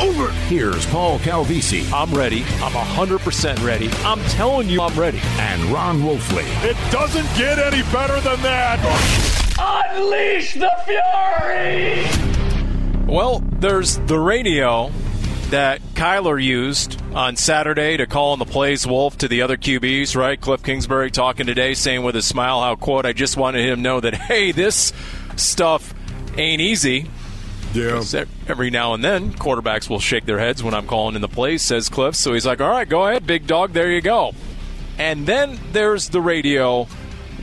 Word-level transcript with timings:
over. 0.00 0.30
Here's 0.48 0.86
Paul 0.86 1.18
Calvisi 1.18 1.90
I'm 1.92 2.12
ready. 2.12 2.42
I'm 2.62 2.72
100% 2.72 3.64
ready. 3.64 3.90
I'm 4.04 4.20
telling 4.30 4.68
you, 4.68 4.80
I'm 4.82 4.98
ready. 4.98 5.20
and 5.38 5.62
Ron 5.64 6.00
Wolfley. 6.00 6.44
It 6.64 6.76
doesn't 6.92 7.26
get 7.36 7.58
any 7.58 7.82
better 7.92 8.20
than 8.20 8.40
that. 8.42 8.78
Unleash 9.60 10.54
the 10.54 10.70
fury! 10.86 12.04
Well, 13.06 13.40
there's 13.58 13.96
the 13.98 14.18
radio 14.18 14.90
that 15.50 15.80
Kyler 15.94 16.42
used 16.42 17.00
on 17.14 17.36
Saturday 17.36 17.96
to 17.96 18.06
call 18.06 18.34
in 18.34 18.38
the 18.38 18.44
plays 18.44 18.86
Wolf 18.86 19.16
to 19.18 19.28
the 19.28 19.40
other 19.42 19.56
QBs, 19.56 20.14
right? 20.14 20.38
Cliff 20.40 20.62
Kingsbury 20.62 21.10
talking 21.10 21.46
today, 21.46 21.72
saying 21.74 22.02
with 22.02 22.16
a 22.16 22.22
smile 22.22 22.60
how, 22.60 22.76
quote, 22.76 23.06
I 23.06 23.14
just 23.14 23.36
wanted 23.38 23.64
him 23.64 23.76
to 23.76 23.82
know 23.82 24.00
that, 24.00 24.14
hey, 24.14 24.52
this 24.52 24.92
stuff 25.36 25.94
ain't 26.36 26.60
easy. 26.60 27.08
Yeah. 27.74 28.24
Every 28.46 28.70
now 28.70 28.94
and 28.94 29.04
then, 29.04 29.32
quarterbacks 29.34 29.88
will 29.88 30.00
shake 30.00 30.24
their 30.24 30.38
heads 30.38 30.62
when 30.62 30.74
I'm 30.74 30.86
calling 30.86 31.14
in 31.14 31.20
the 31.20 31.28
plays, 31.28 31.62
says 31.62 31.88
Cliff. 31.88 32.14
So 32.14 32.32
he's 32.32 32.46
like, 32.46 32.60
all 32.60 32.70
right, 32.70 32.88
go 32.88 33.06
ahead, 33.06 33.26
big 33.26 33.46
dog, 33.46 33.72
there 33.72 33.90
you 33.90 34.00
go. 34.00 34.32
And 34.98 35.26
then 35.26 35.58
there's 35.72 36.08
the 36.08 36.20
radio 36.20 36.88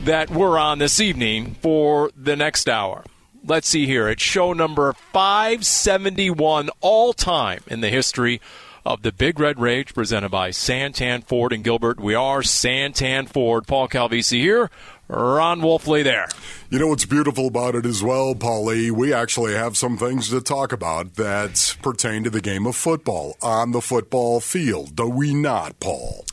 that 0.04 0.30
we're 0.30 0.58
on 0.58 0.78
this 0.78 1.00
evening 1.00 1.56
for 1.62 2.10
the 2.16 2.36
next 2.36 2.68
hour. 2.68 3.04
Let's 3.44 3.68
see 3.68 3.86
here. 3.86 4.08
It's 4.08 4.22
show 4.22 4.52
number 4.52 4.92
571 4.92 6.70
all 6.80 7.12
time 7.12 7.62
in 7.68 7.80
the 7.80 7.88
history 7.88 8.40
of 8.84 9.02
the 9.02 9.12
Big 9.12 9.40
Red 9.40 9.58
Rage 9.58 9.94
presented 9.94 10.30
by 10.30 10.50
Santan 10.50 11.24
Ford 11.24 11.52
and 11.52 11.64
Gilbert. 11.64 11.98
We 11.98 12.14
are 12.14 12.40
Santan 12.40 13.28
Ford. 13.28 13.66
Paul 13.66 13.88
Calvisi 13.88 14.40
here. 14.40 14.70
Ron 15.08 15.60
Wolfley 15.60 16.02
there. 16.02 16.28
You 16.68 16.80
know 16.80 16.88
what's 16.88 17.04
beautiful 17.04 17.46
about 17.46 17.76
it 17.76 17.86
as 17.86 18.02
well, 18.02 18.34
Paulie? 18.34 18.90
We 18.90 19.12
actually 19.12 19.54
have 19.54 19.76
some 19.76 19.96
things 19.96 20.30
to 20.30 20.40
talk 20.40 20.72
about 20.72 21.14
that 21.14 21.76
pertain 21.80 22.24
to 22.24 22.30
the 22.30 22.40
game 22.40 22.66
of 22.66 22.74
football 22.74 23.36
on 23.40 23.70
the 23.70 23.80
football 23.80 24.40
field. 24.40 24.96
Do 24.96 25.08
we 25.08 25.32
not, 25.32 25.78
Paul? 25.78 26.24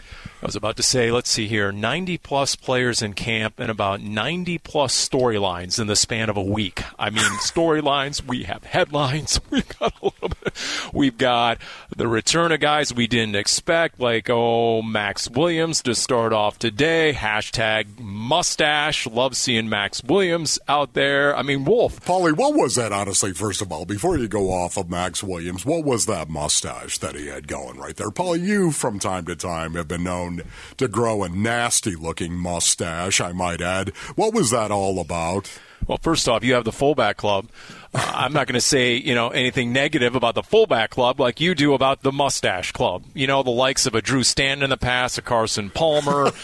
I 0.43 0.45
was 0.45 0.57
about 0.57 0.75
to 0.75 0.83
say, 0.83 1.09
let's 1.09 1.29
see 1.29 1.47
here, 1.47 1.71
90 1.71 2.17
plus 2.17 2.57
players 2.57 3.01
in 3.01 3.13
camp 3.13 3.61
and 3.61 3.71
about 3.71 4.01
90 4.01 4.57
plus 4.57 4.93
storylines 4.93 5.79
in 5.79 5.87
the 5.87 5.95
span 5.95 6.29
of 6.29 6.35
a 6.35 6.43
week. 6.43 6.83
I 6.99 7.11
mean, 7.11 7.23
storylines, 7.39 8.27
we 8.27 8.43
have 8.43 8.65
headlines, 8.65 9.39
we've 9.49 9.79
got 9.79 9.93
a 10.01 10.05
little 10.05 10.27
bit, 10.27 10.53
we've 10.91 11.17
got 11.17 11.59
the 11.95 12.09
return 12.09 12.51
of 12.51 12.59
guys 12.59 12.93
we 12.93 13.07
didn't 13.07 13.37
expect, 13.37 14.01
like, 14.01 14.29
oh, 14.29 14.81
Max 14.81 15.29
Williams 15.29 15.81
to 15.83 15.95
start 15.95 16.33
off 16.33 16.59
today, 16.59 17.13
hashtag 17.13 17.97
mustache, 17.97 19.07
love 19.07 19.37
seeing 19.37 19.69
Max 19.69 20.03
Williams 20.03 20.59
out 20.67 20.93
there. 20.93 21.33
I 21.37 21.41
mean, 21.41 21.63
Wolf, 21.63 22.03
Paulie, 22.03 22.35
what 22.35 22.53
was 22.53 22.75
that, 22.75 22.91
honestly, 22.91 23.31
first 23.31 23.61
of 23.61 23.71
all, 23.71 23.85
before 23.85 24.17
you 24.17 24.27
go 24.27 24.51
off 24.51 24.75
of 24.75 24.89
Max 24.89 25.23
Williams, 25.23 25.65
what 25.65 25.85
was 25.85 26.05
that 26.07 26.27
mustache 26.27 26.97
that 26.97 27.15
he 27.15 27.27
had 27.27 27.47
going 27.47 27.77
right 27.77 27.95
there? 27.95 28.09
Paulie, 28.09 28.45
you, 28.45 28.71
from 28.71 28.99
time 28.99 29.23
to 29.23 29.37
time, 29.37 29.75
have 29.75 29.87
been 29.87 30.03
known 30.03 30.32
to 30.77 30.87
grow 30.87 31.23
a 31.23 31.29
nasty 31.29 31.95
looking 31.95 32.33
mustache, 32.33 33.21
I 33.21 33.31
might 33.31 33.61
add. 33.61 33.89
What 34.15 34.33
was 34.33 34.49
that 34.51 34.71
all 34.71 34.99
about? 34.99 35.51
Well, 35.85 35.99
first 36.01 36.29
off, 36.29 36.45
you 36.45 36.53
have 36.53 36.63
the 36.63 36.71
fullback 36.71 37.17
club. 37.17 37.49
Uh, 37.93 38.11
I'm 38.15 38.31
not 38.31 38.47
going 38.47 38.53
to 38.55 38.61
say 38.61 38.95
you 38.95 39.13
know 39.13 39.29
anything 39.29 39.73
negative 39.73 40.15
about 40.15 40.33
the 40.33 40.41
fullback 40.41 40.91
club 40.91 41.19
like 41.19 41.41
you 41.41 41.53
do 41.53 41.73
about 41.73 42.03
the 42.03 42.11
mustache 42.13 42.71
club. 42.71 43.03
You 43.13 43.27
know 43.27 43.43
the 43.43 43.49
likes 43.51 43.85
of 43.85 43.93
a 43.93 44.01
Drew 44.01 44.23
Stanton 44.23 44.63
in 44.63 44.69
the 44.69 44.77
past, 44.77 45.17
a 45.17 45.21
Carson 45.21 45.69
Palmer. 45.69 46.31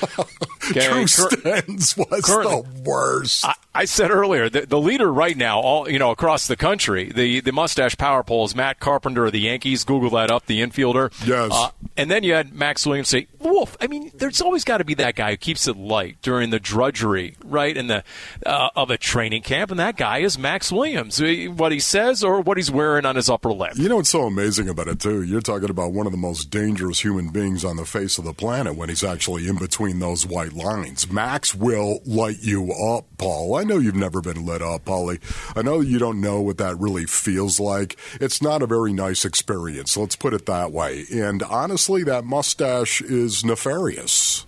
Okay, 0.71 0.85
Drew 0.87 1.05
cur- 1.07 1.63
was 1.67 1.95
currently- 1.95 2.61
the 2.61 2.81
worst. 2.85 3.43
I, 3.43 3.55
I 3.73 3.85
said 3.85 4.11
earlier 4.11 4.49
the, 4.49 4.67
the 4.67 4.79
leader 4.79 5.11
right 5.11 5.35
now, 5.35 5.59
all 5.61 5.89
you 5.89 5.97
know 5.97 6.11
across 6.11 6.45
the 6.45 6.55
country, 6.57 7.11
the 7.11 7.39
the 7.39 7.51
mustache 7.51 7.95
power 7.97 8.21
poll 8.23 8.45
is 8.45 8.53
Matt 8.55 8.79
Carpenter 8.79 9.25
of 9.25 9.31
the 9.31 9.39
Yankees. 9.39 9.83
Google 9.83 10.11
that 10.11 10.29
up, 10.29 10.45
the 10.45 10.61
infielder. 10.61 11.11
Yes. 11.25 11.49
Uh, 11.51 11.69
and 11.97 12.11
then 12.11 12.23
you 12.23 12.33
had 12.33 12.53
Max 12.53 12.85
Williams 12.85 13.07
say, 13.09 13.25
"Wolf." 13.59 13.77
I 13.81 13.87
mean, 13.87 14.11
there's 14.15 14.41
always 14.41 14.63
got 14.63 14.77
to 14.77 14.85
be 14.85 14.93
that 14.95 15.15
guy 15.15 15.31
who 15.31 15.37
keeps 15.37 15.67
it 15.67 15.77
light 15.77 16.17
during 16.21 16.49
the 16.49 16.59
drudgery, 16.59 17.35
right, 17.43 17.75
in 17.75 17.87
the 17.87 18.03
uh, 18.45 18.69
of 18.75 18.89
a 18.89 18.97
training 18.97 19.41
camp, 19.43 19.71
and 19.71 19.79
that 19.79 19.97
guy 19.97 20.19
is 20.19 20.37
Max 20.37 20.71
Williams. 20.71 21.21
What 21.21 21.71
he 21.71 21.79
says 21.79 22.23
or 22.23 22.41
what 22.41 22.57
he's 22.57 22.71
wearing 22.71 23.05
on 23.05 23.15
his 23.15 23.29
upper 23.29 23.51
lip. 23.51 23.73
You 23.75 23.89
know 23.89 23.97
what's 23.97 24.09
so 24.09 24.23
amazing 24.23 24.69
about 24.69 24.87
it, 24.87 24.99
too? 24.99 25.23
You're 25.23 25.41
talking 25.41 25.69
about 25.69 25.91
one 25.91 26.05
of 26.05 26.11
the 26.11 26.17
most 26.17 26.49
dangerous 26.49 27.01
human 27.01 27.29
beings 27.29 27.65
on 27.65 27.75
the 27.75 27.85
face 27.85 28.17
of 28.17 28.25
the 28.25 28.33
planet 28.33 28.75
when 28.75 28.89
he's 28.89 29.03
actually 29.03 29.47
in 29.47 29.57
between 29.57 29.99
those 29.99 30.25
white 30.25 30.53
lines. 30.53 31.11
Max 31.11 31.53
will 31.53 31.99
light 32.05 32.41
you 32.41 32.71
up, 32.71 33.05
Paul. 33.17 33.55
I 33.55 33.63
know 33.63 33.77
you've 33.77 33.95
never 33.95 34.21
been 34.21 34.45
lit 34.45 34.61
up, 34.61 34.85
Paulie. 34.85 35.19
I 35.55 35.61
know 35.61 35.81
you 35.81 35.99
don't 35.99 36.21
know 36.21 36.41
what 36.41 36.57
that 36.57 36.79
really 36.79 37.05
feels 37.05 37.59
like. 37.59 37.97
It's 38.21 38.41
not 38.41 38.61
a 38.61 38.67
very 38.67 38.93
nice 38.93 39.25
experience, 39.25 39.97
let's 39.97 40.15
put 40.15 40.33
it 40.33 40.45
that 40.45 40.71
way. 40.71 41.05
And 41.11 41.43
honestly, 41.43 42.03
that 42.03 42.25
mustache 42.25 43.01
is 43.01 43.43
nefarious. 43.49 44.45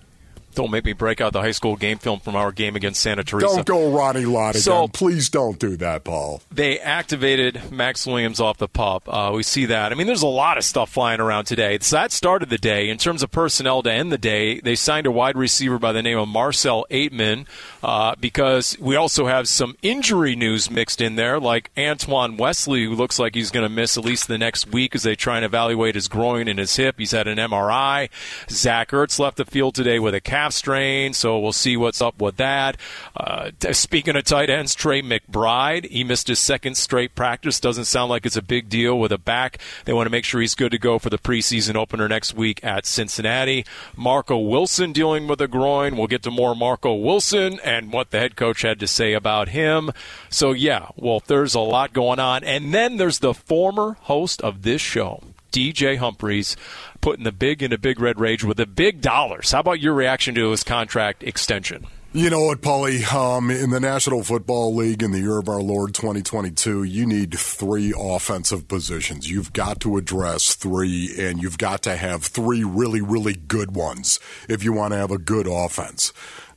Don't 0.53 0.71
make 0.71 0.85
me 0.85 0.93
break 0.93 1.21
out 1.21 1.33
the 1.33 1.41
high 1.41 1.51
school 1.51 1.75
game 1.75 1.97
film 1.97 2.19
from 2.19 2.35
our 2.35 2.51
game 2.51 2.75
against 2.75 3.01
Santa 3.01 3.23
Teresa. 3.23 3.47
Don't 3.47 3.65
go 3.65 3.91
Ronnie 3.91 4.25
Lott 4.25 4.51
again. 4.51 4.61
So- 4.61 4.87
Please 4.87 5.29
don't 5.29 5.57
do 5.59 5.77
that, 5.77 6.03
Paul. 6.03 6.41
they 6.51 6.79
activated 6.79 7.71
Max 7.71 8.05
Williams 8.05 8.39
off 8.39 8.57
the 8.57 8.67
pup. 8.67 9.03
Uh, 9.07 9.31
we 9.33 9.43
see 9.43 9.65
that. 9.67 9.91
I 9.91 9.95
mean, 9.95 10.07
there's 10.07 10.21
a 10.21 10.27
lot 10.27 10.57
of 10.57 10.63
stuff 10.63 10.89
flying 10.91 11.19
around 11.19 11.45
today. 11.45 11.77
So 11.81 11.95
that 11.95 12.11
started 12.11 12.49
the 12.49 12.57
day. 12.57 12.89
In 12.89 12.97
terms 12.97 13.23
of 13.23 13.31
personnel 13.31 13.81
to 13.83 13.91
end 13.91 14.11
the 14.11 14.17
day, 14.17 14.59
they 14.59 14.75
signed 14.75 15.07
a 15.07 15.11
wide 15.11 15.37
receiver 15.37 15.79
by 15.79 15.91
the 15.91 16.01
name 16.01 16.17
of 16.17 16.27
Marcel 16.27 16.85
Ateman 16.91 17.45
uh, 17.83 18.15
because 18.19 18.77
we 18.79 18.95
also 18.95 19.27
have 19.27 19.47
some 19.47 19.75
injury 19.81 20.35
news 20.35 20.69
mixed 20.69 21.01
in 21.01 21.15
there, 21.15 21.39
like 21.39 21.71
Antoine 21.77 22.37
Wesley, 22.37 22.85
who 22.85 22.95
looks 22.95 23.17
like 23.19 23.35
he's 23.35 23.51
going 23.51 23.63
to 23.67 23.69
miss 23.73 23.97
at 23.97 24.03
least 24.03 24.27
the 24.27 24.37
next 24.37 24.67
week 24.71 24.93
as 24.95 25.03
they 25.03 25.15
try 25.15 25.37
and 25.37 25.45
evaluate 25.45 25.95
his 25.95 26.07
groin 26.07 26.47
and 26.47 26.59
his 26.59 26.75
hip. 26.75 26.95
He's 26.97 27.11
had 27.11 27.27
an 27.27 27.37
MRI. 27.37 28.09
Zach 28.49 28.89
Ertz 28.91 29.19
left 29.19 29.37
the 29.37 29.45
field 29.45 29.75
today 29.75 29.99
with 29.99 30.13
a 30.15 30.21
calf 30.21 30.40
strain, 30.49 31.13
so 31.13 31.39
we'll 31.39 31.51
see 31.53 31.77
what's 31.77 32.01
up 32.01 32.21
with 32.21 32.37
that. 32.37 32.77
Uh, 33.15 33.51
speaking 33.71 34.15
of 34.15 34.23
tight 34.23 34.49
ends, 34.49 34.75
Trey 34.75 35.01
McBride, 35.01 35.89
he 35.89 36.03
missed 36.03 36.27
his 36.27 36.39
second 36.39 36.75
straight 36.75 37.15
practice. 37.15 37.59
Doesn't 37.59 37.85
sound 37.85 38.09
like 38.09 38.25
it's 38.25 38.35
a 38.35 38.41
big 38.41 38.69
deal 38.69 38.99
with 38.99 39.11
a 39.11 39.17
back. 39.17 39.57
They 39.85 39.93
want 39.93 40.07
to 40.07 40.11
make 40.11 40.25
sure 40.25 40.41
he's 40.41 40.55
good 40.55 40.71
to 40.71 40.77
go 40.77 40.99
for 40.99 41.09
the 41.09 41.17
preseason 41.17 41.75
opener 41.75 42.07
next 42.07 42.33
week 42.33 42.63
at 42.63 42.85
Cincinnati. 42.85 43.65
Marco 43.95 44.37
Wilson 44.37 44.91
dealing 44.91 45.27
with 45.27 45.41
a 45.41 45.47
groin. 45.47 45.97
We'll 45.97 46.07
get 46.07 46.23
to 46.23 46.31
more 46.31 46.55
Marco 46.55 46.93
Wilson 46.93 47.59
and 47.63 47.91
what 47.91 48.11
the 48.11 48.19
head 48.19 48.35
coach 48.35 48.61
had 48.61 48.79
to 48.79 48.87
say 48.87 49.13
about 49.13 49.49
him. 49.49 49.91
So, 50.29 50.51
yeah, 50.51 50.87
well, 50.95 51.21
there's 51.25 51.55
a 51.55 51.59
lot 51.59 51.93
going 51.93 52.19
on. 52.19 52.43
And 52.43 52.73
then 52.73 52.97
there's 52.97 53.19
the 53.19 53.33
former 53.33 53.97
host 54.01 54.41
of 54.41 54.63
this 54.63 54.81
show. 54.81 55.21
DJ 55.51 55.97
Humphries 55.97 56.55
putting 57.01 57.23
the 57.23 57.31
big 57.31 57.61
into 57.61 57.77
Big 57.77 57.99
Red 57.99 58.19
Rage 58.19 58.43
with 58.43 58.57
the 58.57 58.65
big 58.65 59.01
dollars. 59.01 59.51
How 59.51 59.59
about 59.59 59.79
your 59.79 59.93
reaction 59.93 60.35
to 60.35 60.51
his 60.51 60.63
contract 60.63 61.23
extension? 61.23 61.87
You 62.13 62.29
know 62.29 62.41
what, 62.41 62.59
Paulie? 62.59 63.09
Um, 63.13 63.49
in 63.49 63.69
the 63.69 63.79
National 63.79 64.21
Football 64.21 64.75
League 64.75 65.01
in 65.01 65.11
the 65.11 65.21
year 65.21 65.37
of 65.37 65.47
our 65.47 65.61
Lord 65.61 65.93
2022, 65.93 66.83
you 66.83 67.05
need 67.05 67.33
three 67.39 67.93
offensive 67.97 68.67
positions. 68.67 69.31
You've 69.31 69.53
got 69.53 69.79
to 69.79 69.95
address 69.95 70.53
three, 70.53 71.09
and 71.17 71.41
you've 71.41 71.57
got 71.57 71.83
to 71.83 71.95
have 71.95 72.25
three 72.25 72.65
really, 72.65 72.99
really 72.99 73.33
good 73.33 73.73
ones 73.75 74.19
if 74.49 74.61
you 74.61 74.73
want 74.73 74.91
to 74.91 74.97
have 74.97 75.11
a 75.11 75.17
good 75.17 75.47
offense. 75.47 76.11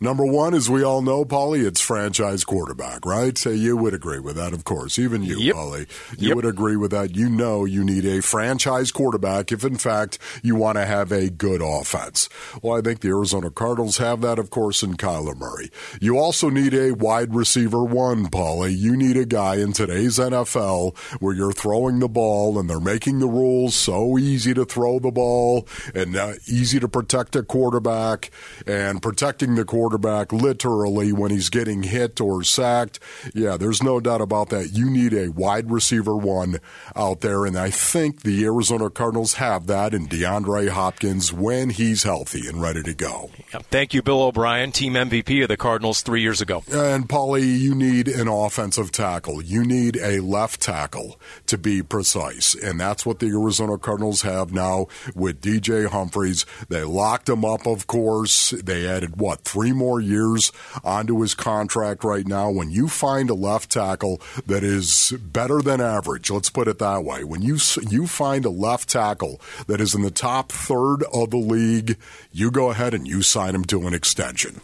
Number 0.04 0.26
one, 0.26 0.52
as 0.52 0.68
we 0.68 0.82
all 0.84 1.00
know, 1.00 1.24
Paulie, 1.24 1.64
it's 1.66 1.80
franchise 1.80 2.44
quarterback, 2.44 3.06
right? 3.06 3.38
So 3.38 3.48
you 3.48 3.74
would 3.78 3.94
agree 3.94 4.18
with 4.18 4.36
that, 4.36 4.52
of 4.52 4.62
course. 4.64 4.98
Even 4.98 5.22
you, 5.22 5.38
Yep. 5.38 5.56
Paulie, 5.56 5.86
you 6.18 6.28
Yep. 6.28 6.36
would 6.36 6.44
agree 6.44 6.76
with 6.76 6.90
that. 6.90 7.16
You 7.16 7.30
know 7.30 7.64
you 7.64 7.82
need 7.82 8.04
a 8.04 8.20
franchise 8.20 8.92
quarterback 8.92 9.50
if, 9.50 9.64
in 9.64 9.76
fact, 9.78 10.18
you 10.42 10.56
want 10.56 10.76
to 10.76 10.84
have 10.84 11.10
a 11.10 11.30
good 11.30 11.62
offense. 11.62 12.28
Well, 12.60 12.76
I 12.76 12.82
think 12.82 13.00
the 13.00 13.08
Arizona 13.08 13.48
Cardinals 13.48 13.96
have 13.96 14.20
that, 14.20 14.38
of 14.38 14.50
course, 14.50 14.82
in 14.82 14.98
Kyler 14.98 15.34
Murray. 15.38 15.70
You 16.02 16.18
also 16.18 16.50
need 16.50 16.74
a 16.74 16.92
wide 16.92 17.34
receiver 17.34 17.82
one, 17.82 18.26
Paulie. 18.26 18.76
You 18.76 18.98
need 18.98 19.16
a 19.16 19.24
guy 19.24 19.54
in 19.56 19.72
today's 19.72 20.18
NFL 20.18 20.94
where 21.20 21.34
you're 21.34 21.50
throwing 21.52 22.00
the 22.00 22.10
ball 22.10 22.58
and 22.58 22.68
they're 22.68 22.78
making 22.78 23.20
the 23.20 23.26
rules 23.26 23.74
so 23.74 24.18
easy 24.18 24.52
to 24.52 24.66
throw 24.66 24.98
the 24.98 25.10
ball 25.10 25.66
and 25.94 26.14
uh, 26.14 26.34
easy 26.46 26.78
to 26.78 26.88
protect 26.88 27.34
a 27.36 27.42
quarterback 27.42 28.30
and 28.66 29.00
protecting 29.00 29.54
the 29.54 29.64
quarterback 29.64 29.93
literally 29.96 31.12
when 31.12 31.30
he's 31.30 31.50
getting 31.50 31.82
hit 31.82 32.20
or 32.20 32.42
sacked. 32.42 33.00
Yeah, 33.34 33.56
there's 33.56 33.82
no 33.82 34.00
doubt 34.00 34.20
about 34.20 34.50
that. 34.50 34.72
You 34.72 34.90
need 34.90 35.12
a 35.12 35.28
wide 35.28 35.70
receiver 35.70 36.16
one 36.16 36.60
out 36.96 37.20
there, 37.20 37.44
and 37.46 37.56
I 37.56 37.70
think 37.70 38.22
the 38.22 38.44
Arizona 38.44 38.90
Cardinals 38.90 39.34
have 39.34 39.66
that 39.66 39.94
in 39.94 40.08
DeAndre 40.08 40.68
Hopkins 40.68 41.32
when 41.32 41.70
he's 41.70 42.02
healthy 42.02 42.46
and 42.48 42.60
ready 42.60 42.82
to 42.82 42.94
go. 42.94 43.30
Yeah. 43.52 43.60
Thank 43.70 43.94
you, 43.94 44.02
Bill 44.02 44.22
O'Brien, 44.22 44.72
team 44.72 44.94
MVP 44.94 45.42
of 45.42 45.48
the 45.48 45.56
Cardinals 45.56 46.02
three 46.02 46.22
years 46.22 46.40
ago. 46.40 46.62
And 46.70 47.08
Paulie, 47.08 47.58
you 47.58 47.74
need 47.74 48.08
an 48.08 48.28
offensive 48.28 48.92
tackle. 48.92 49.42
You 49.42 49.64
need 49.64 49.96
a 49.96 50.20
left 50.20 50.60
tackle 50.60 51.20
to 51.46 51.58
be 51.58 51.82
precise. 51.82 52.54
And 52.54 52.78
that's 52.80 53.04
what 53.04 53.18
the 53.18 53.28
Arizona 53.28 53.78
Cardinals 53.78 54.22
have 54.22 54.52
now 54.52 54.86
with 55.14 55.40
DJ 55.40 55.86
Humphries. 55.86 56.46
They 56.68 56.84
locked 56.84 57.28
him 57.28 57.44
up, 57.44 57.66
of 57.66 57.86
course. 57.86 58.50
They 58.50 58.86
added, 58.86 59.20
what, 59.20 59.42
three 59.42 59.72
more 59.74 60.00
years 60.00 60.52
onto 60.82 61.20
his 61.20 61.34
contract 61.34 62.04
right 62.04 62.26
now. 62.26 62.50
When 62.50 62.70
you 62.70 62.88
find 62.88 63.28
a 63.30 63.34
left 63.34 63.70
tackle 63.70 64.20
that 64.46 64.62
is 64.64 65.12
better 65.20 65.60
than 65.60 65.80
average, 65.80 66.30
let's 66.30 66.50
put 66.50 66.68
it 66.68 66.78
that 66.78 67.04
way, 67.04 67.24
when 67.24 67.42
you, 67.42 67.58
you 67.88 68.06
find 68.06 68.44
a 68.44 68.50
left 68.50 68.88
tackle 68.88 69.40
that 69.66 69.80
is 69.80 69.94
in 69.94 70.02
the 70.02 70.10
top 70.10 70.50
third 70.50 71.02
of 71.12 71.30
the 71.30 71.36
league, 71.36 71.98
you 72.32 72.50
go 72.50 72.70
ahead 72.70 72.94
and 72.94 73.06
you 73.06 73.22
sign 73.22 73.54
him 73.54 73.64
to 73.66 73.86
an 73.86 73.94
extension. 73.94 74.60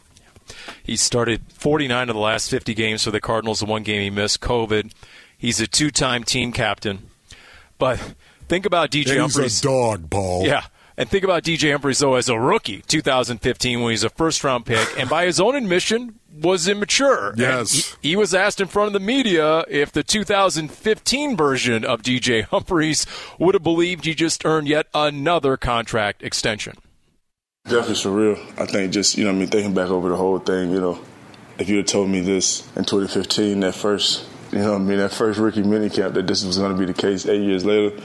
He 0.82 0.96
started 0.96 1.42
49 1.52 2.08
of 2.08 2.14
the 2.14 2.20
last 2.20 2.50
50 2.50 2.74
games 2.74 3.04
for 3.04 3.10
the 3.10 3.20
Cardinals. 3.20 3.60
The 3.60 3.66
one 3.66 3.82
game 3.82 4.02
he 4.02 4.10
missed, 4.10 4.40
COVID. 4.40 4.92
He's 5.36 5.60
a 5.60 5.66
two-time 5.66 6.24
team 6.24 6.52
captain. 6.52 7.10
But 7.78 7.98
think 8.48 8.66
about 8.66 8.90
DJ 8.90 9.06
He's 9.06 9.16
Humphries. 9.16 9.60
a 9.60 9.62
dog, 9.62 10.10
Paul. 10.10 10.44
Yeah. 10.46 10.64
And 11.00 11.08
think 11.08 11.24
about 11.24 11.44
DJ 11.44 11.70
Humphries, 11.70 12.00
though, 12.00 12.16
as 12.16 12.28
a 12.28 12.38
rookie, 12.38 12.82
2015, 12.86 13.80
when 13.80 13.88
he's 13.88 14.04
a 14.04 14.10
first 14.10 14.44
round 14.44 14.66
pick, 14.66 14.86
and 14.98 15.08
by 15.08 15.24
his 15.24 15.40
own 15.40 15.56
admission, 15.56 16.18
was 16.30 16.68
immature. 16.68 17.32
Yes. 17.38 17.96
he, 18.02 18.10
he 18.10 18.16
was 18.16 18.34
asked 18.34 18.60
in 18.60 18.66
front 18.66 18.88
of 18.88 18.92
the 18.92 19.00
media 19.00 19.64
if 19.70 19.92
the 19.92 20.02
2015 20.02 21.38
version 21.38 21.86
of 21.86 22.02
DJ 22.02 22.44
Humphries 22.44 23.06
would 23.38 23.54
have 23.54 23.62
believed 23.62 24.04
he 24.04 24.14
just 24.14 24.44
earned 24.44 24.68
yet 24.68 24.88
another 24.92 25.56
contract 25.56 26.22
extension. 26.22 26.76
Definitely 27.64 27.94
surreal. 27.94 28.60
I 28.60 28.66
think 28.66 28.92
just, 28.92 29.16
you 29.16 29.24
know, 29.24 29.30
I 29.30 29.32
mean, 29.32 29.48
thinking 29.48 29.72
back 29.72 29.88
over 29.88 30.10
the 30.10 30.16
whole 30.16 30.38
thing, 30.38 30.70
you 30.70 30.82
know, 30.82 31.00
if 31.58 31.70
you 31.70 31.78
had 31.78 31.86
told 31.86 32.10
me 32.10 32.20
this 32.20 32.68
in 32.76 32.84
2015, 32.84 33.60
that 33.60 33.74
first, 33.74 34.26
you 34.52 34.58
know, 34.58 34.74
I 34.74 34.78
mean, 34.78 34.98
that 34.98 35.12
first 35.12 35.38
rookie 35.38 35.62
minicamp, 35.62 36.12
that 36.12 36.26
this 36.26 36.44
was 36.44 36.58
going 36.58 36.72
to 36.72 36.78
be 36.78 36.84
the 36.84 36.92
case 36.92 37.24
eight 37.24 37.40
years 37.40 37.64
later, 37.64 37.98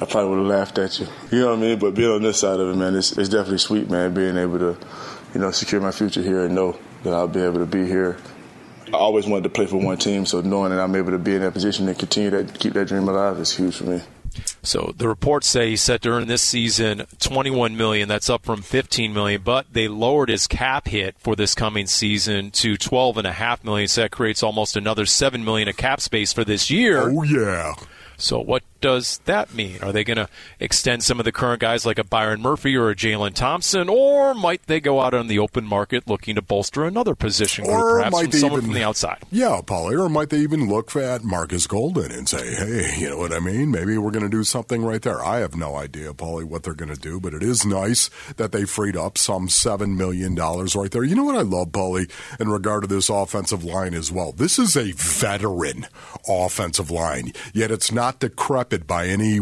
I 0.00 0.04
probably 0.04 0.30
would 0.30 0.38
have 0.38 0.58
laughed 0.58 0.78
at 0.78 1.00
you. 1.00 1.06
You 1.32 1.40
know 1.40 1.46
what 1.48 1.58
I 1.58 1.60
mean? 1.60 1.78
But 1.78 1.94
being 1.94 2.10
on 2.10 2.22
this 2.22 2.38
side 2.38 2.60
of 2.60 2.68
it, 2.68 2.76
man, 2.76 2.94
it's, 2.94 3.16
it's 3.18 3.28
definitely 3.28 3.58
sweet, 3.58 3.90
man, 3.90 4.14
being 4.14 4.36
able 4.36 4.58
to, 4.58 4.78
you 5.34 5.40
know, 5.40 5.50
secure 5.50 5.80
my 5.80 5.90
future 5.90 6.22
here 6.22 6.44
and 6.44 6.54
know 6.54 6.78
that 7.02 7.12
I'll 7.12 7.26
be 7.26 7.40
able 7.40 7.58
to 7.58 7.66
be 7.66 7.84
here. 7.84 8.16
I 8.88 8.96
always 8.96 9.26
wanted 9.26 9.44
to 9.44 9.50
play 9.50 9.66
for 9.66 9.76
one 9.76 9.98
team, 9.98 10.24
so 10.24 10.40
knowing 10.40 10.70
that 10.70 10.80
I'm 10.80 10.94
able 10.94 11.10
to 11.10 11.18
be 11.18 11.34
in 11.34 11.42
that 11.42 11.52
position 11.52 11.88
and 11.88 11.98
continue 11.98 12.30
that, 12.30 12.58
keep 12.58 12.72
that 12.74 12.88
dream 12.88 13.08
alive 13.08 13.38
is 13.38 13.54
huge 13.54 13.76
for 13.76 13.84
me. 13.84 14.00
So 14.62 14.92
the 14.96 15.08
reports 15.08 15.46
say 15.46 15.70
he's 15.70 15.82
set 15.82 16.02
to 16.02 16.10
earn 16.10 16.28
this 16.28 16.42
season 16.42 17.06
21 17.18 17.76
million. 17.76 18.08
That's 18.08 18.30
up 18.30 18.44
from 18.44 18.62
15 18.62 19.12
million, 19.12 19.42
but 19.42 19.66
they 19.72 19.88
lowered 19.88 20.28
his 20.28 20.46
cap 20.46 20.86
hit 20.86 21.16
for 21.18 21.34
this 21.34 21.54
coming 21.54 21.86
season 21.86 22.50
to 22.52 22.76
12 22.76 23.18
and 23.18 23.26
a 23.26 23.32
half 23.32 23.64
million. 23.64 23.88
So 23.88 24.02
that 24.02 24.10
creates 24.10 24.42
almost 24.42 24.76
another 24.76 25.06
7 25.06 25.44
million 25.44 25.68
of 25.68 25.76
cap 25.76 26.00
space 26.00 26.32
for 26.32 26.44
this 26.44 26.70
year. 26.70 27.10
Oh, 27.10 27.22
yeah. 27.22 27.74
So 28.16 28.40
what 28.40 28.62
does 28.80 29.18
that 29.24 29.52
mean? 29.54 29.78
Are 29.82 29.92
they 29.92 30.04
going 30.04 30.16
to 30.18 30.28
extend 30.60 31.02
some 31.02 31.18
of 31.18 31.24
the 31.24 31.32
current 31.32 31.60
guys 31.60 31.84
like 31.86 31.98
a 31.98 32.04
Byron 32.04 32.40
Murphy 32.40 32.76
or 32.76 32.90
a 32.90 32.94
Jalen 32.94 33.34
Thompson, 33.34 33.88
or 33.88 34.34
might 34.34 34.66
they 34.66 34.80
go 34.80 35.00
out 35.00 35.14
on 35.14 35.26
the 35.26 35.38
open 35.38 35.64
market 35.64 36.06
looking 36.06 36.34
to 36.36 36.42
bolster 36.42 36.84
another 36.84 37.14
position 37.14 37.64
group, 37.64 37.76
Or 37.76 37.96
perhaps 37.98 38.12
might 38.12 38.30
from 38.30 38.40
someone 38.40 38.58
even- 38.60 38.70
from 38.70 38.74
the 38.74 38.84
outside? 38.84 39.18
Yeah, 39.30 39.60
Paulie. 39.64 39.98
Or 39.98 40.08
might 40.08 40.30
they 40.30 40.38
even 40.38 40.68
look 40.68 40.94
at 40.96 41.24
Marcus 41.24 41.66
Golden 41.66 42.10
and 42.12 42.28
say, 42.28 42.54
hey, 42.54 42.94
you 42.98 43.08
know 43.10 43.18
what 43.18 43.32
I 43.32 43.40
mean? 43.40 43.70
Maybe 43.70 43.98
we're 43.98 44.10
going 44.10 44.22
to 44.24 44.28
do 44.28 44.44
something 44.44 44.82
right 44.84 45.02
there. 45.02 45.24
I 45.24 45.38
have 45.38 45.56
no 45.56 45.76
idea, 45.76 46.12
Paulie, 46.12 46.44
what 46.44 46.62
they're 46.62 46.74
going 46.74 46.94
to 46.94 47.00
do, 47.00 47.20
but 47.20 47.34
it 47.34 47.42
is 47.42 47.66
nice 47.66 48.10
that 48.36 48.52
they 48.52 48.64
freed 48.64 48.96
up 48.96 49.18
some 49.18 49.48
$7 49.48 49.96
million 49.96 50.34
right 50.34 50.90
there. 50.90 51.04
You 51.04 51.14
know 51.14 51.24
what 51.24 51.36
I 51.36 51.42
love, 51.42 51.68
Paulie, 51.72 52.10
in 52.40 52.48
regard 52.48 52.82
to 52.82 52.88
this 52.88 53.08
offensive 53.08 53.64
line 53.64 53.94
as 53.94 54.12
well? 54.12 54.32
This 54.32 54.58
is 54.58 54.76
a 54.76 54.92
veteran 54.92 55.86
offensive 56.28 56.90
line, 56.90 57.32
yet 57.52 57.70
it's 57.70 57.90
not 57.92 58.20
decrepit 58.20 58.67
by 58.86 59.06
any 59.06 59.40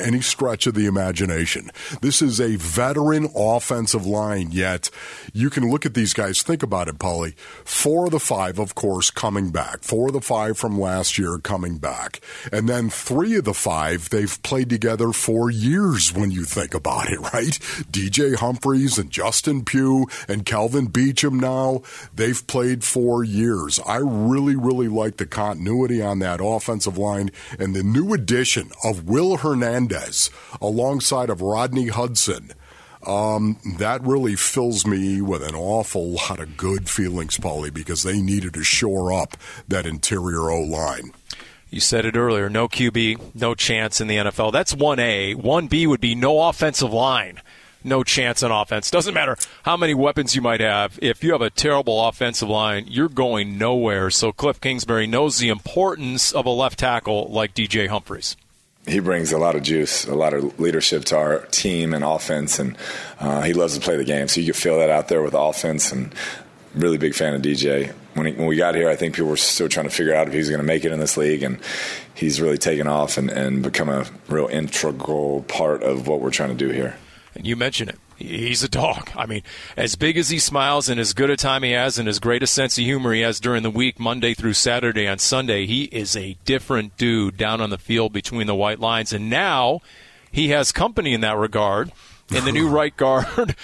any 0.00 0.20
stretch 0.20 0.66
of 0.66 0.74
the 0.74 0.86
imagination. 0.86 1.70
This 2.00 2.22
is 2.22 2.40
a 2.40 2.56
veteran 2.56 3.28
offensive 3.34 4.06
line, 4.06 4.48
yet 4.50 4.90
you 5.32 5.50
can 5.50 5.70
look 5.70 5.86
at 5.86 5.94
these 5.94 6.12
guys. 6.12 6.42
Think 6.42 6.62
about 6.62 6.88
it, 6.88 6.98
Paulie. 6.98 7.36
Four 7.64 8.06
of 8.06 8.12
the 8.12 8.20
five, 8.20 8.58
of 8.58 8.74
course, 8.74 9.10
coming 9.10 9.50
back. 9.50 9.82
Four 9.82 10.08
of 10.08 10.12
the 10.12 10.20
five 10.20 10.58
from 10.58 10.78
last 10.78 11.18
year 11.18 11.38
coming 11.38 11.78
back. 11.78 12.20
And 12.52 12.68
then 12.68 12.90
three 12.90 13.36
of 13.36 13.44
the 13.44 13.54
five, 13.54 14.10
they've 14.10 14.42
played 14.42 14.68
together 14.68 15.12
for 15.12 15.50
years 15.50 16.12
when 16.12 16.30
you 16.30 16.44
think 16.44 16.74
about 16.74 17.10
it, 17.10 17.20
right? 17.32 17.58
DJ 17.90 18.36
Humphries 18.36 18.98
and 18.98 19.10
Justin 19.10 19.64
Pugh 19.64 20.06
and 20.28 20.44
Kelvin 20.44 20.88
Beachum 20.88 21.40
now, 21.40 21.82
they've 22.14 22.46
played 22.46 22.84
for 22.84 23.24
years. 23.24 23.80
I 23.86 23.96
really, 23.96 24.56
really 24.56 24.88
like 24.88 25.16
the 25.16 25.26
continuity 25.26 26.02
on 26.02 26.18
that 26.20 26.40
offensive 26.42 26.98
line 26.98 27.30
and 27.58 27.74
the 27.74 27.82
new 27.82 28.12
addition 28.12 28.65
of 28.84 29.04
Will 29.08 29.38
Hernandez 29.38 30.30
alongside 30.60 31.30
of 31.30 31.42
Rodney 31.42 31.88
Hudson. 31.88 32.52
Um, 33.06 33.58
that 33.78 34.02
really 34.02 34.34
fills 34.34 34.84
me 34.84 35.20
with 35.20 35.42
an 35.42 35.54
awful 35.54 36.10
lot 36.10 36.40
of 36.40 36.56
good 36.56 36.90
feelings, 36.90 37.38
Paulie, 37.38 37.72
because 37.72 38.02
they 38.02 38.20
needed 38.20 38.54
to 38.54 38.64
shore 38.64 39.12
up 39.12 39.36
that 39.68 39.86
interior 39.86 40.50
O 40.50 40.60
line. 40.60 41.12
You 41.70 41.80
said 41.80 42.04
it 42.04 42.16
earlier 42.16 42.48
no 42.48 42.68
QB, 42.68 43.34
no 43.34 43.54
chance 43.54 44.00
in 44.00 44.08
the 44.08 44.16
NFL. 44.16 44.52
That's 44.52 44.74
1A. 44.74 45.36
1B 45.36 45.86
would 45.86 46.00
be 46.00 46.14
no 46.14 46.48
offensive 46.48 46.92
line. 46.92 47.40
No 47.84 48.02
chance 48.02 48.42
on 48.42 48.50
offense. 48.50 48.90
Doesn't 48.90 49.14
matter 49.14 49.36
how 49.62 49.76
many 49.76 49.94
weapons 49.94 50.34
you 50.34 50.42
might 50.42 50.60
have. 50.60 50.98
If 51.00 51.22
you 51.22 51.30
have 51.32 51.42
a 51.42 51.50
terrible 51.50 52.08
offensive 52.08 52.48
line, 52.48 52.86
you're 52.88 53.08
going 53.08 53.58
nowhere. 53.58 54.10
So 54.10 54.32
Cliff 54.32 54.60
Kingsbury 54.60 55.06
knows 55.06 55.38
the 55.38 55.50
importance 55.50 56.32
of 56.32 56.46
a 56.46 56.50
left 56.50 56.80
tackle 56.80 57.28
like 57.28 57.54
DJ 57.54 57.86
Humphries. 57.86 58.36
He 58.86 59.00
brings 59.00 59.32
a 59.32 59.38
lot 59.38 59.56
of 59.56 59.62
juice, 59.62 60.06
a 60.06 60.14
lot 60.14 60.32
of 60.32 60.58
leadership 60.60 61.04
to 61.06 61.16
our 61.16 61.38
team 61.46 61.92
and 61.92 62.04
offense, 62.04 62.58
and 62.58 62.76
uh, 63.18 63.42
he 63.42 63.52
loves 63.52 63.74
to 63.74 63.80
play 63.80 63.96
the 63.96 64.04
game. 64.04 64.28
So 64.28 64.40
you 64.40 64.52
can 64.52 64.54
feel 64.54 64.78
that 64.78 64.90
out 64.90 65.08
there 65.08 65.22
with 65.22 65.34
offense. 65.34 65.92
And 65.92 66.14
really 66.76 66.98
big 66.98 67.14
fan 67.14 67.34
of 67.34 67.42
DJ. 67.42 67.92
When 68.14 68.26
he, 68.26 68.32
when 68.32 68.46
we 68.46 68.56
got 68.56 68.74
here, 68.74 68.88
I 68.88 68.96
think 68.96 69.14
people 69.14 69.30
were 69.30 69.36
still 69.36 69.68
trying 69.68 69.88
to 69.88 69.94
figure 69.94 70.14
out 70.14 70.26
if 70.26 70.32
he 70.32 70.38
was 70.38 70.48
going 70.48 70.60
to 70.60 70.66
make 70.66 70.84
it 70.84 70.92
in 70.92 71.00
this 71.00 71.16
league, 71.16 71.42
and 71.42 71.58
he's 72.14 72.40
really 72.40 72.58
taken 72.58 72.86
off 72.86 73.18
and, 73.18 73.30
and 73.30 73.62
become 73.62 73.88
a 73.88 74.06
real 74.28 74.46
integral 74.46 75.42
part 75.42 75.82
of 75.82 76.06
what 76.06 76.20
we're 76.20 76.30
trying 76.30 76.50
to 76.50 76.54
do 76.54 76.70
here. 76.70 76.96
And 77.34 77.46
you 77.46 77.56
mentioned 77.56 77.90
it. 77.90 77.98
He's 78.16 78.62
a 78.62 78.68
dog. 78.68 79.10
I 79.14 79.26
mean, 79.26 79.42
as 79.76 79.94
big 79.94 80.16
as 80.16 80.30
he 80.30 80.38
smiles 80.38 80.88
and 80.88 80.98
as 80.98 81.12
good 81.12 81.28
a 81.28 81.36
time 81.36 81.62
he 81.62 81.72
has 81.72 81.98
and 81.98 82.08
as 82.08 82.18
great 82.18 82.42
a 82.42 82.46
sense 82.46 82.78
of 82.78 82.84
humor 82.84 83.12
he 83.12 83.20
has 83.20 83.40
during 83.40 83.62
the 83.62 83.70
week, 83.70 84.00
Monday 84.00 84.32
through 84.32 84.54
Saturday 84.54 85.06
on 85.06 85.18
Sunday, 85.18 85.66
he 85.66 85.84
is 85.84 86.16
a 86.16 86.36
different 86.44 86.96
dude 86.96 87.36
down 87.36 87.60
on 87.60 87.70
the 87.70 87.78
field 87.78 88.12
between 88.12 88.46
the 88.46 88.54
white 88.54 88.80
lines. 88.80 89.12
And 89.12 89.28
now 89.28 89.80
he 90.32 90.48
has 90.48 90.72
company 90.72 91.12
in 91.12 91.20
that 91.20 91.36
regard 91.36 91.92
in 92.30 92.44
the 92.44 92.52
new 92.52 92.68
right 92.70 92.96
guard, 92.96 93.54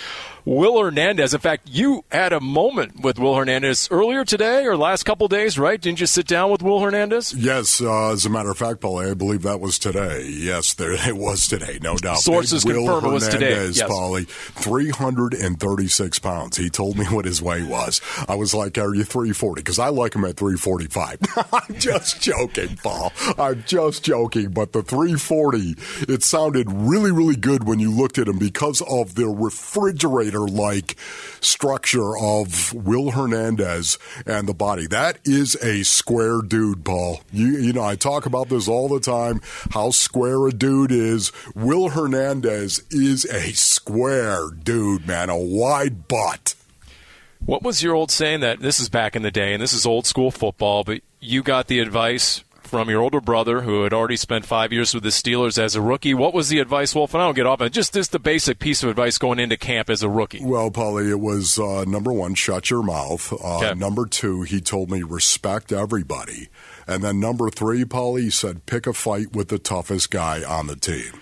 Will 0.45 0.81
Hernandez. 0.81 1.35
In 1.35 1.41
fact, 1.41 1.69
you 1.69 2.05
had 2.11 2.33
a 2.33 2.41
moment 2.41 3.01
with 3.01 3.19
Will 3.19 3.35
Hernandez 3.35 3.89
earlier 3.91 4.25
today 4.25 4.65
or 4.67 4.77
last 4.77 5.05
couple 5.05 5.29
days, 5.29 5.59
right? 5.59 5.81
Didn't 5.81 6.01
you 6.01 6.07
sit 6.07 6.27
down 6.27 6.51
with 6.51 6.63
Will 6.63 6.81
Hernandez? 6.81 7.33
Yes, 7.33 7.81
uh, 7.81 8.11
as 8.11 8.27
a 8.27 8.31
matter 8.31 8.51
of 8.51 8.59
fact, 8.59 8.81
Paulie, 8.81 9.11
I 9.11 9.15
believe 9.15 9.43
that 9.43 9.61
was 9.61 9.79
today. 9.79 10.27
Yes, 10.29 10.75
there 10.75 10.93
it 11.09 11.17
was 11.17 11.47
today, 11.47 11.79
no 11.81 11.97
doubt. 11.97 12.19
Sources 12.19 12.65
Will 12.65 12.87
confirm 12.87 13.05
it 13.05 13.15
was 13.15 13.29
today, 13.29 13.67
yes. 13.67 13.83
Paulie, 13.83 14.27
336 14.27 16.19
pounds. 16.19 16.57
He 16.57 16.71
told 16.71 16.99
me 16.99 17.05
what 17.07 17.25
his 17.25 17.41
weight 17.41 17.69
was. 17.69 18.01
I 18.29 18.35
was 18.35 18.53
like, 18.53 18.79
are 18.79 18.95
you 18.95 19.05
340? 19.05 19.61
Because 19.61 19.79
I 19.79 19.89
like 19.89 20.15
him 20.17 20.25
at 20.25 20.37
345. 20.37 21.19
I'm 21.53 21.79
just 21.79 22.21
joking, 22.21 22.77
Paul. 22.83 23.13
I'm 23.39 23.63
just 23.67 24.05
joking. 24.05 24.51
But 24.51 24.73
the 24.73 24.83
340, 24.83 25.77
it 26.13 26.23
sounded 26.25 26.67
really, 26.73 27.13
really 27.13 27.37
good 27.37 27.65
when 27.65 27.79
you 27.79 27.93
looked 27.93 28.19
at 28.19 28.27
him 28.27 28.39
because 28.39 28.83
of 28.83 29.15
the 29.15 29.29
refrigerator 29.29 30.32
Like 30.41 30.97
structure 31.41 32.17
of 32.17 32.73
Will 32.73 33.13
Hernandez 33.13 33.99
and 34.27 34.49
the 34.49 34.55
body. 34.55 34.87
That 34.87 35.19
is 35.25 35.57
a 35.63 35.83
square 35.83 36.41
dude, 36.43 36.85
Paul. 36.85 37.23
You, 37.33 37.47
you 37.59 37.73
know, 37.73 37.85
I 37.85 37.97
talk 37.97 38.27
about 38.27 38.49
this 38.49 38.69
all 38.69 38.89
the 38.89 39.01
time 39.01 39.41
how 39.71 39.91
square 39.91 40.47
a 40.47 40.53
dude 40.53 40.93
is. 40.93 41.33
Will 41.55 41.91
Hernandez 41.91 42.83
is 42.91 43.25
a 43.27 43.53
square 43.53 44.51
dude, 44.51 45.07
man, 45.07 45.31
a 45.31 45.39
wide 45.39 46.09
butt. 46.09 46.55
What 47.45 47.63
was 47.63 47.83
your 47.83 47.95
old 47.95 48.11
saying 48.11 48.41
that 48.41 48.61
this 48.61 48.79
is 48.79 48.89
back 48.89 49.17
in 49.17 49.23
the 49.23 49.33
day 49.33 49.53
and 49.53 49.61
this 49.61 49.73
is 49.73 49.85
old 49.85 50.07
school 50.07 50.31
football, 50.31 50.85
but 50.85 51.01
you 51.19 51.43
got 51.43 51.67
the 51.67 51.81
advice 51.81 52.45
from 52.73 52.89
your 52.89 53.03
older 53.03 53.21
brother 53.21 53.61
who 53.61 53.83
had 53.85 53.93
already 53.93 54.17
spent 54.17 54.47
five 54.47 54.73
years 54.73 54.95
with 54.95 55.03
the 55.03 55.11
Steelers 55.11 55.59
as 55.59 55.77
a 55.77 55.81
rookie. 55.83 56.15
What 56.15 56.33
was 56.33 56.49
the 56.49 56.59
advice, 56.59 56.95
Wolf? 56.95 57.13
And 57.13 57.23
I 57.23 57.27
don't 57.27 57.35
get 57.37 57.45
off 57.47 57.61
on 57.61 57.71
just 57.71 57.93
just 57.93 58.13
the 58.13 58.19
basic 58.19 58.59
piece 58.59 58.83
of 58.83 58.89
advice 58.89 59.19
going 59.19 59.39
into 59.39 59.59
camp 59.59 59.91
as 59.91 60.03
a 60.03 60.09
rookie. 60.09 60.41
Well, 60.43 60.71
Paulie, 60.71 61.11
it 61.11 61.21
was 61.21 61.59
uh, 61.59 61.85
number 61.87 62.13
one, 62.15 62.35
shut 62.35 62.71
your 62.71 62.83
mouth. 62.83 63.31
Uh, 63.33 63.59
Okay. 63.59 63.75
Number 63.75 64.07
two, 64.07 64.43
he 64.43 64.61
told 64.63 64.91
me 64.91 65.03
respect 65.03 65.71
everybody. 65.71 66.49
And 66.87 67.05
then 67.05 67.21
number 67.21 67.51
three, 67.51 67.85
Paulie, 67.85 68.23
he 68.23 68.31
said 68.31 68.65
pick 68.65 68.87
a 68.87 68.95
fight 68.95 69.35
with 69.37 69.49
the 69.49 69.59
toughest 69.59 70.11
guy 70.11 70.43
on 70.43 70.67
the 70.67 70.75
team. 70.77 71.13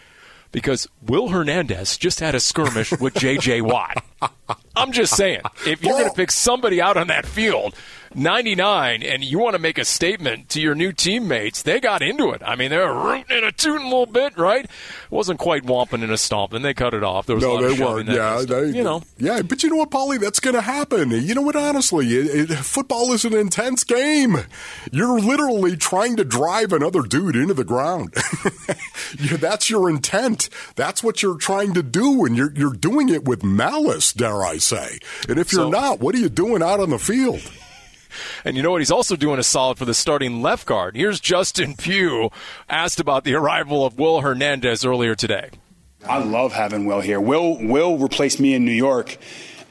because 0.52 0.88
Will 1.04 1.28
Hernandez 1.28 1.96
just 1.98 2.20
had 2.20 2.34
a 2.36 2.40
skirmish 2.40 2.92
with 2.92 3.14
J.J. 3.14 3.60
Watt. 3.62 4.02
I'm 4.76 4.92
just 4.92 5.16
saying, 5.16 5.40
if 5.66 5.82
you're 5.82 5.98
going 5.98 6.08
to 6.08 6.14
pick 6.14 6.30
somebody 6.30 6.80
out 6.80 6.96
on 6.96 7.08
that 7.08 7.26
field, 7.26 7.74
99, 8.14 9.02
and 9.02 9.22
you 9.24 9.38
want 9.38 9.54
to 9.54 9.58
make 9.60 9.78
a 9.78 9.84
statement 9.84 10.48
to 10.50 10.60
your 10.60 10.74
new 10.74 10.92
teammates, 10.92 11.62
they 11.62 11.78
got 11.80 12.02
into 12.02 12.30
it. 12.30 12.42
I 12.44 12.56
mean, 12.56 12.70
they 12.70 12.78
were 12.78 12.92
rooting 12.94 13.24
and 13.36 13.44
a 13.44 13.52
tooting 13.52 13.86
a 13.86 13.88
little 13.88 14.06
bit, 14.06 14.36
right? 14.36 14.64
It 14.64 14.70
wasn't 15.10 15.38
quite 15.38 15.62
whomping 15.64 16.02
and 16.02 16.10
a 16.12 16.18
stomping. 16.18 16.62
They 16.62 16.74
cut 16.74 16.92
it 16.94 17.04
off. 17.04 17.26
There 17.26 17.36
was 17.36 17.44
a 17.44 17.48
No, 17.48 17.54
lot 17.54 17.60
they 17.62 17.84
weren't. 17.84 18.08
Yeah, 18.08 18.16
kind 18.16 18.34
of 18.36 18.42
stuff. 18.42 18.60
they, 18.62 18.70
you 18.76 18.82
know. 18.82 19.02
Yeah, 19.18 19.42
but 19.42 19.62
you 19.62 19.70
know 19.70 19.76
what, 19.76 19.90
Paulie? 19.90 20.18
That's 20.20 20.40
going 20.40 20.54
to 20.54 20.60
happen. 20.60 21.10
You 21.10 21.34
know 21.34 21.42
what? 21.42 21.56
Honestly, 21.56 22.06
it, 22.08 22.50
it, 22.50 22.54
football 22.56 23.12
is 23.12 23.24
an 23.24 23.34
intense 23.34 23.84
game. 23.84 24.36
You're 24.90 25.20
literally 25.20 25.76
trying 25.76 26.16
to 26.16 26.24
drive 26.24 26.72
another 26.72 27.02
dude 27.02 27.36
into 27.36 27.54
the 27.54 27.64
ground. 27.64 28.14
Yeah, 29.18 29.38
that's 29.38 29.68
your 29.68 29.90
intent. 29.90 30.48
That's 30.76 31.02
what 31.02 31.20
you're 31.20 31.36
trying 31.36 31.74
to 31.74 31.82
do, 31.82 32.24
and 32.24 32.36
you're 32.36 32.52
you're 32.54 32.72
doing 32.72 33.08
it 33.08 33.24
with 33.24 33.42
malice, 33.42 34.12
dare 34.12 34.44
I 34.44 34.58
say? 34.58 34.98
And 35.28 35.36
if 35.38 35.52
you're 35.52 35.62
So- 35.64 35.68
not, 35.70 35.98
what 35.98 36.14
are 36.14 36.18
you 36.18 36.28
doing 36.28 36.62
out 36.62 36.78
on 36.78 36.90
the 36.90 36.98
field? 36.98 37.40
And 38.44 38.56
you 38.56 38.62
know 38.62 38.70
what? 38.70 38.80
He's 38.80 38.90
also 38.90 39.16
doing 39.16 39.38
a 39.38 39.42
solid 39.42 39.78
for 39.78 39.84
the 39.84 39.94
starting 39.94 40.42
left 40.42 40.66
guard. 40.66 40.96
Here's 40.96 41.20
Justin 41.20 41.76
Pugh 41.76 42.30
asked 42.68 43.00
about 43.00 43.24
the 43.24 43.34
arrival 43.34 43.84
of 43.84 43.98
Will 43.98 44.20
Hernandez 44.20 44.84
earlier 44.84 45.14
today. 45.14 45.50
I 46.06 46.18
love 46.18 46.52
having 46.52 46.86
Will 46.86 47.00
here. 47.00 47.20
Will 47.20 47.58
Will 47.58 47.98
replaced 47.98 48.40
me 48.40 48.54
in 48.54 48.64
New 48.64 48.72
York, 48.72 49.18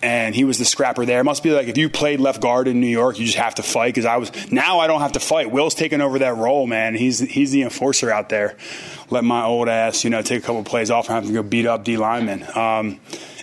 and 0.02 0.36
he 0.36 0.44
was 0.44 0.60
the 0.60 0.66
scrapper 0.66 1.06
there. 1.06 1.22
It 1.22 1.24
must 1.24 1.42
be 1.42 1.52
like 1.52 1.68
if 1.68 1.78
you 1.78 1.90
played 1.90 2.20
left 2.20 2.42
guard 2.42 2.68
in 2.68 2.80
New 2.80 2.88
York, 2.88 3.18
you 3.18 3.26
just 3.26 3.38
have 3.38 3.56
to 3.56 3.64
fight. 3.64 3.88
Because 3.88 4.06
I 4.06 4.18
was 4.18 4.52
now 4.52 4.80
I 4.80 4.88
don't 4.88 5.02
have 5.02 5.14
to 5.14 5.20
fight. 5.20 5.52
Will's 5.52 5.76
taking 5.76 6.02
over 6.02 6.20
that 6.20 6.38
role, 6.38 6.68
man. 6.68 6.96
He's 6.96 7.20
he's 7.20 7.52
the 7.52 7.64
enforcer 7.64 8.12
out 8.12 8.30
there. 8.30 8.56
Let 9.10 9.24
my 9.24 9.44
old 9.44 9.70
ass, 9.70 10.04
you 10.04 10.12
know, 10.12 10.22
take 10.22 10.44
a 10.44 10.46
couple 10.46 10.64
plays 10.64 10.92
off 10.92 11.10
and 11.10 11.16
have 11.16 11.26
to 11.26 11.34
go 11.34 11.42
beat 11.42 11.66
up 11.66 11.84
D 11.84 11.98
linemen. 11.98 12.46
Um, 12.56 13.00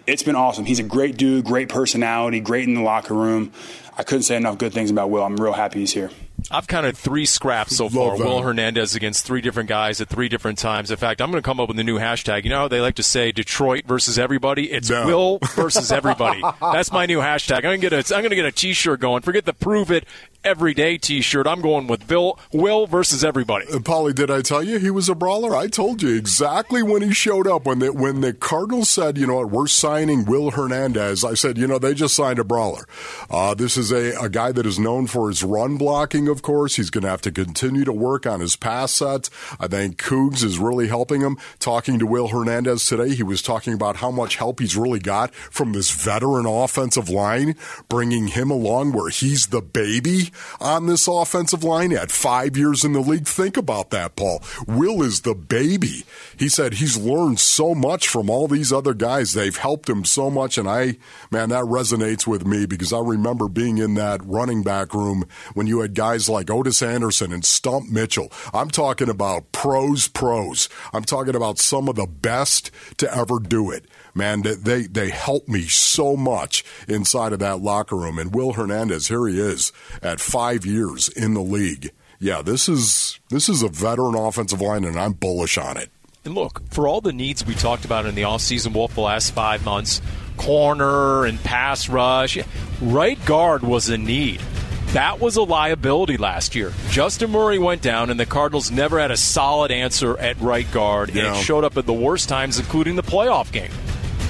it's 0.06 0.22
been 0.22 0.36
awesome. 0.36 0.64
He's 0.64 0.78
a 0.78 0.84
great 0.84 1.16
dude, 1.16 1.44
great 1.44 1.68
personality, 1.68 2.38
great 2.38 2.68
in 2.68 2.74
the 2.74 2.82
locker 2.82 3.14
room. 3.14 3.52
I 3.98 4.02
couldn't 4.02 4.24
say 4.24 4.36
enough 4.36 4.58
good 4.58 4.72
things 4.72 4.90
about 4.90 5.10
Will. 5.10 5.22
I'm 5.22 5.36
real 5.36 5.52
happy 5.54 5.80
he's 5.80 5.92
here. 5.92 6.10
I've 6.50 6.66
counted 6.66 6.96
three 6.96 7.24
scraps 7.24 7.76
so 7.76 7.84
Love 7.84 7.94
far. 7.94 8.18
that. 8.18 8.24
Will 8.24 8.42
Hernandez 8.42 8.94
against 8.94 9.24
three 9.24 9.40
different 9.40 9.68
guys 9.68 10.00
at 10.00 10.08
three 10.08 10.28
different 10.28 10.58
times. 10.58 10.90
In 10.90 10.96
fact, 10.96 11.20
I'm 11.22 11.30
going 11.30 11.42
to 11.42 11.46
come 11.46 11.58
up 11.58 11.68
with 11.68 11.78
a 11.78 11.82
new 11.84 11.98
hashtag. 11.98 12.44
You 12.44 12.50
know 12.50 12.58
how 12.58 12.68
they 12.68 12.80
like 12.80 12.96
to 12.96 13.02
say 13.02 13.32
Detroit 13.32 13.84
versus 13.86 14.18
everybody? 14.18 14.70
It's 14.70 14.90
No. 14.90 15.06
Will 15.06 15.38
versus 15.54 15.90
everybody. 15.90 16.42
That's 16.60 16.92
my 16.92 17.06
new 17.06 17.18
hashtag. 17.18 17.56
I'm 17.56 17.62
going 17.62 17.80
to 17.80 17.90
get 17.90 18.10
a 18.10 18.14
I'm 18.14 18.20
going 18.20 18.30
to 18.30 18.36
get 18.36 18.44
a 18.44 18.52
T-shirt 18.52 19.00
going. 19.00 19.22
Forget 19.22 19.46
the 19.46 19.54
prove 19.54 19.90
it 19.90 20.04
every 20.46 20.74
day 20.74 20.96
T-shirt. 20.96 21.44
I'm 21.44 21.60
going 21.60 21.88
with 21.88 22.06
Bill 22.06 22.38
Will 22.52 22.86
versus 22.86 23.24
everybody. 23.24 23.66
Paulie, 23.66 24.14
did 24.14 24.30
I 24.30 24.42
tell 24.42 24.62
you 24.62 24.78
he 24.78 24.90
was 24.90 25.08
a 25.08 25.14
brawler? 25.16 25.56
I 25.56 25.66
told 25.66 26.02
you 26.02 26.14
exactly 26.14 26.84
when 26.84 27.02
he 27.02 27.12
showed 27.12 27.48
up. 27.48 27.66
When 27.66 27.80
the 27.80 27.92
when 27.92 28.20
the 28.20 28.32
Cardinals 28.32 28.88
said, 28.88 29.18
you 29.18 29.26
know 29.26 29.36
what, 29.36 29.50
we're 29.50 29.66
signing 29.66 30.24
Will 30.24 30.52
Hernandez, 30.52 31.24
I 31.24 31.34
said, 31.34 31.58
you 31.58 31.66
know, 31.66 31.80
they 31.80 31.94
just 31.94 32.14
signed 32.14 32.38
a 32.38 32.44
brawler. 32.44 32.84
Uh, 33.28 33.54
this 33.54 33.76
is 33.76 33.90
a, 33.90 34.12
a 34.22 34.28
guy 34.28 34.52
that 34.52 34.66
is 34.66 34.78
known 34.78 35.08
for 35.08 35.28
his 35.28 35.42
run 35.42 35.78
blocking, 35.78 36.28
of 36.28 36.42
course. 36.42 36.76
He's 36.76 36.90
going 36.90 37.02
to 37.02 37.10
have 37.10 37.22
to 37.22 37.32
continue 37.32 37.84
to 37.84 37.92
work 37.92 38.24
on 38.24 38.38
his 38.38 38.54
pass 38.54 38.92
sets. 38.92 39.30
I 39.58 39.66
think 39.66 40.00
Cougs 40.00 40.44
is 40.44 40.60
really 40.60 40.86
helping 40.86 41.22
him. 41.22 41.38
Talking 41.58 41.98
to 41.98 42.06
Will 42.06 42.28
Hernandez 42.28 42.86
today, 42.86 43.16
he 43.16 43.24
was 43.24 43.42
talking 43.42 43.72
about 43.72 43.96
how 43.96 44.12
much 44.12 44.36
help 44.36 44.60
he's 44.60 44.76
really 44.76 45.00
got 45.00 45.34
from 45.34 45.72
this 45.72 45.90
veteran 45.90 46.46
offensive 46.46 47.10
line, 47.10 47.56
bringing 47.88 48.28
him 48.28 48.52
along 48.52 48.92
where 48.92 49.10
he's 49.10 49.48
the 49.48 49.60
baby 49.60 50.30
on 50.60 50.86
this 50.86 51.08
offensive 51.08 51.64
line 51.64 51.92
at 51.92 52.10
five 52.10 52.56
years 52.56 52.84
in 52.84 52.92
the 52.92 53.00
league. 53.00 53.26
Think 53.26 53.56
about 53.56 53.90
that, 53.90 54.16
Paul. 54.16 54.42
Will 54.66 55.02
is 55.02 55.22
the 55.22 55.34
baby. 55.34 56.04
He 56.36 56.48
said 56.48 56.74
he's 56.74 56.96
learned 56.96 57.40
so 57.40 57.74
much 57.74 58.08
from 58.08 58.30
all 58.30 58.48
these 58.48 58.72
other 58.72 58.94
guys. 58.94 59.32
They've 59.32 59.56
helped 59.56 59.88
him 59.88 60.04
so 60.04 60.30
much. 60.30 60.58
And 60.58 60.68
I, 60.68 60.96
man, 61.30 61.50
that 61.50 61.64
resonates 61.64 62.26
with 62.26 62.46
me 62.46 62.66
because 62.66 62.92
I 62.92 63.00
remember 63.00 63.48
being 63.48 63.78
in 63.78 63.94
that 63.94 64.24
running 64.24 64.62
back 64.62 64.94
room 64.94 65.24
when 65.54 65.66
you 65.66 65.80
had 65.80 65.94
guys 65.94 66.28
like 66.28 66.46
Ottis 66.50 66.86
Anderson 66.86 67.32
and 67.32 67.44
Stump 67.44 67.90
Mitchell. 67.90 68.30
I'm 68.52 68.70
talking 68.70 69.08
about 69.08 69.52
pros, 69.52 70.08
pros. 70.08 70.68
I'm 70.92 71.04
talking 71.04 71.34
about 71.34 71.58
some 71.58 71.88
of 71.88 71.96
the 71.96 72.06
best 72.06 72.70
to 72.98 73.12
ever 73.14 73.38
do 73.38 73.70
it. 73.70 73.86
Man, 74.16 74.42
they, 74.42 74.86
they, 74.86 75.10
helped 75.10 75.46
me 75.46 75.62
so 75.64 76.16
much 76.16 76.64
inside 76.88 77.34
of 77.34 77.38
that 77.40 77.60
locker 77.60 77.96
room. 77.96 78.18
And 78.18 78.34
Will 78.34 78.54
Hernandez, 78.54 79.08
here 79.08 79.28
he 79.28 79.38
is 79.38 79.72
at 80.02 80.20
five 80.20 80.64
years 80.64 81.10
in 81.10 81.34
the 81.34 81.42
league. 81.42 81.90
Yeah, 82.18 82.40
this 82.40 82.66
is 82.66 83.20
this 83.28 83.50
is 83.50 83.62
a 83.62 83.68
veteran 83.68 84.14
offensive 84.14 84.62
line, 84.62 84.84
and 84.84 84.98
I'm 84.98 85.12
bullish 85.12 85.58
on 85.58 85.76
it. 85.76 85.90
And 86.24 86.34
look, 86.34 86.62
for 86.70 86.88
all 86.88 87.02
the 87.02 87.12
needs 87.12 87.44
we 87.44 87.54
talked 87.54 87.84
about 87.84 88.06
in 88.06 88.14
the 88.14 88.22
offseason, 88.22 88.72
Wolf, 88.72 88.94
the 88.94 89.02
last 89.02 89.32
five 89.32 89.64
months, 89.66 90.00
corner 90.38 91.26
and 91.26 91.38
pass 91.44 91.90
rush, 91.90 92.38
right 92.80 93.22
guard 93.26 93.62
was 93.62 93.90
a 93.90 93.98
need. 93.98 94.40
That 94.88 95.20
was 95.20 95.36
a 95.36 95.42
liability 95.42 96.16
last 96.16 96.54
year. 96.54 96.72
Justin 96.88 97.30
Murray 97.30 97.58
went 97.58 97.82
down, 97.82 98.08
and 98.08 98.18
the 98.18 98.24
Cardinals 98.24 98.70
never 98.70 98.98
had 98.98 99.10
a 99.10 99.16
solid 99.16 99.70
answer 99.70 100.16
at 100.16 100.40
right 100.40 100.70
guard, 100.72 101.10
and 101.10 101.18
it 101.18 101.36
showed 101.44 101.64
up 101.64 101.76
at 101.76 101.84
the 101.84 101.92
worst 101.92 102.30
times, 102.30 102.58
including 102.58 102.96
the 102.96 103.02
playoff 103.02 103.52
game. 103.52 103.70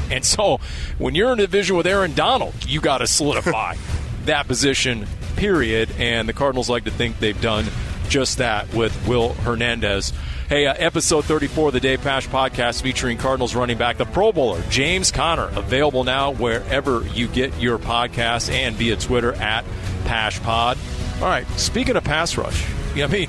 And 0.10 0.24
so, 0.24 0.60
when 0.98 1.14
you're 1.14 1.32
in 1.32 1.40
a 1.40 1.42
division 1.42 1.76
with 1.76 1.86
Aaron 1.86 2.14
Donald, 2.14 2.54
you 2.66 2.80
got 2.80 2.98
to 2.98 3.06
solidify 3.06 3.74
that 4.26 4.46
position, 4.46 5.06
period. 5.36 5.90
And 5.98 6.28
the 6.28 6.32
Cardinals 6.32 6.70
like 6.70 6.84
to 6.84 6.90
think 6.90 7.18
they've 7.18 7.40
done 7.40 7.66
just 8.08 8.38
that 8.38 8.72
with 8.72 9.06
Will 9.06 9.32
Hernandez. 9.34 10.12
Hey, 10.48 10.66
uh, 10.66 10.74
episode 10.74 11.24
34 11.24 11.68
of 11.68 11.74
the 11.74 11.80
Dave 11.80 12.02
Pasch 12.02 12.28
podcast 12.28 12.82
featuring 12.82 13.18
Cardinals 13.18 13.56
running 13.56 13.78
back, 13.78 13.96
the 13.96 14.04
Pro 14.04 14.30
Bowler, 14.30 14.62
James 14.70 15.10
Conner, 15.10 15.48
available 15.56 16.04
now 16.04 16.30
wherever 16.30 17.04
you 17.08 17.26
get 17.26 17.58
your 17.60 17.78
podcasts 17.78 18.48
and 18.50 18.76
via 18.76 18.96
Twitter 18.96 19.32
at 19.34 19.64
PashPod. 20.04 20.78
All 21.20 21.28
right, 21.28 21.48
speaking 21.58 21.96
of 21.96 22.04
pass 22.04 22.36
rush, 22.36 22.64
you 22.90 22.98
know, 22.98 23.04
I 23.06 23.08
mean, 23.08 23.28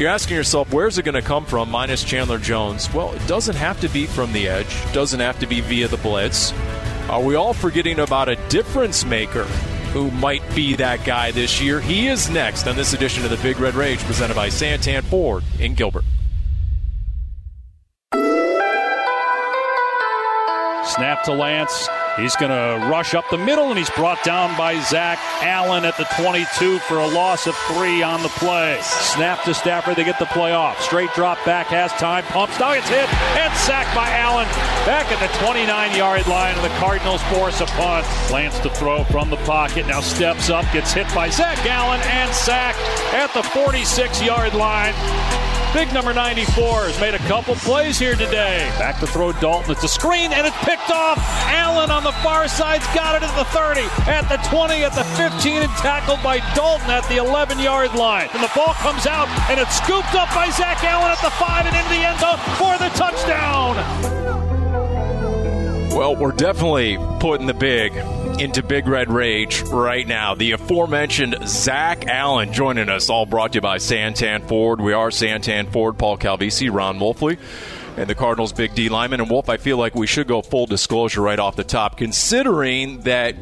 you're 0.00 0.08
asking 0.08 0.34
yourself, 0.34 0.72
where's 0.72 0.96
it 0.96 1.04
going 1.04 1.14
to 1.14 1.22
come 1.22 1.44
from 1.44 1.70
minus 1.70 2.02
Chandler 2.02 2.38
Jones? 2.38 2.92
Well, 2.94 3.12
it 3.12 3.26
doesn't 3.26 3.56
have 3.56 3.78
to 3.82 3.88
be 3.90 4.06
from 4.06 4.32
the 4.32 4.48
edge, 4.48 4.66
doesn't 4.92 5.20
have 5.20 5.38
to 5.40 5.46
be 5.46 5.60
via 5.60 5.88
the 5.88 5.98
blitz. 5.98 6.54
Are 7.10 7.20
we 7.22 7.34
all 7.34 7.52
forgetting 7.52 7.98
about 7.98 8.30
a 8.30 8.36
difference 8.48 9.04
maker 9.04 9.44
who 9.92 10.10
might 10.12 10.42
be 10.54 10.74
that 10.76 11.04
guy 11.04 11.32
this 11.32 11.60
year? 11.60 11.80
He 11.80 12.08
is 12.08 12.30
next 12.30 12.66
on 12.66 12.76
this 12.76 12.94
edition 12.94 13.24
of 13.24 13.30
the 13.30 13.36
Big 13.36 13.60
Red 13.60 13.74
Rage 13.74 13.98
presented 14.00 14.34
by 14.34 14.48
Santan 14.48 15.02
Ford 15.04 15.44
in 15.58 15.74
Gilbert. 15.74 16.04
Snap 20.94 21.22
to 21.24 21.32
Lance. 21.32 21.88
He's 22.16 22.34
going 22.36 22.50
to 22.50 22.86
rush 22.86 23.14
up 23.14 23.24
the 23.30 23.38
middle, 23.38 23.68
and 23.70 23.78
he's 23.78 23.90
brought 23.90 24.22
down 24.24 24.56
by 24.56 24.78
Zach 24.80 25.18
Allen 25.42 25.84
at 25.84 25.96
the 25.96 26.04
22 26.16 26.78
for 26.80 26.98
a 26.98 27.06
loss 27.06 27.46
of 27.46 27.56
three 27.68 28.02
on 28.02 28.22
the 28.22 28.28
play. 28.28 28.78
Snap 28.82 29.42
to 29.44 29.54
Stafford. 29.54 29.96
They 29.96 30.04
get 30.04 30.18
the 30.18 30.26
play 30.26 30.52
off. 30.52 30.80
Straight 30.82 31.10
drop 31.14 31.42
back, 31.44 31.66
has 31.68 31.92
time, 31.92 32.24
pumps. 32.24 32.58
Now 32.58 32.72
it's 32.72 32.88
hit 32.88 33.08
and 33.38 33.52
sacked 33.54 33.94
by 33.94 34.10
Allen 34.10 34.46
back 34.84 35.10
at 35.12 35.20
the 35.20 35.44
29 35.44 35.96
yard 35.96 36.26
line, 36.26 36.54
and 36.54 36.64
the 36.64 36.76
Cardinals 36.78 37.22
force 37.24 37.60
a 37.60 37.66
punt. 37.66 38.06
Lance 38.30 38.58
to 38.60 38.70
throw 38.70 39.04
from 39.04 39.30
the 39.30 39.36
pocket. 39.38 39.86
Now 39.86 40.00
steps 40.00 40.50
up, 40.50 40.64
gets 40.72 40.92
hit 40.92 41.06
by 41.14 41.30
Zach 41.30 41.64
Allen, 41.66 42.00
and 42.02 42.32
sacked 42.34 42.80
at 43.14 43.32
the 43.34 43.42
46 43.42 44.22
yard 44.22 44.54
line. 44.54 44.94
Big 45.72 45.92
number 45.94 46.12
94 46.12 46.90
has 46.90 47.00
made 47.00 47.14
a 47.14 47.18
couple 47.30 47.54
plays 47.54 47.96
here 47.96 48.16
today. 48.16 48.66
Back 48.76 48.98
to 48.98 49.06
throw 49.06 49.30
Dalton. 49.30 49.70
It's 49.70 49.84
a 49.84 49.88
screen 49.88 50.32
and 50.32 50.44
it's 50.44 50.56
picked 50.64 50.90
off. 50.90 51.16
Allen 51.46 51.92
on 51.92 51.99
the 52.04 52.12
far 52.22 52.48
side's 52.48 52.86
got 52.94 53.14
it 53.14 53.22
at 53.22 53.34
the 53.36 53.44
30, 53.44 53.80
at 54.10 54.28
the 54.28 54.36
20, 54.48 54.84
at 54.84 54.94
the 54.94 55.04
15, 55.04 55.62
and 55.62 55.70
tackled 55.78 56.22
by 56.22 56.38
Dalton 56.54 56.90
at 56.90 57.06
the 57.08 57.16
11 57.16 57.58
yard 57.58 57.94
line. 57.94 58.28
And 58.32 58.42
the 58.42 58.50
ball 58.54 58.74
comes 58.74 59.06
out 59.06 59.28
and 59.50 59.60
it's 59.60 59.76
scooped 59.76 60.14
up 60.14 60.28
by 60.34 60.50
Zach 60.50 60.82
Allen 60.84 61.10
at 61.10 61.20
the 61.22 61.30
5 61.30 61.66
and 61.66 61.76
into 61.76 61.88
the 61.90 62.02
end 62.06 62.20
zone 62.20 62.38
for 62.56 62.76
the 62.78 62.88
touchdown. 62.96 63.76
Well, 65.90 66.16
we're 66.16 66.32
definitely 66.32 66.96
putting 67.18 67.46
the 67.46 67.54
big 67.54 67.94
into 68.40 68.62
Big 68.62 68.86
Red 68.86 69.10
Rage 69.10 69.60
right 69.62 70.06
now. 70.06 70.34
The 70.34 70.52
aforementioned 70.52 71.36
Zach 71.46 72.06
Allen 72.06 72.52
joining 72.52 72.88
us, 72.88 73.10
all 73.10 73.26
brought 73.26 73.52
to 73.52 73.56
you 73.58 73.60
by 73.60 73.78
Santan 73.78 74.46
Ford. 74.48 74.80
We 74.80 74.92
are 74.92 75.10
Santan 75.10 75.70
Ford, 75.70 75.98
Paul 75.98 76.16
Calvisi, 76.16 76.72
Ron 76.72 76.98
Wolfley, 76.98 77.38
and 77.96 78.08
the 78.08 78.14
Cardinals' 78.14 78.52
Big 78.52 78.74
D 78.74 78.88
lineman. 78.88 79.20
And 79.20 79.30
Wolf, 79.30 79.48
I 79.48 79.56
feel 79.56 79.76
like 79.76 79.94
we 79.94 80.06
should 80.06 80.26
go 80.26 80.42
full 80.42 80.66
disclosure 80.66 81.20
right 81.20 81.38
off 81.38 81.56
the 81.56 81.64
top, 81.64 81.96
considering 81.96 83.00
that 83.00 83.34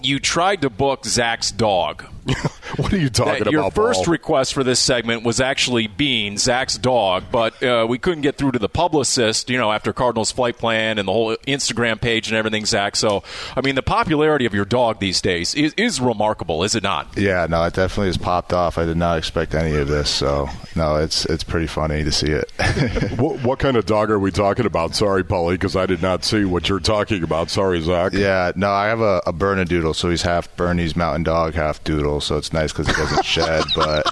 you 0.00 0.18
tried 0.18 0.62
to 0.62 0.70
book 0.70 1.04
Zach's 1.04 1.50
dog. 1.50 2.04
what 2.82 2.92
are 2.92 2.98
you 2.98 3.10
talking 3.10 3.44
that 3.44 3.52
your 3.52 3.70
first 3.70 4.04
Paul? 4.04 4.12
request 4.12 4.54
for 4.54 4.62
this 4.64 4.80
segment 4.80 5.24
was 5.24 5.40
actually 5.40 5.86
Bean, 5.86 6.36
Zach's 6.38 6.76
dog, 6.76 7.24
but 7.30 7.62
uh, 7.62 7.86
we 7.88 7.98
couldn't 7.98 8.22
get 8.22 8.36
through 8.36 8.52
to 8.52 8.58
the 8.58 8.68
publicist, 8.68 9.48
you 9.50 9.58
know, 9.58 9.72
after 9.72 9.92
Cardinals 9.92 10.30
flight 10.30 10.58
plan 10.58 10.98
and 10.98 11.08
the 11.08 11.12
whole 11.12 11.36
Instagram 11.46 12.00
page 12.00 12.28
and 12.28 12.36
everything, 12.36 12.66
Zach. 12.66 12.96
So, 12.96 13.22
I 13.56 13.60
mean, 13.60 13.74
the 13.74 13.82
popularity 13.82 14.46
of 14.46 14.54
your 14.54 14.64
dog 14.64 15.00
these 15.00 15.20
days 15.20 15.54
is, 15.54 15.74
is 15.76 16.00
remarkable, 16.00 16.64
is 16.64 16.74
it 16.74 16.82
not? 16.82 17.16
Yeah, 17.16 17.46
no, 17.48 17.64
it 17.64 17.74
definitely 17.74 18.08
has 18.08 18.18
popped 18.18 18.52
off. 18.52 18.78
I 18.78 18.84
did 18.84 18.96
not 18.96 19.18
expect 19.18 19.54
any 19.54 19.76
of 19.76 19.88
this, 19.88 20.10
so 20.10 20.48
no, 20.74 20.96
it's 20.96 21.24
it's 21.26 21.44
pretty 21.44 21.66
funny 21.66 22.04
to 22.04 22.12
see 22.12 22.30
it. 22.30 22.50
what, 23.18 23.42
what 23.42 23.58
kind 23.58 23.76
of 23.76 23.86
dog 23.86 24.10
are 24.10 24.18
we 24.18 24.30
talking 24.30 24.66
about? 24.66 24.94
Sorry, 24.94 25.24
Paulie, 25.24 25.54
because 25.54 25.76
I 25.76 25.86
did 25.86 26.02
not 26.02 26.24
see 26.24 26.44
what 26.44 26.68
you're 26.68 26.80
talking 26.80 27.22
about. 27.22 27.50
Sorry, 27.50 27.80
Zach. 27.80 28.12
yeah, 28.12 28.52
no, 28.56 28.70
I 28.70 28.86
have 28.86 29.00
a, 29.00 29.22
a 29.26 29.32
Bernedoodle, 29.32 29.94
so 29.94 30.10
he's 30.10 30.22
half 30.22 30.54
Bernese 30.56 30.96
Mountain 30.96 31.22
Dog, 31.24 31.54
half 31.54 31.82
Doodle, 31.84 32.20
so 32.20 32.36
it's 32.36 32.52
nice 32.52 32.65
because 32.72 32.86
he 32.86 32.92
doesn't 32.92 33.24
shed, 33.24 33.64
but 33.74 34.06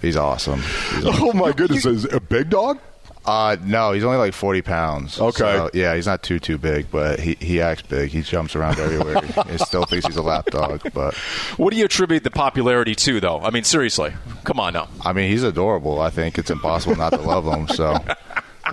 he's 0.00 0.16
awesome. 0.16 0.60
He's 0.60 1.06
awesome. 1.06 1.28
Oh 1.28 1.32
my 1.32 1.52
goodness, 1.52 1.86
is 1.86 2.04
it 2.04 2.12
a 2.12 2.20
big 2.20 2.50
dog? 2.50 2.78
Uh, 3.26 3.56
no, 3.64 3.92
he's 3.92 4.02
only 4.02 4.16
like 4.16 4.32
40 4.32 4.62
pounds. 4.62 5.20
Okay. 5.20 5.38
So, 5.38 5.70
yeah, 5.74 5.94
he's 5.94 6.06
not 6.06 6.22
too, 6.22 6.38
too 6.38 6.56
big, 6.56 6.90
but 6.90 7.20
he, 7.20 7.34
he 7.34 7.60
acts 7.60 7.82
big. 7.82 8.10
He 8.10 8.22
jumps 8.22 8.56
around 8.56 8.78
everywhere. 8.78 9.20
he 9.50 9.58
still 9.58 9.84
thinks 9.84 10.06
he's 10.06 10.16
a 10.16 10.22
lap 10.22 10.46
dog, 10.46 10.82
but. 10.94 11.14
What 11.58 11.70
do 11.70 11.78
you 11.78 11.84
attribute 11.84 12.24
the 12.24 12.30
popularity 12.30 12.94
to, 12.94 13.20
though? 13.20 13.40
I 13.40 13.50
mean, 13.50 13.64
seriously, 13.64 14.14
come 14.44 14.58
on 14.58 14.72
now. 14.72 14.88
I 15.04 15.12
mean, 15.12 15.30
he's 15.30 15.42
adorable. 15.42 16.00
I 16.00 16.08
think 16.08 16.38
it's 16.38 16.50
impossible 16.50 16.96
not 16.96 17.10
to 17.10 17.20
love 17.20 17.46
him, 17.46 17.68
so. 17.68 17.96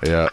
Yeah. 0.06 0.30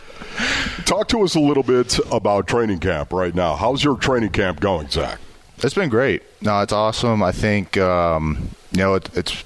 Talk 0.85 1.09
to 1.09 1.23
us 1.23 1.35
a 1.35 1.41
little 1.41 1.63
bit 1.63 1.99
about 2.13 2.47
training 2.47 2.81
camp 2.81 3.13
right 3.13 3.35
now. 3.35 3.57
How's 3.57 3.83
your 3.83 3.97
training 3.97 4.31
camp 4.31 4.61
going, 4.61 4.89
Zach? 4.89 5.19
It's 5.59 5.75
been 5.75 5.89
great. 5.89 6.23
No, 6.43 6.61
it's 6.61 6.73
awesome. 6.73 7.23
I 7.23 7.33
think 7.33 7.79
um, 7.79 8.51
you 8.75 8.81
know 8.81 8.95
it, 8.95 9.09
it's 9.15 9.43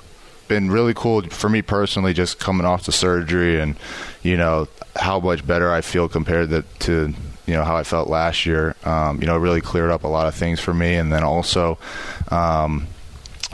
been 0.49 0.71
really 0.71 0.95
cool 0.95 1.23
for 1.23 1.49
me 1.49 1.63
personally, 1.63 2.13
just 2.13 2.39
coming 2.39 2.67
off 2.67 2.87
the 2.87 2.93
surgery 2.93 3.61
and 3.61 3.77
you 4.23 4.37
know 4.37 4.67
how 4.97 5.21
much 5.21 5.47
better 5.47 5.71
I 5.71 5.83
feel 5.83 6.09
compared 6.09 6.51
to, 6.51 6.65
to 6.81 7.15
you 7.47 7.55
know 7.55 7.65
how 7.65 7.77
I 7.77 7.85
felt 7.85 8.09
last 8.09 8.47
year. 8.47 8.75
Um, 8.85 9.21
you 9.21 9.27
know, 9.27 9.37
it 9.37 9.41
really 9.41 9.61
cleared 9.61 9.91
up 9.91 10.05
a 10.05 10.09
lot 10.09 10.27
of 10.27 10.35
things 10.35 10.59
for 10.61 10.75
me, 10.75 10.97
and 10.97 11.13
then 11.13 11.23
also. 11.23 11.79
Um, 12.31 12.89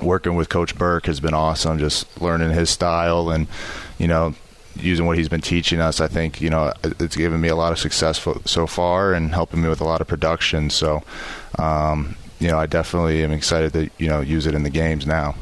working 0.02 0.34
with 0.34 0.48
Coach 0.48 0.76
Burke 0.76 1.06
has 1.06 1.20
been 1.20 1.34
awesome. 1.34 1.78
Just 1.78 2.20
learning 2.20 2.50
his 2.50 2.68
style 2.68 3.30
and, 3.30 3.46
you 3.96 4.08
know, 4.08 4.34
using 4.76 5.06
what 5.06 5.16
he's 5.16 5.28
been 5.28 5.40
teaching 5.40 5.80
us, 5.80 6.00
I 6.00 6.08
think 6.08 6.40
you 6.40 6.50
know 6.50 6.72
it's 6.82 7.16
given 7.16 7.40
me 7.40 7.48
a 7.48 7.56
lot 7.56 7.72
of 7.72 7.78
success 7.78 8.26
so 8.44 8.66
far 8.66 9.12
and 9.12 9.32
helping 9.32 9.62
me 9.62 9.68
with 9.68 9.80
a 9.80 9.84
lot 9.84 10.00
of 10.00 10.06
production. 10.06 10.70
So, 10.70 11.02
um, 11.58 12.16
you 12.44 12.50
know, 12.50 12.58
I 12.58 12.66
definitely 12.66 13.24
am 13.24 13.32
excited 13.32 13.72
to 13.72 13.90
you 13.96 14.06
know 14.06 14.20
use 14.20 14.46
it 14.46 14.54
in 14.54 14.64
the 14.64 14.70
games 14.70 15.06
now. 15.06 15.34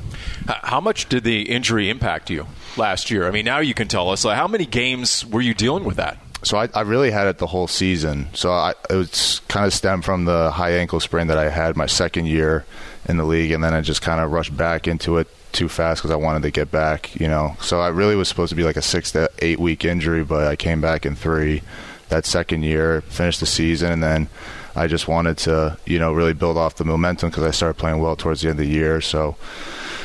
How 0.47 0.81
much 0.81 1.09
did 1.09 1.25
the 1.25 1.43
injury 1.43 1.91
impact 1.91 2.31
you 2.31 2.47
last 2.77 3.11
year? 3.11 3.27
I 3.27 3.33
mean, 3.33 3.45
now 3.45 3.59
you 3.59 3.75
can 3.75 3.89
tell 3.89 4.09
us. 4.11 4.25
Like, 4.25 4.37
how 4.37 4.47
many 4.47 4.67
games 4.67 5.27
were 5.27 5.41
you 5.41 5.53
dealing 5.53 5.83
with 5.83 5.97
that? 5.97 6.19
So 6.45 6.59
I, 6.59 6.69
I 6.73 6.83
really 6.83 7.11
had 7.11 7.27
it 7.27 7.39
the 7.39 7.47
whole 7.49 7.67
season. 7.67 8.29
So 8.35 8.53
I, 8.53 8.75
it 8.89 8.95
was 8.95 9.41
kind 9.49 9.67
of 9.67 9.73
stemmed 9.73 10.05
from 10.05 10.27
the 10.27 10.53
high 10.53 10.73
ankle 10.73 11.01
sprain 11.01 11.27
that 11.27 11.39
I 11.39 11.51
had 11.51 11.77
my 11.77 11.87
second 11.87 12.27
year 12.27 12.65
in 13.09 13.17
the 13.17 13.25
league, 13.25 13.51
and 13.51 13.65
then 13.65 13.75
I 13.75 13.81
just 13.81 14.01
kind 14.01 14.21
of 14.21 14.31
rushed 14.31 14.57
back 14.57 14.87
into 14.87 15.19
it 15.19 15.27
too 15.51 15.69
fast 15.69 16.03
because 16.03 16.13
I 16.13 16.17
wanted 16.17 16.43
to 16.43 16.53
get 16.53 16.71
back. 16.71 17.19
You 17.21 17.27
know, 17.27 17.57
so 17.61 17.81
I 17.81 17.89
really 17.89 18.15
was 18.15 18.29
supposed 18.29 18.51
to 18.51 18.57
be 18.57 18.63
like 18.63 18.77
a 18.77 18.83
six 18.83 19.11
to 19.13 19.29
eight 19.41 19.59
week 19.59 19.85
injury, 19.85 20.23
but 20.23 20.47
I 20.47 20.55
came 20.55 20.81
back 20.81 21.05
in 21.05 21.17
three 21.17 21.63
that 22.11 22.27
second 22.27 22.63
year, 22.63 23.01
finished 23.03 23.41
the 23.41 23.47
season, 23.47 23.91
and 23.91 24.03
then 24.03 24.29
I 24.75 24.87
just 24.87 25.09
wanted 25.09 25.38
to 25.38 25.76
you 25.87 25.99
know 25.99 26.12
really 26.12 26.33
build 26.33 26.57
off 26.57 26.76
the 26.76 26.85
momentum 26.85 27.31
because 27.31 27.45
I 27.45 27.50
started 27.50 27.79
playing 27.79 28.00
well 28.00 28.17
towards 28.17 28.41
the 28.43 28.49
end 28.49 28.61
of 28.61 28.67
the 28.67 28.73
year. 28.73 29.00
So 29.00 29.37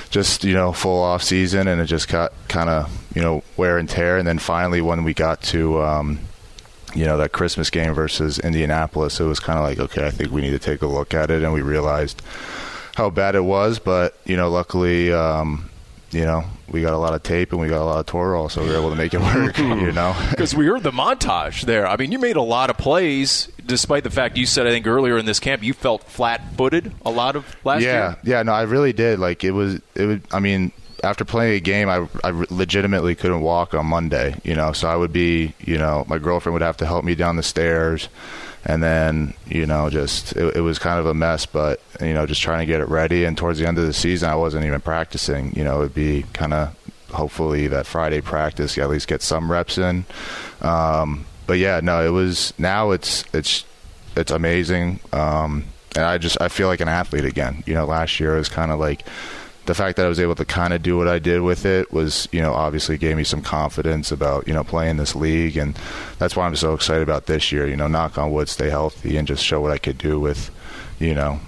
just 0.10 0.44
you 0.44 0.54
know 0.54 0.72
full 0.72 1.02
off 1.04 1.24
season 1.24 1.68
and 1.68 1.82
it 1.82 1.86
just 1.86 2.08
got 2.08 2.34
kind 2.48 2.70
of 2.70 2.90
you 3.16 3.22
know 3.22 3.44
wear 3.56 3.78
and 3.78 3.90
tear. 3.90 4.18
And 4.18 4.28
then 4.28 4.40
finally 4.40 4.82
when 4.82 5.04
we 5.04 5.14
got 5.14 5.42
to 5.44 5.82
um 5.82 6.20
you 6.96 7.06
know 7.06 7.18
that 7.18 7.34
christmas 7.34 7.70
game 7.70 7.94
versus 7.94 8.40
indianapolis 8.40 9.20
it 9.20 9.26
was 9.26 9.42
kind 9.42 9.60
of 9.60 9.66
like 9.66 9.78
okay 9.78 10.08
i 10.08 10.10
think 10.10 10.32
we 10.32 10.40
need 10.40 10.52
to 10.52 10.60
take 10.60 10.82
a 10.82 10.88
look 10.88 11.14
at 11.14 11.30
it. 11.30 11.44
And 11.44 11.54
we 11.54 11.62
realized 11.62 12.22
how 12.96 13.10
bad 13.10 13.36
it 13.36 13.44
was. 13.44 13.80
But 13.80 14.18
you 14.26 14.36
know 14.38 14.50
luckily 14.50 15.12
um 15.12 15.70
you 16.12 16.24
know 16.24 16.44
we 16.70 16.82
got 16.82 16.94
a 16.94 16.98
lot 16.98 17.14
of 17.14 17.24
tape 17.24 17.52
and 17.52 17.62
we 17.62 17.68
got 17.68 17.82
a 17.82 17.86
lot 17.86 18.00
of 18.00 18.06
Toradol, 18.06 18.52
so 18.52 18.64
we 18.64 18.70
were 18.70 18.78
able 18.78 18.90
to 18.90 18.96
make 18.96 19.14
it 19.14 19.22
work 19.22 19.58
you 19.58 19.92
know 19.92 20.16
Because 20.30 20.56
we 20.56 20.66
heard 20.66 20.84
the 20.84 20.92
montage 20.92 21.62
there. 21.62 21.88
I 21.88 21.98
mean, 21.98 22.12
you 22.12 22.20
made 22.20 22.36
a 22.36 22.42
lot 22.42 22.70
of 22.70 22.78
plays, 22.78 23.50
despite 23.66 24.04
the 24.04 24.10
fact 24.10 24.38
you 24.38 24.46
said 24.46 24.68
I 24.68 24.72
think 24.72 24.88
earlier 24.88 25.18
in 25.18 25.26
this 25.26 25.40
camp 25.40 25.64
you 25.64 25.74
felt 25.74 26.04
flat-footed 26.04 26.92
a 27.06 27.10
lot 27.10 27.36
of 27.36 27.46
last 27.64 27.82
yeah, 27.82 27.92
year. 27.92 28.18
Yeah, 28.24 28.38
yeah, 28.38 28.44
no, 28.44 28.54
I 28.54 28.64
really 28.64 28.94
did. 28.94 29.20
Like 29.20 29.44
it 29.44 29.52
was, 29.52 29.82
it 29.96 30.06
would. 30.06 30.24
I 30.32 30.40
mean, 30.40 30.72
after 31.04 31.26
playing 31.26 31.56
a 31.56 31.60
game, 31.60 31.90
I, 31.90 32.08
I 32.24 32.32
legitimately 32.50 33.16
couldn't 33.16 33.42
walk 33.42 33.74
on 33.74 33.86
Monday. 33.86 34.40
You 34.44 34.56
know, 34.56 34.72
so 34.74 34.88
I 34.90 34.96
would 34.96 35.14
be, 35.14 35.54
you 35.60 35.78
know, 35.78 36.06
my 36.08 36.18
girlfriend 36.18 36.54
would 36.54 36.62
have 36.62 36.78
to 36.78 36.86
help 36.86 37.04
me 37.04 37.16
down 37.16 37.36
the 37.36 37.44
stairs, 37.44 38.10
and 38.68 38.84
then 38.84 39.34
you 39.48 39.66
know, 39.66 39.90
just 39.90 40.34
it, 40.34 40.58
it 40.58 40.62
was 40.62 40.78
kind 40.78 41.00
of 41.00 41.06
a 41.08 41.14
mess. 41.14 41.46
But 41.46 41.82
you 42.00 42.14
know, 42.14 42.28
just 42.28 42.42
trying 42.42 42.60
to 42.60 42.66
get 42.66 42.82
it 42.82 42.90
ready. 42.90 43.24
And 43.24 43.36
towards 43.36 43.58
the 43.58 43.68
end 43.68 43.80
of 43.80 43.88
the 43.88 43.94
season, 43.94 44.30
I 44.30 44.36
wasn't 44.36 44.66
even 44.66 44.82
practicing. 44.82 45.54
You 45.56 45.64
know, 45.64 45.80
it'd 45.80 45.96
be 45.96 46.24
kind 46.34 46.54
of 46.54 46.76
hopefully 47.12 47.68
that 47.68 47.88
Friday 47.88 48.20
practice, 48.20 48.78
at 48.78 48.90
least 48.90 49.08
get 49.08 49.22
some 49.22 49.50
reps 49.50 49.78
in. 49.78 50.06
Um, 50.62 51.26
but 51.48 51.60
yeah, 51.60 51.80
no, 51.82 52.06
it 52.06 52.10
was 52.10 52.54
now 52.60 52.92
it's 52.92 53.24
it's 53.34 53.64
it's 54.18 54.32
amazing. 54.32 55.00
Um, 55.14 55.64
and 55.96 56.04
I 56.04 56.18
just 56.18 56.40
I 56.42 56.50
feel 56.50 56.68
like 56.68 56.82
an 56.82 56.90
athlete 56.90 57.26
again. 57.26 57.64
You 57.66 57.74
know, 57.74 57.86
last 57.86 58.20
year 58.20 58.36
was 58.36 58.50
kind 58.50 58.72
of 58.72 58.80
like 58.80 59.06
the 59.68 59.76
fact 59.76 59.98
that 59.98 60.06
I 60.06 60.10
was 60.10 60.20
able 60.20 60.36
to 60.36 60.46
kind 60.46 60.74
of 60.74 60.82
do 60.82 60.98
what 60.98 61.10
I 61.10 61.20
did 61.20 61.42
with 61.42 61.66
it 61.66 61.92
was, 61.92 62.28
you 62.32 62.42
know, 62.42 62.54
obviously 62.54 62.98
gave 62.98 63.18
me 63.18 63.26
some 63.26 63.42
confidence 63.42 64.14
about, 64.14 64.48
you 64.48 64.54
know, 64.54 64.64
playing 64.64 64.96
this 64.96 65.14
league. 65.14 65.58
And 65.58 65.78
that's 66.20 66.38
why 66.38 66.48
I'm 66.48 66.56
so 66.56 66.74
excited 66.74 67.04
about 67.04 67.26
this 67.26 67.52
year, 67.52 67.68
you 67.68 67.76
know, 67.76 67.88
knock 67.88 68.18
on 68.18 68.32
wood, 68.32 68.48
stay 68.48 68.70
healthy 68.70 69.18
and 69.18 69.28
just 69.28 69.44
show 69.44 69.60
what 69.60 69.72
I 69.72 69.78
could 69.78 69.98
do 69.98 70.22
with, 70.22 70.52
you 71.00 71.14
know, 71.14 71.42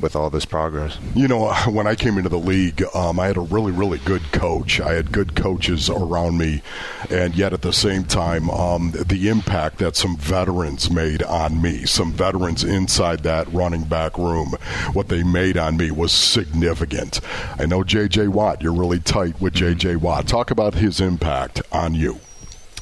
with 0.00 0.16
all 0.16 0.30
this 0.30 0.44
progress. 0.44 0.98
You 1.14 1.28
know, 1.28 1.52
when 1.68 1.86
I 1.86 1.94
came 1.94 2.16
into 2.16 2.28
the 2.28 2.38
league, 2.38 2.82
um, 2.94 3.18
I 3.18 3.26
had 3.26 3.36
a 3.36 3.40
really, 3.40 3.72
really 3.72 3.98
good 3.98 4.22
coach. 4.32 4.80
I 4.80 4.94
had 4.94 5.12
good 5.12 5.34
coaches 5.34 5.88
around 5.90 6.38
me, 6.38 6.62
and 7.10 7.34
yet 7.34 7.52
at 7.52 7.62
the 7.62 7.72
same 7.72 8.04
time, 8.04 8.50
um, 8.50 8.92
the 8.92 9.28
impact 9.28 9.78
that 9.78 9.96
some 9.96 10.16
veterans 10.16 10.90
made 10.90 11.22
on 11.22 11.60
me, 11.60 11.86
some 11.86 12.12
veterans 12.12 12.64
inside 12.64 13.20
that 13.20 13.52
running 13.52 13.84
back 13.84 14.16
room, 14.18 14.54
what 14.92 15.08
they 15.08 15.22
made 15.22 15.56
on 15.56 15.76
me 15.76 15.90
was 15.90 16.12
significant. 16.12 17.20
I 17.58 17.66
know 17.66 17.84
J.J. 17.84 18.28
Watt. 18.28 18.62
You're 18.62 18.72
really 18.72 19.00
tight 19.00 19.40
with 19.40 19.54
J.J. 19.54 19.96
Watt. 19.96 20.26
Talk 20.26 20.50
about 20.50 20.74
his 20.74 21.00
impact 21.00 21.62
on 21.72 21.94
you. 21.94 22.20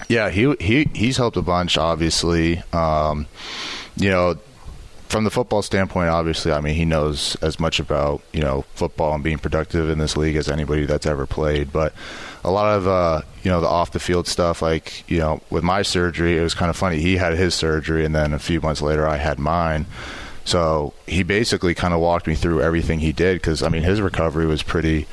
Yeah, 0.09 0.31
he 0.31 0.55
he 0.61 0.89
he's 0.95 1.17
helped 1.17 1.37
a 1.37 1.43
bunch. 1.43 1.77
Obviously, 1.77 2.63
um, 2.73 3.27
you 3.97 4.11
know, 4.11 4.37
from 5.09 5.25
the 5.25 5.31
football 5.31 5.63
standpoint, 5.63 6.11
obviously, 6.11 6.53
I 6.53 6.61
mean, 6.61 6.75
he 6.75 6.85
knows 6.85 7.35
as 7.37 7.59
much 7.59 7.81
about 7.81 8.21
you 8.33 8.41
know 8.41 8.63
football 8.75 9.15
and 9.15 9.25
being 9.25 9.39
productive 9.39 9.89
in 9.91 9.99
this 9.99 10.17
league 10.17 10.37
as 10.37 10.49
anybody 10.49 10.85
that's 10.85 11.07
ever 11.07 11.27
played. 11.27 11.73
But 11.73 11.95
a 12.45 12.51
lot 12.51 12.77
of 12.77 12.87
uh, 12.87 13.23
you 13.43 13.51
know 13.51 13.61
the 13.61 13.67
off 13.67 13.93
the 13.93 14.01
field 14.01 14.27
stuff, 14.27 14.63
like 14.63 15.09
you 15.11 15.19
know, 15.19 15.41
with 15.51 15.65
my 15.65 15.83
surgery, 15.83 16.39
it 16.39 16.43
was 16.43 16.55
kind 16.55 16.71
of 16.71 16.77
funny. 16.77 17.01
He 17.01 17.17
had 17.17 17.35
his 17.35 17.55
surgery, 17.55 18.05
and 18.05 18.15
then 18.15 18.33
a 18.33 18.39
few 18.39 18.61
months 18.61 18.83
later, 18.83 19.07
I 19.07 19.17
had 19.17 19.39
mine. 19.39 19.87
So 20.45 20.95
he 21.07 21.25
basically 21.25 21.75
kind 21.75 21.93
of 21.93 22.01
walked 22.01 22.27
me 22.27 22.35
through 22.35 22.63
everything 22.63 23.01
he 23.01 23.13
did 23.13 23.37
because 23.37 23.63
I 23.63 23.69
mean 23.69 23.83
his 23.83 24.01
recovery 24.01 24.47
was 24.47 24.63
pretty 24.63 25.07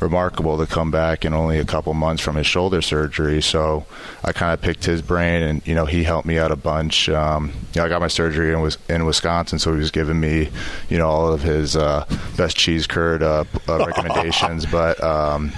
remarkable 0.00 0.58
to 0.58 0.66
come 0.66 0.90
back 0.90 1.24
in 1.24 1.34
only 1.34 1.58
a 1.58 1.64
couple 1.64 1.92
months 1.94 2.22
from 2.22 2.36
his 2.36 2.46
shoulder 2.46 2.80
surgery. 2.82 3.42
So 3.42 3.86
I 4.24 4.32
kind 4.32 4.52
of 4.52 4.60
picked 4.60 4.84
his 4.84 5.02
brain, 5.02 5.42
and 5.42 5.66
you 5.66 5.74
know 5.74 5.84
he 5.84 6.04
helped 6.04 6.26
me 6.26 6.38
out 6.38 6.50
a 6.50 6.56
bunch. 6.56 7.08
Um, 7.08 7.52
you 7.74 7.80
know 7.80 7.84
I 7.84 7.88
got 7.88 8.00
my 8.00 8.08
surgery 8.08 8.52
in, 8.52 8.70
in 8.88 9.04
Wisconsin, 9.04 9.58
so 9.58 9.72
he 9.72 9.78
was 9.78 9.90
giving 9.90 10.20
me 10.20 10.50
you 10.88 10.98
know 10.98 11.08
all 11.08 11.32
of 11.32 11.42
his 11.42 11.76
uh, 11.76 12.04
best 12.36 12.56
cheese 12.56 12.86
curd 12.86 13.22
uh, 13.22 13.44
uh, 13.68 13.84
recommendations. 13.86 14.66
but 14.70 15.02
um, 15.02 15.52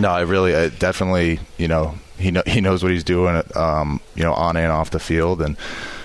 no, 0.00 0.10
I 0.10 0.20
really 0.22 0.54
uh, 0.54 0.70
definitely 0.78 1.40
you 1.58 1.68
know 1.68 1.94
he 2.18 2.30
know, 2.30 2.42
he 2.46 2.60
knows 2.60 2.82
what 2.82 2.92
he's 2.92 3.04
doing 3.04 3.42
um, 3.56 4.00
you 4.14 4.22
know 4.22 4.34
on 4.34 4.56
and 4.56 4.70
off 4.70 4.90
the 4.90 5.00
field 5.00 5.42
and 5.42 5.56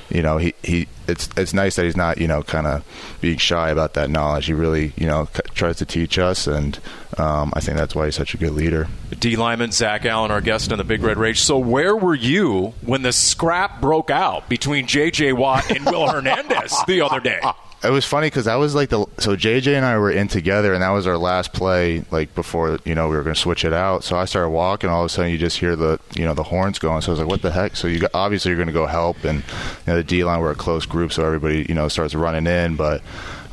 you 0.09 0.21
know, 0.21 0.37
he, 0.37 0.53
he 0.63 0.87
it's 1.07 1.29
it's 1.37 1.53
nice 1.53 1.75
that 1.75 1.85
he's 1.85 1.97
not 1.97 2.17
you 2.17 2.27
know 2.27 2.43
kind 2.43 2.67
of 2.67 2.83
being 3.21 3.37
shy 3.37 3.69
about 3.69 3.93
that 3.95 4.09
knowledge. 4.09 4.45
He 4.45 4.53
really 4.53 4.93
you 4.95 5.07
know 5.07 5.27
c- 5.33 5.41
tries 5.53 5.77
to 5.77 5.85
teach 5.85 6.17
us, 6.19 6.47
and 6.47 6.77
um, 7.17 7.51
I 7.55 7.59
think 7.59 7.77
that's 7.77 7.95
why 7.95 8.05
he's 8.05 8.15
such 8.15 8.33
a 8.33 8.37
good 8.37 8.51
leader. 8.53 8.87
D 9.19 9.35
lineman, 9.35 9.71
Zach 9.71 10.05
Allen, 10.05 10.31
our 10.31 10.41
guest 10.41 10.71
on 10.71 10.77
the 10.77 10.83
Big 10.83 11.01
Red 11.01 11.17
Rage. 11.17 11.41
So 11.41 11.57
where 11.57 11.95
were 11.95 12.15
you 12.15 12.73
when 12.81 13.01
the 13.01 13.11
scrap 13.11 13.81
broke 13.81 14.09
out 14.11 14.49
between 14.49 14.87
J.J. 14.87 15.33
Watt 15.33 15.69
and 15.71 15.85
Will 15.85 16.07
Hernandez 16.11 16.75
the 16.87 17.01
other 17.01 17.19
day? 17.19 17.39
It 17.83 17.91
was 17.91 18.05
funny 18.05 18.27
because 18.27 18.45
that 18.45 18.55
was 18.55 18.73
like 18.73 18.89
the 18.89 19.05
so 19.19 19.35
JJ 19.35 19.75
and 19.75 19.85
I 19.85 19.99
were 19.99 20.09
in 20.09 20.27
together, 20.27 20.73
and 20.73 20.81
that 20.81 20.89
was 20.89 21.05
our 21.05 21.17
last 21.17 21.53
play. 21.53 22.03
Like 22.09 22.33
before, 22.33 22.79
you 22.85 22.95
know, 22.95 23.07
we 23.07 23.15
were 23.15 23.21
going 23.21 23.35
to 23.35 23.39
switch 23.39 23.63
it 23.63 23.73
out. 23.73 24.03
So 24.03 24.17
I 24.17 24.25
started 24.25 24.49
walking. 24.49 24.89
All 24.89 25.01
of 25.01 25.05
a 25.05 25.09
sudden, 25.09 25.31
you 25.31 25.37
just 25.37 25.59
hear 25.59 25.75
the 25.75 25.99
you 26.15 26.25
know 26.25 26.33
the 26.33 26.43
horns 26.43 26.79
going. 26.79 27.01
So 27.01 27.11
I 27.11 27.13
was 27.13 27.19
like, 27.19 27.29
"What 27.29 27.43
the 27.43 27.51
heck?" 27.51 27.75
So 27.75 27.87
you 27.87 27.99
got, 27.99 28.11
obviously 28.15 28.49
you're 28.49 28.57
going 28.57 28.67
to 28.67 28.73
go 28.73 28.87
help, 28.87 29.23
and 29.23 29.39
you 29.39 29.43
know, 29.85 29.95
the 29.97 30.03
D 30.03 30.23
line 30.23 30.39
were 30.39 30.49
a 30.49 30.55
close 30.55 30.87
group, 30.87 31.13
so 31.13 31.23
everybody 31.23 31.67
you 31.69 31.75
know 31.75 31.87
starts 31.87 32.15
running 32.15 32.47
in. 32.47 32.77
But 32.77 33.03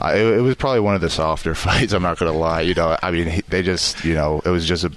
it, 0.01 0.39
it, 0.39 0.41
was 0.41 0.57
probably 0.57 0.81
one 0.81 0.95
of 0.95 1.01
the 1.01 1.11
softer 1.11 1.55
fights. 1.55 1.93
I'm 1.93 2.03
not 2.03 2.19
going 2.19 2.33
to 2.33 2.39
lie. 2.39 2.63
You 2.63 2.75
know, 2.75 2.97
I 3.03 3.11
mean, 3.11 3.43
they 3.49 3.63
just 3.63 4.05
you 4.05 4.15
know 4.15 4.43
it 4.45 4.51
was 4.51 4.67
just 4.67 4.85
a 4.85 4.93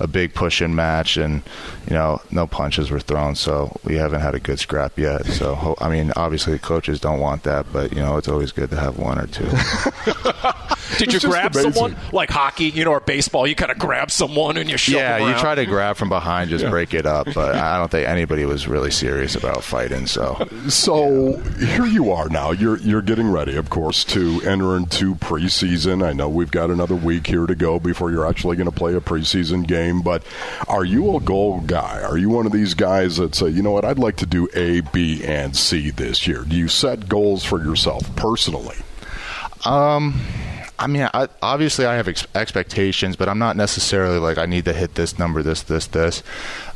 a 0.00 0.06
big 0.06 0.34
push 0.34 0.62
in 0.62 0.74
match, 0.74 1.16
and 1.16 1.42
you 1.86 1.94
know 1.94 2.20
no 2.30 2.46
punches 2.46 2.90
were 2.90 3.00
thrown. 3.00 3.34
So 3.34 3.76
we 3.84 3.96
haven't 3.96 4.20
had 4.20 4.34
a 4.34 4.40
good 4.40 4.58
scrap 4.58 4.98
yet. 4.98 5.26
So 5.26 5.76
I 5.80 5.88
mean, 5.88 6.12
obviously 6.16 6.58
coaches 6.58 7.00
don't 7.00 7.20
want 7.20 7.42
that, 7.44 7.66
but 7.72 7.92
you 7.92 8.00
know 8.00 8.16
it's 8.16 8.28
always 8.28 8.52
good 8.52 8.70
to 8.70 8.76
have 8.76 8.98
one 8.98 9.18
or 9.18 9.26
two. 9.26 9.48
Did 10.98 11.12
you 11.12 11.20
grab 11.20 11.54
someone 11.54 11.96
like 12.12 12.30
hockey, 12.30 12.66
you 12.66 12.84
know, 12.84 12.92
or 12.92 13.00
baseball? 13.00 13.46
You 13.46 13.54
kind 13.54 13.70
of 13.70 13.78
grab 13.78 14.10
someone 14.10 14.56
and 14.56 14.68
you 14.68 14.76
shove 14.76 15.00
Yeah, 15.00 15.18
them 15.18 15.28
you 15.28 15.38
try 15.38 15.54
to 15.54 15.66
grab 15.66 15.96
from 15.96 16.08
behind, 16.08 16.50
just 16.50 16.64
yeah. 16.64 16.70
break 16.70 16.94
it 16.94 17.06
up. 17.06 17.28
But 17.34 17.54
I 17.54 17.78
don't 17.78 17.90
think 17.90 18.08
anybody 18.08 18.44
was 18.44 18.66
really 18.66 18.90
serious 18.90 19.34
about 19.34 19.62
fighting. 19.62 20.06
So, 20.06 20.48
so 20.68 21.38
yeah. 21.58 21.66
here 21.66 21.86
you 21.86 22.12
are 22.12 22.28
now. 22.28 22.50
You're 22.50 22.78
you're 22.78 23.02
getting 23.02 23.30
ready, 23.30 23.56
of 23.56 23.70
course, 23.70 24.04
to 24.04 24.40
enter 24.44 24.76
into 24.76 25.14
preseason. 25.16 26.04
I 26.04 26.12
know 26.12 26.28
we've 26.28 26.50
got 26.50 26.70
another 26.70 26.96
week 26.96 27.26
here 27.26 27.46
to 27.46 27.54
go 27.54 27.78
before 27.78 28.10
you're 28.10 28.26
actually 28.26 28.56
going 28.56 28.70
to 28.70 28.76
play 28.76 28.94
a 28.94 29.00
preseason 29.00 29.66
game. 29.66 30.02
But 30.02 30.22
are 30.68 30.84
you 30.84 31.16
a 31.16 31.20
goal 31.20 31.60
guy? 31.60 32.02
Are 32.02 32.18
you 32.18 32.28
one 32.28 32.46
of 32.46 32.52
these 32.52 32.74
guys 32.74 33.16
that 33.16 33.34
say, 33.34 33.48
you 33.48 33.62
know 33.62 33.70
what, 33.72 33.84
I'd 33.84 33.98
like 33.98 34.16
to 34.16 34.26
do 34.26 34.48
A, 34.54 34.80
B, 34.80 35.24
and 35.24 35.56
C 35.56 35.90
this 35.90 36.26
year? 36.26 36.42
Do 36.42 36.56
you 36.56 36.68
set 36.68 37.08
goals 37.08 37.44
for 37.44 37.62
yourself 37.62 38.14
personally? 38.16 38.76
Um. 39.64 40.20
I 40.80 40.86
mean, 40.86 41.08
I, 41.12 41.28
obviously 41.42 41.84
I 41.84 41.94
have 41.96 42.08
ex- 42.08 42.26
expectations, 42.34 43.14
but 43.14 43.28
I'm 43.28 43.38
not 43.38 43.54
necessarily 43.54 44.18
like 44.18 44.38
I 44.38 44.46
need 44.46 44.64
to 44.64 44.72
hit 44.72 44.94
this 44.94 45.18
number, 45.18 45.42
this, 45.42 45.62
this, 45.62 45.86
this. 45.86 46.22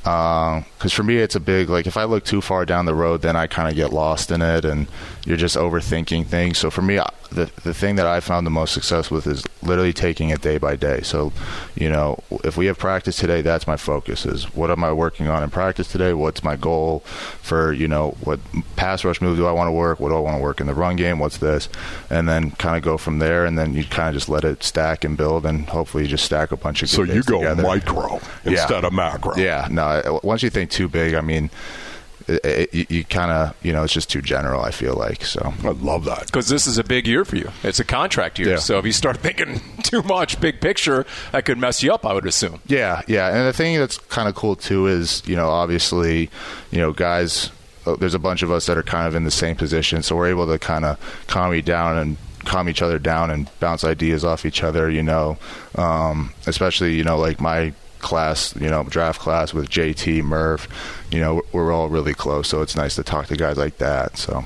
Because 0.05 0.85
uh, 0.85 0.89
for 0.91 1.03
me, 1.03 1.17
it's 1.17 1.35
a 1.35 1.41
big 1.41 1.71
like 1.71 1.87
if 1.87 1.97
I 1.97 2.05
look 2.05 2.25
too 2.25 2.43
far 2.43 2.67
down 2.67 2.85
the 2.85 2.95
road, 2.95 3.23
then 3.23 3.37
I 3.37 3.47
kind 3.47 3.71
of 3.71 3.75
get 3.75 3.91
lost 3.91 4.31
in 4.31 4.43
it, 4.43 4.67
and 4.67 4.87
you're 5.25 5.39
just 5.39 5.57
overthinking 5.57 6.27
things. 6.27 6.59
So 6.59 6.71
for 6.71 6.83
me, 6.83 7.01
the 7.31 7.51
the 7.63 7.75
thing 7.75 7.97
that 7.97 8.07
I 8.07 8.21
found 8.21 8.47
the 8.47 8.51
most 8.51 8.75
success 8.75 9.11
with 9.11 9.27
is 9.27 9.45
literally 9.63 9.93
taking 9.93 10.31
it 10.31 10.41
day 10.41 10.59
by 10.59 10.77
day. 10.77 11.01
So, 11.03 11.33
you 11.75 11.89
know, 11.89 12.23
if 12.45 12.57
we 12.57 12.67
have 12.67 12.79
practice 12.79 13.17
today, 13.17 13.43
that's 13.43 13.67
my 13.67 13.77
focus. 13.77 14.27
Is 14.27 14.45
what 14.55 14.71
am 14.71 14.85
I 14.85 14.93
working 14.93 15.29
on 15.29 15.43
in 15.43 15.51
practice 15.51 15.91
today? 15.91 16.13
What's 16.13 16.45
my 16.45 16.57
goal 16.57 17.01
for 17.41 17.73
you 17.73 17.89
know 17.89 18.17
what 18.23 18.41
pass 18.77 19.05
rush 19.05 19.21
move 19.21 19.37
do 19.37 19.47
I 19.47 19.53
want 19.53 19.69
to 19.69 19.73
work? 19.73 20.01
What 20.01 20.11
do 20.11 20.17
I 20.17 20.21
want 20.21 20.37
to 20.37 20.43
work 20.43 20.61
in 20.61 20.67
the 20.67 20.75
run 20.75 20.97
game? 20.97 21.19
What's 21.19 21.39
this? 21.39 21.69
And 22.11 22.29
then 22.29 22.53
kind 22.53 22.77
of 22.77 22.83
go 22.83 22.97
from 22.97 23.19
there, 23.19 23.45
and 23.45 23.59
then 23.59 23.75
you 23.75 23.85
kind 23.85 24.09
of 24.09 24.15
just 24.15 24.29
let 24.29 24.45
it 24.45 24.63
stack 24.63 25.05
and 25.05 25.17
build, 25.17 25.45
and 25.47 25.69
hopefully 25.69 26.05
you 26.05 26.11
just 26.11 26.25
stack 26.25 26.53
a 26.53 26.57
bunch 26.57 26.83
of. 26.83 26.89
so 26.89 27.03
you 27.03 27.23
go 27.23 27.39
together. 27.39 27.63
micro 27.63 28.21
instead 28.45 28.83
yeah. 28.83 28.87
of 28.87 28.93
macro. 28.93 29.37
Yeah, 29.37 29.69
no. 29.71 29.94
Once 30.23 30.43
you 30.43 30.51
think 30.51 30.71
too 30.71 30.89
big, 30.89 31.15
I 31.15 31.21
mean 31.21 31.51
it, 32.27 32.71
it, 32.75 32.91
you 32.91 33.05
kind 33.05 33.31
of 33.31 33.55
you 33.63 33.73
know 33.73 33.85
it's 33.85 33.93
just 33.93 34.11
too 34.11 34.23
general. 34.23 34.63
I 34.63 34.71
feel 34.71 34.95
like 34.95 35.25
so. 35.25 35.53
I 35.63 35.69
love 35.71 36.05
that 36.07 36.27
because 36.27 36.49
this 36.49 36.67
is 36.67 36.79
a 36.79 36.85
big 36.85 37.07
year 37.07 37.25
for 37.25 37.37
you. 37.37 37.51
It's 37.63 37.81
a 37.81 37.85
contract 37.85 38.39
year, 38.39 38.51
yeah. 38.51 38.57
so 38.57 38.79
if 38.79 38.85
you 38.87 38.93
start 38.93 39.17
thinking 39.19 39.61
too 39.83 40.03
much 40.03 40.41
big 40.41 40.61
picture, 40.61 41.05
that 41.33 41.45
could 41.45 41.59
mess 41.59 41.83
you 41.83 41.93
up. 41.93 42.07
I 42.07 42.15
would 42.15 42.27
assume. 42.27 42.61
Yeah, 42.67 43.03
yeah, 43.07 43.29
and 43.29 43.47
the 43.47 43.53
thing 43.53 43.79
that's 43.79 43.99
kind 43.99 44.29
of 44.29 44.35
cool 44.35 44.57
too 44.57 44.87
is 44.87 45.23
you 45.27 45.37
know 45.37 45.49
obviously 45.49 46.31
you 46.71 46.79
know 46.79 46.93
guys. 46.93 47.51
uh, 47.87 47.97
There's 47.97 48.15
a 48.15 48.19
bunch 48.19 48.43
of 48.43 48.51
us 48.51 48.67
that 48.67 48.79
are 48.79 48.83
kind 48.83 49.07
of 49.07 49.15
in 49.15 49.25
the 49.25 49.31
same 49.31 49.57
position, 49.57 50.03
so 50.03 50.17
we're 50.17 50.29
able 50.29 50.47
to 50.47 50.59
kind 50.59 50.85
of 50.85 50.99
calm 51.27 51.53
you 51.55 51.63
down 51.63 51.99
and 51.99 52.17
calm 52.45 52.69
each 52.69 52.83
other 52.83 52.99
down 52.99 53.31
and 53.31 53.51
bounce 53.61 53.85
ideas 53.85 54.25
off 54.25 54.47
each 54.47 54.63
other. 54.63 54.89
You 54.91 55.03
know, 55.03 55.37
um, 55.75 56.33
especially 56.47 56.95
you 56.95 57.05
know 57.05 57.19
like 57.19 57.39
my 57.41 57.75
class, 58.05 58.55
you 58.57 58.69
know, 58.69 58.85
draft 58.85 59.21
class 59.21 59.53
with 59.53 59.69
JT, 59.69 60.23
Murph, 60.23 60.69
you 61.11 61.19
know, 61.19 61.43
we're 61.53 61.73
all 61.73 61.89
really 61.89 62.15
close. 62.15 62.49
So 62.49 62.63
it's 62.63 62.77
nice 62.77 62.95
to 62.97 63.03
talk 63.03 63.27
to 63.27 63.37
guys 63.37 63.57
like 63.57 63.79
that. 63.79 64.17
So. 64.17 64.45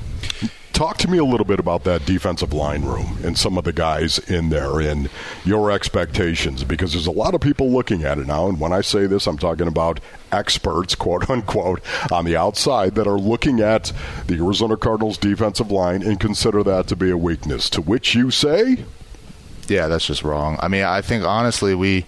Talk 0.73 0.99
to 0.99 1.11
me 1.11 1.19
a 1.19 1.25
little 1.25 1.45
bit 1.45 1.59
about 1.59 1.83
that 1.85 2.07
defensive 2.07 2.53
line 2.53 2.85
room 2.85 3.19
and 3.25 3.37
some 3.37 3.59
of 3.59 3.65
the 3.65 3.73
guys 3.73 4.21
in 4.31 4.51
there 4.51 4.79
and 4.79 5.11
your 5.45 5.73
expectations 5.73 6.63
because 6.63 6.93
there's 6.93 7.09
a 7.09 7.11
lot 7.11 7.35
of 7.35 7.41
people 7.41 7.69
looking 7.69 8.05
at 8.05 8.17
it 8.19 8.29
now. 8.29 8.49
And 8.49 8.61
when 8.61 8.73
I 8.73 8.83
say 8.83 9.09
this, 9.09 9.27
I'm 9.27 9.39
talking 9.39 9.67
about 9.67 9.99
experts, 10.31 10.95
quote 10.95 11.29
unquote, 11.29 11.81
on 12.13 12.25
the 12.25 12.37
outside 12.37 12.95
that 12.95 13.09
are 13.09 13.19
looking 13.19 13.59
at 13.59 13.93
the 14.29 14.37
Arizona 14.37 14.77
Cardinals 14.77 15.19
defensive 15.19 15.73
line 15.73 16.01
and 16.05 16.21
consider 16.21 16.63
that 16.63 16.87
to 16.87 16.95
be 16.95 17.11
a 17.11 17.17
weakness. 17.17 17.69
To 17.71 17.83
which 17.83 18.15
you 18.15 18.31
say, 18.31 18.85
yeah, 19.67 19.89
that's 19.89 20.07
just 20.07 20.23
wrong. 20.23 20.59
I 20.61 20.69
mean, 20.69 20.85
I 20.85 21.01
think 21.01 21.25
honestly, 21.25 21.75
we 21.75 22.07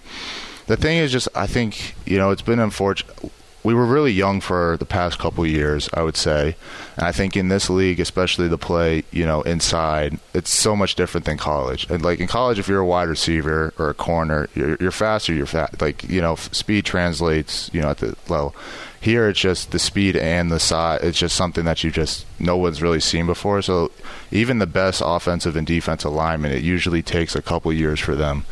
the 0.67 0.77
thing 0.77 0.97
is 0.97 1.11
just 1.11 1.27
I 1.35 1.47
think 1.47 1.95
you 2.05 2.17
know 2.17 2.31
it's 2.31 2.41
been 2.41 2.59
unfortunate. 2.59 3.31
We 3.63 3.75
were 3.75 3.85
really 3.85 4.11
young 4.11 4.41
for 4.41 4.75
the 4.77 4.85
past 4.85 5.19
couple 5.19 5.45
years, 5.45 5.87
I 5.93 6.01
would 6.01 6.17
say, 6.17 6.55
and 6.97 7.05
I 7.05 7.11
think 7.11 7.37
in 7.37 7.49
this 7.49 7.69
league, 7.69 7.99
especially 7.99 8.47
the 8.47 8.57
play, 8.57 9.03
you 9.11 9.23
know, 9.23 9.43
inside, 9.43 10.17
it's 10.33 10.49
so 10.49 10.75
much 10.75 10.95
different 10.95 11.27
than 11.27 11.37
college. 11.37 11.87
And 11.87 12.01
like 12.01 12.19
in 12.19 12.25
college, 12.27 12.57
if 12.57 12.67
you're 12.67 12.79
a 12.79 12.85
wide 12.85 13.07
receiver 13.07 13.71
or 13.77 13.91
a 13.91 13.93
corner, 13.93 14.49
you're, 14.55 14.77
you're 14.79 14.91
faster. 14.91 15.31
You're 15.31 15.45
fat. 15.45 15.79
Like 15.79 16.03
you 16.09 16.21
know, 16.21 16.35
speed 16.35 16.85
translates. 16.85 17.69
You 17.73 17.81
know, 17.81 17.89
at 17.89 17.99
the 17.99 18.15
level. 18.29 18.55
Here, 18.99 19.27
it's 19.29 19.39
just 19.39 19.71
the 19.71 19.79
speed 19.79 20.15
and 20.15 20.51
the 20.51 20.59
size. 20.59 21.01
It's 21.01 21.17
just 21.17 21.35
something 21.35 21.65
that 21.65 21.83
you 21.83 21.89
just 21.89 22.25
no 22.39 22.55
one's 22.55 22.83
really 22.83 22.99
seen 22.99 23.25
before. 23.25 23.63
So 23.63 23.91
even 24.31 24.59
the 24.59 24.67
best 24.67 25.01
offensive 25.03 25.55
and 25.55 25.65
defensive 25.65 26.11
linemen, 26.11 26.51
it 26.51 26.63
usually 26.63 27.01
takes 27.01 27.35
a 27.35 27.41
couple 27.41 27.73
years 27.73 27.99
for 27.99 28.15
them. 28.15 28.45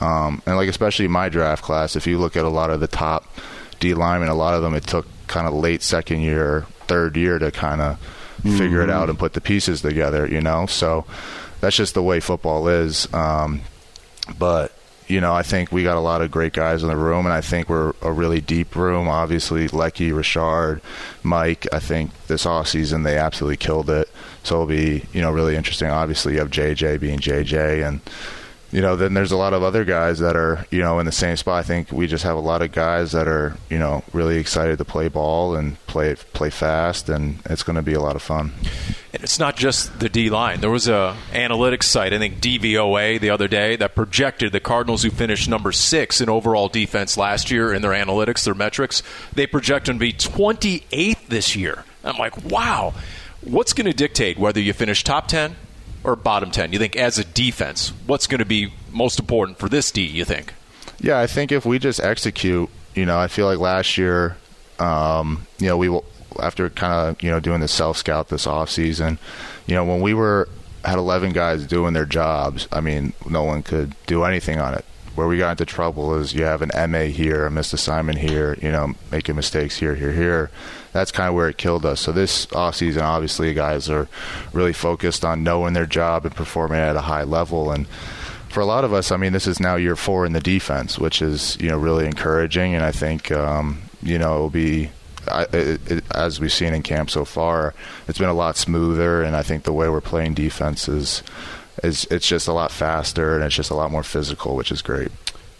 Um, 0.00 0.42
and 0.46 0.56
like 0.56 0.68
especially 0.68 1.08
my 1.08 1.28
draft 1.28 1.62
class, 1.62 1.96
if 1.96 2.06
you 2.06 2.18
look 2.18 2.36
at 2.36 2.44
a 2.44 2.48
lot 2.48 2.70
of 2.70 2.80
the 2.80 2.88
top 2.88 3.24
D 3.80 3.94
linemen, 3.94 4.28
a 4.28 4.34
lot 4.34 4.54
of 4.54 4.62
them 4.62 4.74
it 4.74 4.86
took 4.86 5.06
kind 5.26 5.46
of 5.46 5.54
late 5.54 5.82
second 5.82 6.20
year, 6.20 6.66
third 6.86 7.16
year 7.16 7.38
to 7.38 7.50
kind 7.50 7.80
of 7.80 7.96
mm-hmm. 8.42 8.58
figure 8.58 8.82
it 8.82 8.90
out 8.90 9.08
and 9.08 9.18
put 9.18 9.32
the 9.32 9.40
pieces 9.40 9.82
together. 9.82 10.26
You 10.26 10.40
know, 10.40 10.66
so 10.66 11.04
that's 11.60 11.76
just 11.76 11.94
the 11.94 12.02
way 12.02 12.20
football 12.20 12.68
is. 12.68 13.12
Um, 13.14 13.60
but 14.38 14.72
you 15.06 15.20
know, 15.20 15.34
I 15.34 15.42
think 15.42 15.70
we 15.70 15.82
got 15.82 15.96
a 15.96 16.00
lot 16.00 16.22
of 16.22 16.30
great 16.30 16.54
guys 16.54 16.82
in 16.82 16.88
the 16.88 16.96
room, 16.96 17.26
and 17.26 17.32
I 17.32 17.42
think 17.42 17.68
we're 17.68 17.92
a 18.00 18.10
really 18.10 18.40
deep 18.40 18.74
room. 18.74 19.06
Obviously, 19.06 19.68
Leki, 19.68 20.16
Richard, 20.16 20.80
Mike. 21.22 21.66
I 21.72 21.78
think 21.78 22.10
this 22.26 22.46
off 22.46 22.68
season 22.68 23.02
they 23.02 23.18
absolutely 23.18 23.58
killed 23.58 23.90
it. 23.90 24.08
So 24.44 24.56
it'll 24.56 24.66
be 24.66 25.04
you 25.12 25.20
know 25.20 25.30
really 25.30 25.56
interesting. 25.56 25.90
Obviously, 25.90 26.34
you 26.34 26.38
have 26.38 26.50
JJ 26.50 27.00
being 27.00 27.18
JJ 27.18 27.86
and 27.86 28.00
you 28.74 28.80
know, 28.80 28.96
then 28.96 29.14
there's 29.14 29.30
a 29.30 29.36
lot 29.36 29.54
of 29.54 29.62
other 29.62 29.84
guys 29.84 30.18
that 30.18 30.34
are, 30.34 30.66
you 30.68 30.80
know, 30.80 30.98
in 30.98 31.06
the 31.06 31.12
same 31.12 31.36
spot. 31.36 31.60
I 31.60 31.62
think 31.62 31.92
we 31.92 32.08
just 32.08 32.24
have 32.24 32.36
a 32.36 32.40
lot 32.40 32.60
of 32.60 32.72
guys 32.72 33.12
that 33.12 33.28
are, 33.28 33.56
you 33.70 33.78
know, 33.78 34.02
really 34.12 34.36
excited 34.36 34.78
to 34.78 34.84
play 34.84 35.06
ball 35.06 35.54
and 35.54 35.78
play 35.86 36.16
play 36.16 36.50
fast, 36.50 37.08
and 37.08 37.38
it's 37.44 37.62
going 37.62 37.76
to 37.76 37.82
be 37.82 37.92
a 37.92 38.00
lot 38.00 38.16
of 38.16 38.22
fun. 38.22 38.52
And 39.12 39.22
it's 39.22 39.38
not 39.38 39.54
just 39.56 40.00
the 40.00 40.08
D 40.08 40.28
line. 40.28 40.60
There 40.60 40.72
was 40.72 40.88
a 40.88 41.16
analytics 41.30 41.84
site, 41.84 42.12
I 42.12 42.18
think 42.18 42.40
DVOA, 42.40 43.20
the 43.20 43.30
other 43.30 43.46
day 43.46 43.76
that 43.76 43.94
projected 43.94 44.50
the 44.50 44.58
Cardinals, 44.58 45.04
who 45.04 45.10
finished 45.10 45.48
number 45.48 45.70
six 45.70 46.20
in 46.20 46.28
overall 46.28 46.66
defense 46.66 47.16
last 47.16 47.52
year 47.52 47.72
in 47.72 47.80
their 47.80 47.92
analytics, 47.92 48.44
their 48.44 48.54
metrics, 48.54 49.04
they 49.32 49.46
project 49.46 49.86
them 49.86 50.00
to 50.00 50.00
be 50.00 50.12
28th 50.12 51.28
this 51.28 51.54
year. 51.54 51.84
I'm 52.02 52.16
like, 52.16 52.44
wow. 52.44 52.92
What's 53.40 53.72
going 53.72 53.86
to 53.86 53.92
dictate 53.92 54.36
whether 54.36 54.58
you 54.58 54.72
finish 54.72 55.04
top 55.04 55.28
10 55.28 55.54
or 56.04 56.14
bottom 56.16 56.50
10? 56.50 56.72
You 56.72 56.78
think 56.78 56.96
as 56.96 57.18
a 57.18 57.24
defense, 57.24 57.92
what's 58.06 58.26
going 58.26 58.38
to 58.38 58.44
be 58.44 58.72
most 58.92 59.18
important 59.18 59.58
for 59.58 59.68
this 59.68 59.90
D, 59.90 60.02
you 60.02 60.24
think? 60.24 60.54
Yeah, 61.00 61.18
I 61.18 61.26
think 61.26 61.50
if 61.50 61.66
we 61.66 61.78
just 61.78 62.00
execute, 62.00 62.70
you 62.94 63.04
know, 63.04 63.18
I 63.18 63.28
feel 63.28 63.46
like 63.46 63.58
last 63.58 63.98
year, 63.98 64.36
um, 64.78 65.46
you 65.58 65.66
know, 65.66 65.76
we 65.76 65.88
will, 65.88 66.04
after 66.40 66.68
kind 66.70 67.10
of, 67.10 67.22
you 67.22 67.30
know, 67.30 67.40
doing 67.40 67.60
the 67.60 67.68
self 67.68 67.96
scout 67.96 68.28
this 68.28 68.46
off 68.46 68.70
season, 68.70 69.18
you 69.66 69.74
know, 69.74 69.84
when 69.84 70.00
we 70.00 70.14
were 70.14 70.48
had 70.84 70.98
11 70.98 71.32
guys 71.32 71.66
doing 71.66 71.94
their 71.94 72.04
jobs, 72.04 72.68
I 72.70 72.80
mean, 72.80 73.12
no 73.28 73.42
one 73.42 73.62
could 73.62 73.94
do 74.06 74.24
anything 74.24 74.60
on 74.60 74.74
it. 74.74 74.84
Where 75.14 75.28
we 75.28 75.38
got 75.38 75.52
into 75.52 75.64
trouble 75.64 76.14
is 76.16 76.34
you 76.34 76.44
have 76.44 76.60
an 76.60 76.90
MA 76.90 77.04
here, 77.04 77.46
a 77.46 77.50
missed 77.50 77.72
assignment 77.72 78.18
here, 78.18 78.58
you 78.60 78.70
know, 78.70 78.94
making 79.12 79.36
mistakes 79.36 79.76
here, 79.76 79.94
here, 79.94 80.12
here 80.12 80.50
that's 80.94 81.10
kind 81.10 81.28
of 81.28 81.34
where 81.34 81.48
it 81.48 81.58
killed 81.58 81.84
us. 81.84 82.00
So 82.00 82.12
this 82.12 82.46
offseason, 82.46 83.02
obviously, 83.02 83.52
guys 83.52 83.90
are 83.90 84.08
really 84.52 84.72
focused 84.72 85.24
on 85.24 85.42
knowing 85.42 85.74
their 85.74 85.86
job 85.86 86.24
and 86.24 86.34
performing 86.34 86.78
at 86.78 86.94
a 86.94 87.00
high 87.00 87.24
level. 87.24 87.72
And 87.72 87.88
for 88.48 88.60
a 88.60 88.64
lot 88.64 88.84
of 88.84 88.92
us, 88.92 89.10
I 89.10 89.16
mean, 89.16 89.32
this 89.32 89.48
is 89.48 89.58
now 89.58 89.74
year 89.74 89.96
four 89.96 90.24
in 90.24 90.34
the 90.34 90.40
defense, 90.40 90.96
which 90.96 91.20
is 91.20 91.58
you 91.60 91.68
know 91.68 91.76
really 91.76 92.06
encouraging, 92.06 92.74
and 92.74 92.84
I 92.84 92.92
think 92.92 93.32
um, 93.32 93.82
you 94.02 94.18
know 94.18 94.36
it'll 94.36 94.50
be 94.50 94.90
I, 95.26 95.42
it, 95.52 95.90
it, 95.90 96.04
as 96.14 96.38
we've 96.38 96.52
seen 96.52 96.72
in 96.72 96.82
camp 96.82 97.10
so 97.10 97.24
far, 97.24 97.74
it's 98.06 98.18
been 98.18 98.28
a 98.28 98.34
lot 98.34 98.56
smoother, 98.56 99.24
and 99.24 99.34
I 99.34 99.42
think 99.42 99.64
the 99.64 99.72
way 99.72 99.88
we're 99.88 100.00
playing 100.00 100.34
defense 100.34 100.88
is, 100.88 101.24
is 101.82 102.04
it's 102.10 102.28
just 102.28 102.46
a 102.46 102.52
lot 102.52 102.70
faster 102.70 103.34
and 103.34 103.42
it's 103.42 103.54
just 103.56 103.70
a 103.70 103.74
lot 103.74 103.90
more 103.90 104.04
physical, 104.04 104.54
which 104.54 104.70
is 104.70 104.80
great. 104.80 105.10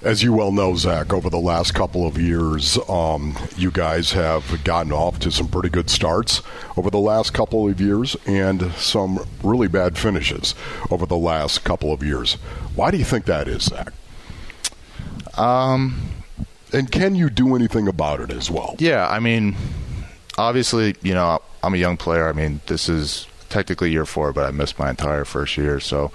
As 0.04 0.22
you 0.22 0.34
well 0.34 0.52
know, 0.52 0.76
Zach, 0.76 1.14
over 1.14 1.30
the 1.30 1.38
last 1.38 1.72
couple 1.72 2.06
of 2.06 2.18
years, 2.18 2.78
um, 2.90 3.38
you 3.56 3.70
guys 3.70 4.12
have 4.12 4.62
gotten 4.62 4.92
off 4.92 5.18
to 5.20 5.30
some 5.30 5.48
pretty 5.48 5.70
good 5.70 5.88
starts 5.88 6.42
over 6.76 6.90
the 6.90 6.98
last 6.98 7.32
couple 7.32 7.66
of 7.66 7.80
years 7.80 8.14
and 8.26 8.70
some 8.72 9.26
really 9.42 9.66
bad 9.66 9.96
finishes 9.96 10.54
over 10.90 11.06
the 11.06 11.16
last 11.16 11.64
couple 11.64 11.90
of 11.90 12.02
years. 12.02 12.34
Why 12.74 12.90
do 12.90 12.98
you 12.98 13.04
think 13.04 13.24
that 13.24 13.48
is, 13.48 13.62
Zach? 13.62 13.94
Um, 15.38 16.10
and 16.74 16.92
can 16.92 17.14
you 17.14 17.30
do 17.30 17.56
anything 17.56 17.88
about 17.88 18.20
it 18.20 18.30
as 18.30 18.50
well? 18.50 18.76
Yeah, 18.78 19.08
I 19.08 19.20
mean, 19.20 19.56
obviously, 20.36 20.96
you 21.00 21.14
know, 21.14 21.40
I'm 21.62 21.72
a 21.72 21.78
young 21.78 21.96
player. 21.96 22.28
I 22.28 22.32
mean, 22.32 22.60
this 22.66 22.90
is 22.90 23.26
technically 23.48 23.90
year 23.90 24.04
four, 24.04 24.34
but 24.34 24.44
I 24.44 24.50
missed 24.50 24.78
my 24.78 24.90
entire 24.90 25.24
first 25.24 25.56
year, 25.56 25.80
so 25.80 26.12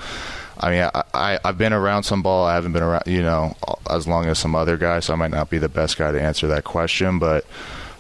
I 0.59 0.69
mean, 0.71 0.89
I, 0.93 1.03
I 1.13 1.39
have 1.43 1.57
been 1.57 1.73
around 1.73 2.03
some 2.03 2.21
ball. 2.21 2.45
I 2.45 2.55
haven't 2.55 2.73
been 2.73 2.83
around, 2.83 3.03
you 3.07 3.21
know, 3.21 3.55
as 3.89 4.07
long 4.07 4.25
as 4.25 4.39
some 4.39 4.55
other 4.55 4.77
guys. 4.77 5.05
So 5.05 5.13
I 5.13 5.15
might 5.15 5.31
not 5.31 5.49
be 5.49 5.57
the 5.57 5.69
best 5.69 5.97
guy 5.97 6.11
to 6.11 6.21
answer 6.21 6.47
that 6.47 6.63
question, 6.63 7.19
but 7.19 7.45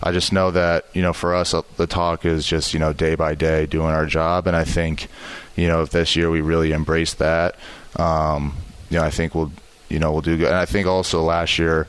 I 0.03 0.11
just 0.11 0.33
know 0.33 0.51
that 0.51 0.85
you 0.93 1.01
know, 1.01 1.13
for 1.13 1.33
us, 1.35 1.53
uh, 1.53 1.61
the 1.77 1.87
talk 1.87 2.25
is 2.25 2.45
just 2.45 2.73
you 2.73 2.79
know, 2.79 2.93
day 2.93 3.15
by 3.15 3.35
day, 3.35 3.65
doing 3.65 3.87
our 3.87 4.05
job, 4.05 4.47
and 4.47 4.55
I 4.55 4.63
think, 4.63 5.07
you 5.55 5.67
know, 5.67 5.81
if 5.81 5.89
this 5.91 6.15
year 6.15 6.29
we 6.29 6.41
really 6.41 6.71
embrace 6.71 7.13
that, 7.15 7.55
um, 7.95 8.55
you 8.89 8.97
know, 8.97 9.05
I 9.05 9.09
think 9.09 9.35
we'll, 9.35 9.51
you 9.89 9.99
know, 9.99 10.11
we'll 10.11 10.21
do 10.21 10.37
good. 10.37 10.47
And 10.47 10.55
I 10.55 10.65
think 10.65 10.87
also 10.87 11.21
last 11.21 11.59
year. 11.59 11.87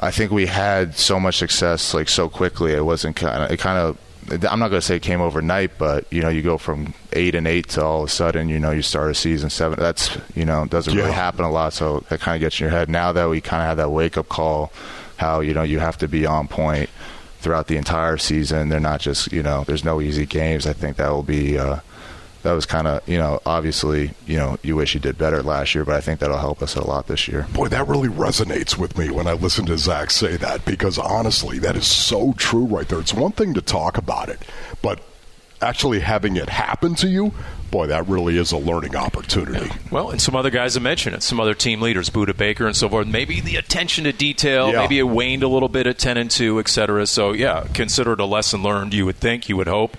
I 0.00 0.12
think 0.12 0.30
we 0.30 0.46
had 0.46 0.94
so 0.94 1.18
much 1.18 1.38
success 1.38 1.92
like 1.92 2.08
so 2.08 2.28
quickly. 2.28 2.70
It 2.70 2.84
wasn't 2.84 3.16
kind 3.16 3.42
of 3.42 3.50
it 3.50 3.58
kind 3.58 3.78
of 3.78 3.98
I'm 4.30 4.58
not 4.58 4.68
going 4.68 4.80
to 4.80 4.82
say 4.82 4.96
it 4.96 5.02
came 5.02 5.20
overnight, 5.20 5.78
but 5.78 6.10
you 6.12 6.20
know, 6.20 6.28
you 6.28 6.42
go 6.42 6.58
from 6.58 6.94
eight 7.12 7.34
and 7.34 7.46
eight 7.46 7.68
to 7.70 7.84
all 7.84 8.02
of 8.02 8.08
a 8.08 8.10
sudden, 8.10 8.48
you 8.48 8.58
know, 8.58 8.70
you 8.70 8.82
start 8.82 9.10
a 9.10 9.14
season 9.14 9.50
seven. 9.50 9.78
That's 9.78 10.16
you 10.34 10.44
know, 10.44 10.66
doesn't 10.66 10.94
yeah. 10.94 11.02
really 11.02 11.14
happen 11.14 11.44
a 11.44 11.50
lot. 11.50 11.72
So 11.72 12.04
that 12.08 12.20
kind 12.20 12.36
of 12.36 12.40
gets 12.40 12.60
in 12.60 12.64
your 12.64 12.70
head. 12.70 12.88
Now 12.88 13.12
that 13.12 13.28
we 13.28 13.40
kind 13.40 13.62
of 13.62 13.68
have 13.68 13.76
that 13.78 13.90
wake 13.90 14.16
up 14.16 14.28
call, 14.28 14.72
how 15.16 15.40
you 15.40 15.54
know 15.54 15.62
you 15.62 15.78
have 15.78 15.98
to 15.98 16.08
be 16.08 16.26
on 16.26 16.48
point 16.48 16.90
throughout 17.40 17.68
the 17.68 17.76
entire 17.76 18.16
season. 18.16 18.68
They're 18.68 18.80
not 18.80 19.00
just 19.00 19.32
you 19.32 19.42
know, 19.42 19.64
there's 19.64 19.84
no 19.84 20.00
easy 20.00 20.26
games. 20.26 20.66
I 20.66 20.72
think 20.72 20.96
that 20.96 21.10
will 21.10 21.22
be. 21.22 21.58
Uh, 21.58 21.80
that 22.48 22.54
was 22.54 22.64
kind 22.64 22.86
of 22.86 23.06
you 23.06 23.18
know 23.18 23.40
obviously 23.44 24.12
you 24.26 24.36
know 24.36 24.56
you 24.62 24.74
wish 24.74 24.94
you 24.94 25.00
did 25.00 25.18
better 25.18 25.42
last 25.42 25.74
year, 25.74 25.84
but 25.84 25.94
I 25.94 26.00
think 26.00 26.20
that'll 26.20 26.38
help 26.38 26.62
us 26.62 26.76
a 26.76 26.86
lot 26.86 27.06
this 27.06 27.28
year. 27.28 27.46
Boy, 27.52 27.68
that 27.68 27.86
really 27.86 28.08
resonates 28.08 28.78
with 28.78 28.96
me 28.96 29.10
when 29.10 29.26
I 29.26 29.34
listen 29.34 29.66
to 29.66 29.76
Zach 29.76 30.10
say 30.10 30.36
that 30.38 30.64
because 30.64 30.98
honestly, 30.98 31.58
that 31.58 31.76
is 31.76 31.86
so 31.86 32.32
true 32.32 32.64
right 32.64 32.88
there. 32.88 33.00
It's 33.00 33.12
one 33.12 33.32
thing 33.32 33.52
to 33.52 33.60
talk 33.60 33.98
about 33.98 34.30
it, 34.30 34.40
but 34.80 35.00
actually 35.60 36.00
having 36.00 36.36
it 36.36 36.48
happen 36.48 36.94
to 36.96 37.08
you, 37.08 37.34
boy, 37.70 37.86
that 37.88 38.08
really 38.08 38.38
is 38.38 38.52
a 38.52 38.58
learning 38.58 38.96
opportunity. 38.96 39.66
Yeah. 39.66 39.76
Well, 39.90 40.10
and 40.10 40.20
some 40.20 40.36
other 40.36 40.50
guys 40.50 40.74
have 40.74 40.82
mentioned 40.82 41.16
it, 41.16 41.22
some 41.22 41.40
other 41.40 41.54
team 41.54 41.80
leaders, 41.80 42.10
Budda 42.10 42.36
Baker 42.36 42.66
and 42.66 42.76
so 42.76 42.88
forth. 42.88 43.06
Maybe 43.06 43.40
the 43.40 43.56
attention 43.56 44.04
to 44.04 44.12
detail, 44.12 44.72
yeah. 44.72 44.80
maybe 44.80 44.98
it 44.98 45.04
waned 45.04 45.42
a 45.42 45.48
little 45.48 45.68
bit 45.68 45.86
at 45.86 45.98
10 45.98 46.16
and 46.16 46.30
2, 46.30 46.60
et 46.60 46.68
cetera. 46.68 47.06
So, 47.06 47.32
yeah, 47.32 47.66
consider 47.74 48.12
it 48.12 48.20
a 48.20 48.24
lesson 48.24 48.62
learned, 48.62 48.94
you 48.94 49.06
would 49.06 49.16
think, 49.16 49.48
you 49.48 49.56
would 49.56 49.68
hope. 49.68 49.96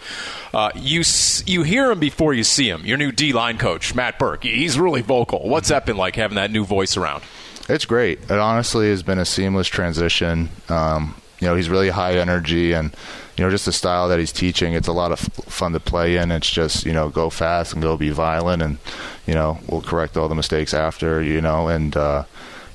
Uh, 0.53 0.71
you 0.75 1.03
you 1.45 1.63
hear 1.63 1.91
him 1.91 1.99
before 1.99 2.33
you 2.33 2.43
see 2.43 2.69
him. 2.69 2.85
Your 2.85 2.97
new 2.97 3.11
D 3.11 3.33
line 3.33 3.57
coach, 3.57 3.93
Matt 3.93 4.17
Burke, 4.17 4.43
he's 4.43 4.79
really 4.79 5.01
vocal. 5.01 5.47
What's 5.47 5.69
that 5.69 5.85
been 5.85 5.97
like 5.97 6.15
having 6.15 6.35
that 6.35 6.51
new 6.51 6.65
voice 6.65 6.97
around? 6.97 7.23
It's 7.67 7.85
great. 7.85 8.19
It 8.23 8.31
honestly 8.31 8.89
has 8.89 9.03
been 9.03 9.19
a 9.19 9.25
seamless 9.25 9.67
transition. 9.67 10.49
Um, 10.69 11.15
you 11.39 11.47
know, 11.47 11.55
he's 11.55 11.69
really 11.69 11.89
high 11.89 12.17
energy 12.17 12.73
and 12.73 12.93
you 13.39 13.45
know, 13.45 13.51
just 13.51 13.63
the 13.63 13.71
style 13.71 14.09
that 14.09 14.19
he's 14.19 14.33
teaching, 14.33 14.73
it's 14.73 14.89
a 14.89 14.91
lot 14.91 15.13
of 15.13 15.19
fun 15.19 15.71
to 15.71 15.79
play 15.79 16.17
in. 16.17 16.29
It's 16.29 16.49
just, 16.49 16.85
you 16.85 16.91
know, 16.91 17.07
go 17.07 17.29
fast 17.29 17.71
and 17.71 17.81
go 17.81 17.95
be 17.95 18.09
violent, 18.09 18.61
and, 18.61 18.79
you 19.25 19.33
know, 19.33 19.59
we'll 19.69 19.81
correct 19.81 20.17
all 20.17 20.27
the 20.27 20.35
mistakes 20.35 20.73
after, 20.73 21.23
you 21.23 21.39
know, 21.39 21.69
and, 21.69 21.95
uh, 21.95 22.25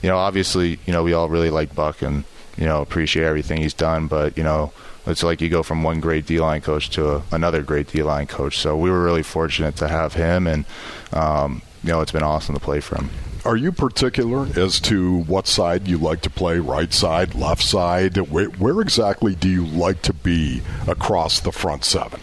you 0.00 0.08
know, 0.08 0.16
obviously, 0.16 0.78
you 0.86 0.92
know, 0.94 1.02
we 1.02 1.12
all 1.12 1.28
really 1.28 1.50
like 1.50 1.74
Buck 1.74 2.00
and, 2.00 2.24
you 2.56 2.64
know, 2.64 2.80
appreciate 2.80 3.26
everything 3.26 3.60
he's 3.60 3.74
done, 3.74 4.06
but, 4.06 4.38
you 4.38 4.42
know, 4.42 4.72
it's 5.06 5.22
like 5.22 5.42
you 5.42 5.50
go 5.50 5.62
from 5.62 5.82
one 5.82 6.00
great 6.00 6.24
D 6.24 6.40
line 6.40 6.62
coach 6.62 6.88
to 6.90 7.16
a, 7.16 7.22
another 7.30 7.62
great 7.62 7.88
D 7.88 8.02
line 8.02 8.26
coach. 8.26 8.56
So 8.56 8.74
we 8.74 8.90
were 8.90 9.04
really 9.04 9.22
fortunate 9.22 9.76
to 9.76 9.88
have 9.88 10.14
him, 10.14 10.46
and, 10.46 10.64
um, 11.12 11.60
you 11.82 11.90
know, 11.90 12.00
it's 12.00 12.12
been 12.12 12.22
awesome 12.22 12.54
to 12.54 12.60
play 12.60 12.80
for 12.80 12.96
him. 12.96 13.10
Are 13.44 13.56
you 13.56 13.72
particular 13.72 14.46
as 14.56 14.80
to 14.80 15.20
what 15.24 15.46
side 15.46 15.86
you 15.86 15.98
like 15.98 16.22
to 16.22 16.30
play? 16.30 16.58
Right 16.58 16.92
side, 16.92 17.34
left 17.34 17.62
side? 17.62 18.16
Where, 18.16 18.46
where 18.46 18.80
exactly 18.80 19.34
do 19.34 19.50
you 19.50 19.66
like 19.66 20.00
to 20.02 20.14
be 20.14 20.62
across 20.88 21.40
the 21.40 21.52
front 21.52 21.84
seven? 21.84 22.20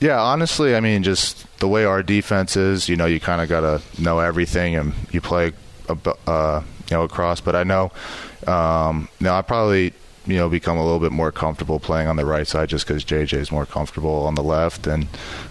Yeah, 0.00 0.20
honestly, 0.20 0.74
I 0.74 0.80
mean, 0.80 1.04
just 1.04 1.46
the 1.60 1.68
way 1.68 1.84
our 1.84 2.02
defense 2.02 2.56
is, 2.56 2.88
you 2.88 2.96
know, 2.96 3.06
you 3.06 3.20
kind 3.20 3.40
of 3.40 3.48
got 3.48 3.60
to 3.60 4.02
know 4.02 4.18
everything 4.18 4.74
and 4.74 4.92
you 5.12 5.20
play, 5.20 5.52
uh, 5.88 6.62
you 6.90 6.96
know, 6.96 7.04
across. 7.04 7.40
But 7.40 7.54
I 7.54 7.62
know, 7.62 7.92
um, 8.48 9.08
now 9.20 9.38
I 9.38 9.42
probably 9.42 9.92
you 10.26 10.36
know 10.36 10.48
become 10.48 10.76
a 10.78 10.82
little 10.82 11.00
bit 11.00 11.12
more 11.12 11.30
comfortable 11.30 11.78
playing 11.78 12.08
on 12.08 12.16
the 12.16 12.24
right 12.24 12.46
side 12.46 12.68
just 12.68 12.86
because 12.86 13.04
JJ 13.04 13.34
is 13.34 13.52
more 13.52 13.66
comfortable 13.66 14.26
on 14.26 14.34
the 14.34 14.42
left, 14.42 14.86
and 14.86 15.06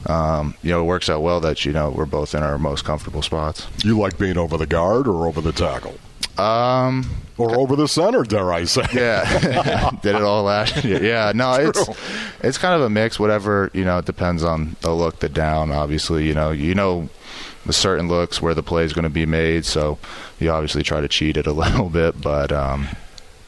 um, 0.08 0.56
you 0.64 0.72
know 0.72 0.82
it 0.82 0.86
works 0.86 1.10
out 1.10 1.22
well 1.22 1.40
that 1.42 1.66
you 1.66 1.72
know 1.72 1.90
we're 1.90 2.06
both 2.06 2.34
in 2.34 2.44
our 2.44 2.58
most 2.58 2.86
comfortable 2.86 3.22
spots. 3.22 3.68
You 3.84 3.98
like 3.98 4.18
being 4.18 4.38
over 4.38 4.58
the 4.58 4.68
guard 4.68 5.08
or 5.08 5.28
over 5.28 5.42
the 5.42 5.52
tackle? 5.52 5.96
Um, 6.38 7.08
or 7.38 7.60
over 7.60 7.76
the 7.76 7.88
center, 7.88 8.24
dare 8.24 8.52
I 8.52 8.64
say? 8.64 8.86
Yeah, 8.94 9.92
did 10.02 10.16
it 10.16 10.22
all 10.22 10.44
last 10.44 10.84
year. 10.84 11.04
Yeah, 11.04 11.32
no, 11.36 11.54
it's 11.54 11.90
it's 12.42 12.58
kind 12.58 12.74
of 12.74 12.82
a 12.82 12.90
mix. 12.90 13.20
Whatever 13.20 13.70
you 13.74 13.86
know, 13.86 14.00
it 14.00 14.06
depends 14.06 14.44
on 14.44 14.76
the 14.82 14.94
look, 14.94 15.20
the 15.20 15.30
down. 15.30 15.72
Obviously, 15.72 16.28
you 16.28 16.34
know, 16.34 16.50
you 16.52 16.74
know, 16.74 17.10
the 17.66 17.74
certain 17.74 18.08
looks 18.08 18.42
where 18.42 18.54
the 18.54 18.64
play 18.64 18.84
is 18.84 18.94
going 18.94 19.04
to 19.04 19.10
be 19.10 19.26
made. 19.26 19.66
So 19.66 20.00
you 20.40 20.50
obviously 20.50 20.84
try 20.84 21.02
to 21.02 21.08
cheat 21.08 21.38
it 21.38 21.48
a 21.48 21.54
little 21.54 21.90
bit, 21.90 22.20
but 22.20 22.52
um, 22.52 22.88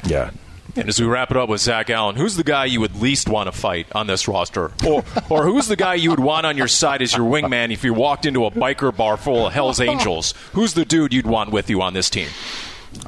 yeah, 0.05 0.31
and 0.75 0.89
as 0.89 0.99
we 0.99 1.05
wrap 1.07 1.31
it 1.31 1.38
up 1.38 1.49
with 1.49 1.61
Zach 1.61 1.89
Allen, 1.89 2.15
who's 2.15 2.35
the 2.35 2.43
guy 2.43 2.65
you 2.65 2.79
would 2.81 2.99
least 3.01 3.29
want 3.29 3.47
to 3.47 3.51
fight 3.51 3.88
on 3.93 4.07
this 4.07 4.27
roster? 4.27 4.71
Or, 4.85 5.03
or 5.29 5.45
who's 5.45 5.67
the 5.67 5.75
guy 5.75 5.95
you 5.95 6.09
would 6.09 6.19
want 6.19 6.45
on 6.45 6.57
your 6.57 6.67
side 6.67 7.01
as 7.01 7.15
your 7.15 7.29
wingman 7.29 7.71
if 7.71 7.83
you 7.83 7.93
walked 7.93 8.25
into 8.25 8.45
a 8.45 8.51
biker 8.51 8.95
bar 8.95 9.17
full 9.17 9.47
of 9.47 9.53
Hell's 9.53 9.79
Angels? 9.79 10.33
Who's 10.53 10.73
the 10.73 10.85
dude 10.85 11.13
you'd 11.13 11.27
want 11.27 11.51
with 11.51 11.69
you 11.69 11.81
on 11.81 11.93
this 11.93 12.09
team? 12.09 12.27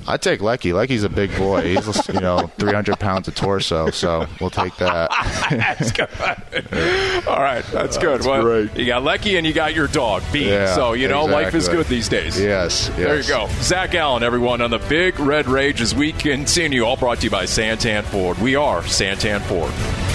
I 0.08 0.18
take 0.18 0.40
Leki. 0.40 0.74
Leki's 0.74 1.04
a 1.04 1.10
big 1.10 1.36
boy. 1.38 1.62
He's 1.62 2.08
you 2.08 2.20
know 2.20 2.48
300 2.60 3.00
pounds 3.00 3.28
of 3.28 3.36
torso, 3.36 3.90
so 3.90 4.28
we'll 4.40 4.50
take 4.50 4.76
that. 4.78 5.10
that's 5.50 5.92
good. 5.92 6.10
All 7.28 7.42
right, 7.42 7.66
that's 7.72 7.98
uh, 7.98 8.02
good. 8.02 8.16
That's 8.16 8.28
well, 8.28 8.42
great. 8.42 8.76
You 8.78 8.86
got 8.86 9.04
Leki 9.04 9.38
and 9.38 9.46
you 9.46 9.54
got 9.54 9.74
your 9.76 9.88
dog 9.88 10.24
Bean. 10.32 10.48
Yeah, 10.48 10.76
so 10.76 10.94
you 10.94 11.08
know 11.08 11.26
exactly. 11.26 11.44
life 11.44 11.56
is 11.56 11.68
good 11.68 11.86
these 11.88 12.10
days. 12.10 12.40
Yes, 12.40 12.90
yes. 12.90 12.98
There 12.98 13.20
you 13.20 13.28
go. 13.28 13.48
Zach 13.62 13.96
Allen, 13.96 14.24
everyone 14.24 14.62
on 14.62 14.72
the 14.72 14.80
Big 14.80 15.20
Red 15.20 15.48
Rage 15.48 15.82
as 15.82 15.94
we 15.94 16.14
continue. 16.14 16.84
All 16.84 16.98
brought 16.98 17.20
to 17.20 17.24
you 17.26 17.30
by 17.30 17.46
Santan 17.46 18.04
Ford. 18.04 18.38
We 18.40 18.56
are 18.56 18.82
Santan 18.82 19.42
Ford. 19.42 20.07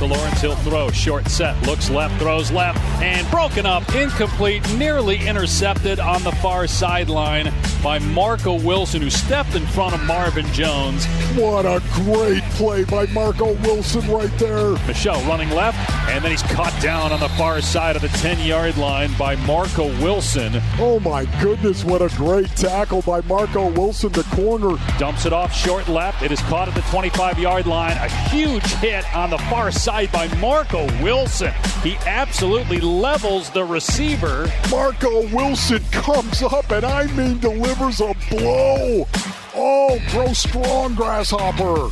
To 0.00 0.06
Lawrence. 0.06 0.40
He'll 0.40 0.56
throw. 0.56 0.90
Short 0.90 1.28
set. 1.28 1.60
Looks 1.66 1.90
left. 1.90 2.18
Throws 2.18 2.50
left. 2.50 2.78
And 3.02 3.30
broken 3.30 3.66
up. 3.66 3.86
Incomplete. 3.94 4.66
Nearly 4.76 5.18
intercepted 5.26 6.00
on 6.00 6.22
the 6.22 6.32
far 6.32 6.66
sideline 6.66 7.52
by 7.82 7.98
Marco 7.98 8.58
Wilson, 8.60 9.02
who 9.02 9.10
stepped 9.10 9.54
in 9.54 9.66
front 9.66 9.94
of 9.94 10.02
Marvin 10.04 10.46
Jones. 10.54 11.04
What 11.36 11.66
a 11.66 11.82
great 11.92 12.42
play 12.52 12.84
by 12.84 13.06
Marco 13.06 13.52
Wilson 13.56 14.10
right 14.10 14.30
there. 14.38 14.70
Michel 14.86 15.20
running 15.24 15.50
left. 15.50 15.78
And 16.08 16.24
then 16.24 16.30
he's 16.30 16.42
caught 16.42 16.76
down 16.80 17.12
on 17.12 17.20
the 17.20 17.28
far 17.30 17.60
side 17.60 17.94
of 17.94 18.00
the 18.00 18.08
10 18.08 18.40
yard 18.46 18.78
line 18.78 19.12
by 19.18 19.36
Marco 19.36 19.88
Wilson. 20.02 20.62
Oh 20.78 20.98
my 21.00 21.26
goodness. 21.42 21.84
What 21.84 22.00
a 22.00 22.08
great 22.16 22.48
tackle 22.56 23.02
by 23.02 23.20
Marco 23.22 23.70
Wilson, 23.72 24.12
the 24.12 24.22
corner. 24.34 24.78
Dumps 24.98 25.26
it 25.26 25.34
off 25.34 25.54
short 25.54 25.88
left. 25.88 26.22
It 26.22 26.32
is 26.32 26.40
caught 26.42 26.68
at 26.68 26.74
the 26.74 26.82
25 26.90 27.38
yard 27.38 27.66
line. 27.66 27.98
A 27.98 28.08
huge 28.30 28.66
hit 28.74 29.04
on 29.14 29.28
the 29.28 29.38
far 29.38 29.70
side 29.70 29.89
side 29.90 30.12
by 30.12 30.28
Marco 30.36 30.86
Wilson. 31.02 31.52
He 31.82 31.96
absolutely 32.06 32.78
levels 32.78 33.50
the 33.50 33.64
receiver. 33.64 34.48
Marco 34.70 35.26
Wilson 35.34 35.82
comes 35.90 36.44
up 36.44 36.70
and 36.70 36.84
I 36.84 37.08
mean 37.08 37.40
delivers 37.40 38.00
a 38.00 38.14
blow. 38.30 39.08
Oh, 39.52 39.98
grow 40.10 40.32
strong, 40.32 40.94
grasshopper. 40.94 41.90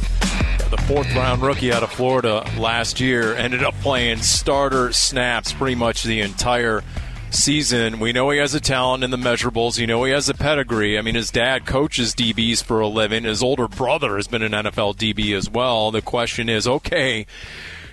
The 0.71 0.81
fourth 0.87 1.13
round 1.17 1.43
rookie 1.43 1.73
out 1.73 1.83
of 1.83 1.91
Florida 1.91 2.49
last 2.57 3.01
year 3.01 3.35
ended 3.35 3.65
up 3.65 3.75
playing 3.81 4.19
starter 4.19 4.93
snaps 4.93 5.53
pretty 5.53 5.75
much 5.75 6.05
the 6.05 6.21
entire 6.21 6.85
season. 7.31 7.99
We 7.99 8.13
know 8.13 8.31
he 8.31 8.39
has 8.39 8.55
a 8.55 8.61
talent 8.61 9.03
in 9.03 9.11
the 9.11 9.17
measurables. 9.17 9.77
You 9.77 9.89
know 9.89 10.05
he 10.05 10.13
has 10.13 10.29
a 10.29 10.35
pedigree. 10.35 10.97
I 10.99 11.03
mean, 11.03 11.17
his 11.17 11.33
dad 11.33 11.67
coaches 11.67 12.15
DBs 12.15 12.63
for 12.63 12.79
a 12.79 12.87
living. 12.87 13.25
His 13.25 13.43
older 13.43 13.67
brother 13.67 14.15
has 14.15 14.29
been 14.29 14.43
an 14.43 14.53
NFL 14.53 14.97
DB 14.97 15.37
as 15.37 15.51
well. 15.51 15.91
The 15.91 16.01
question 16.01 16.49
is, 16.49 16.69
okay, 16.69 17.27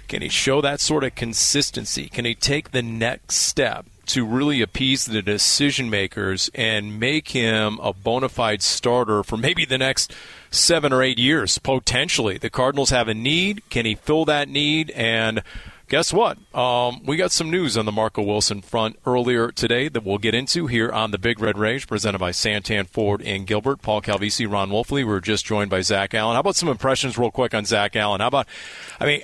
can 0.08 0.22
he 0.22 0.30
show 0.30 0.62
that 0.62 0.80
sort 0.80 1.04
of 1.04 1.16
consistency? 1.16 2.08
Can 2.08 2.26
he 2.26 2.36
take 2.36 2.72
the 2.72 2.82
next 2.82 3.36
step? 3.36 3.86
to 4.08 4.26
really 4.26 4.62
appease 4.62 5.06
the 5.06 5.22
decision 5.22 5.90
makers 5.90 6.50
and 6.54 7.00
make 7.00 7.30
him 7.30 7.80
a 7.82 7.94
bona 7.94 8.30
fide 8.30 8.62
starter 8.62 9.24
for 9.24 9.38
maybe 9.38 9.66
the 9.66 9.78
next 9.78 10.14
seven 10.52 10.94
or 10.94 11.02
eight 11.02 11.20
years, 11.20 11.58
potentially. 11.58 12.38
The 12.38 12.50
Cardinals 12.50 12.92
have 12.92 13.08
a 13.08 13.14
need. 13.14 13.68
Can 13.70 13.86
he 13.86 13.96
fill 13.96 14.26
that 14.26 14.48
need? 14.48 14.92
And 14.92 15.42
guess 15.88 16.14
what? 16.14 16.38
Um, 16.56 17.04
we 17.04 17.18
got 17.18 17.32
some 17.32 17.50
news 17.50 17.78
on 17.78 17.86
the 17.86 17.92
Marco 17.92 18.22
Wilson 18.22 18.62
front 18.62 18.98
earlier 19.06 19.52
today 19.52 19.90
that 19.90 20.04
we'll 20.04 20.18
get 20.18 20.36
into 20.36 20.68
here 20.68 20.92
on 20.92 21.12
the 21.12 21.18
Big 21.18 21.40
Red 21.40 21.58
Rage, 21.58 21.88
presented 21.88 22.20
by 22.20 22.32
Santan 22.32 22.88
Ford 22.88 23.22
and 23.22 23.48
Gilbert. 23.48 23.82
Paul 23.82 24.02
Calvisi, 24.02 24.50
Ron 24.50 24.70
Wolfley. 24.70 25.06
We 25.06 25.14
are 25.14 25.22
just 25.22 25.46
joined 25.46 25.70
by 25.70 25.82
Zach 25.82 26.14
Allen. 26.14 26.36
How 26.36 26.42
about 26.42 26.56
some 26.56 26.70
impressions, 26.70 27.18
real 27.18 27.32
quick, 27.32 27.54
on 27.54 27.66
Zach 27.66 27.96
Allen? 27.96 28.22
How 28.22 28.28
about, 28.28 28.48
I 29.00 29.06
mean, 29.06 29.22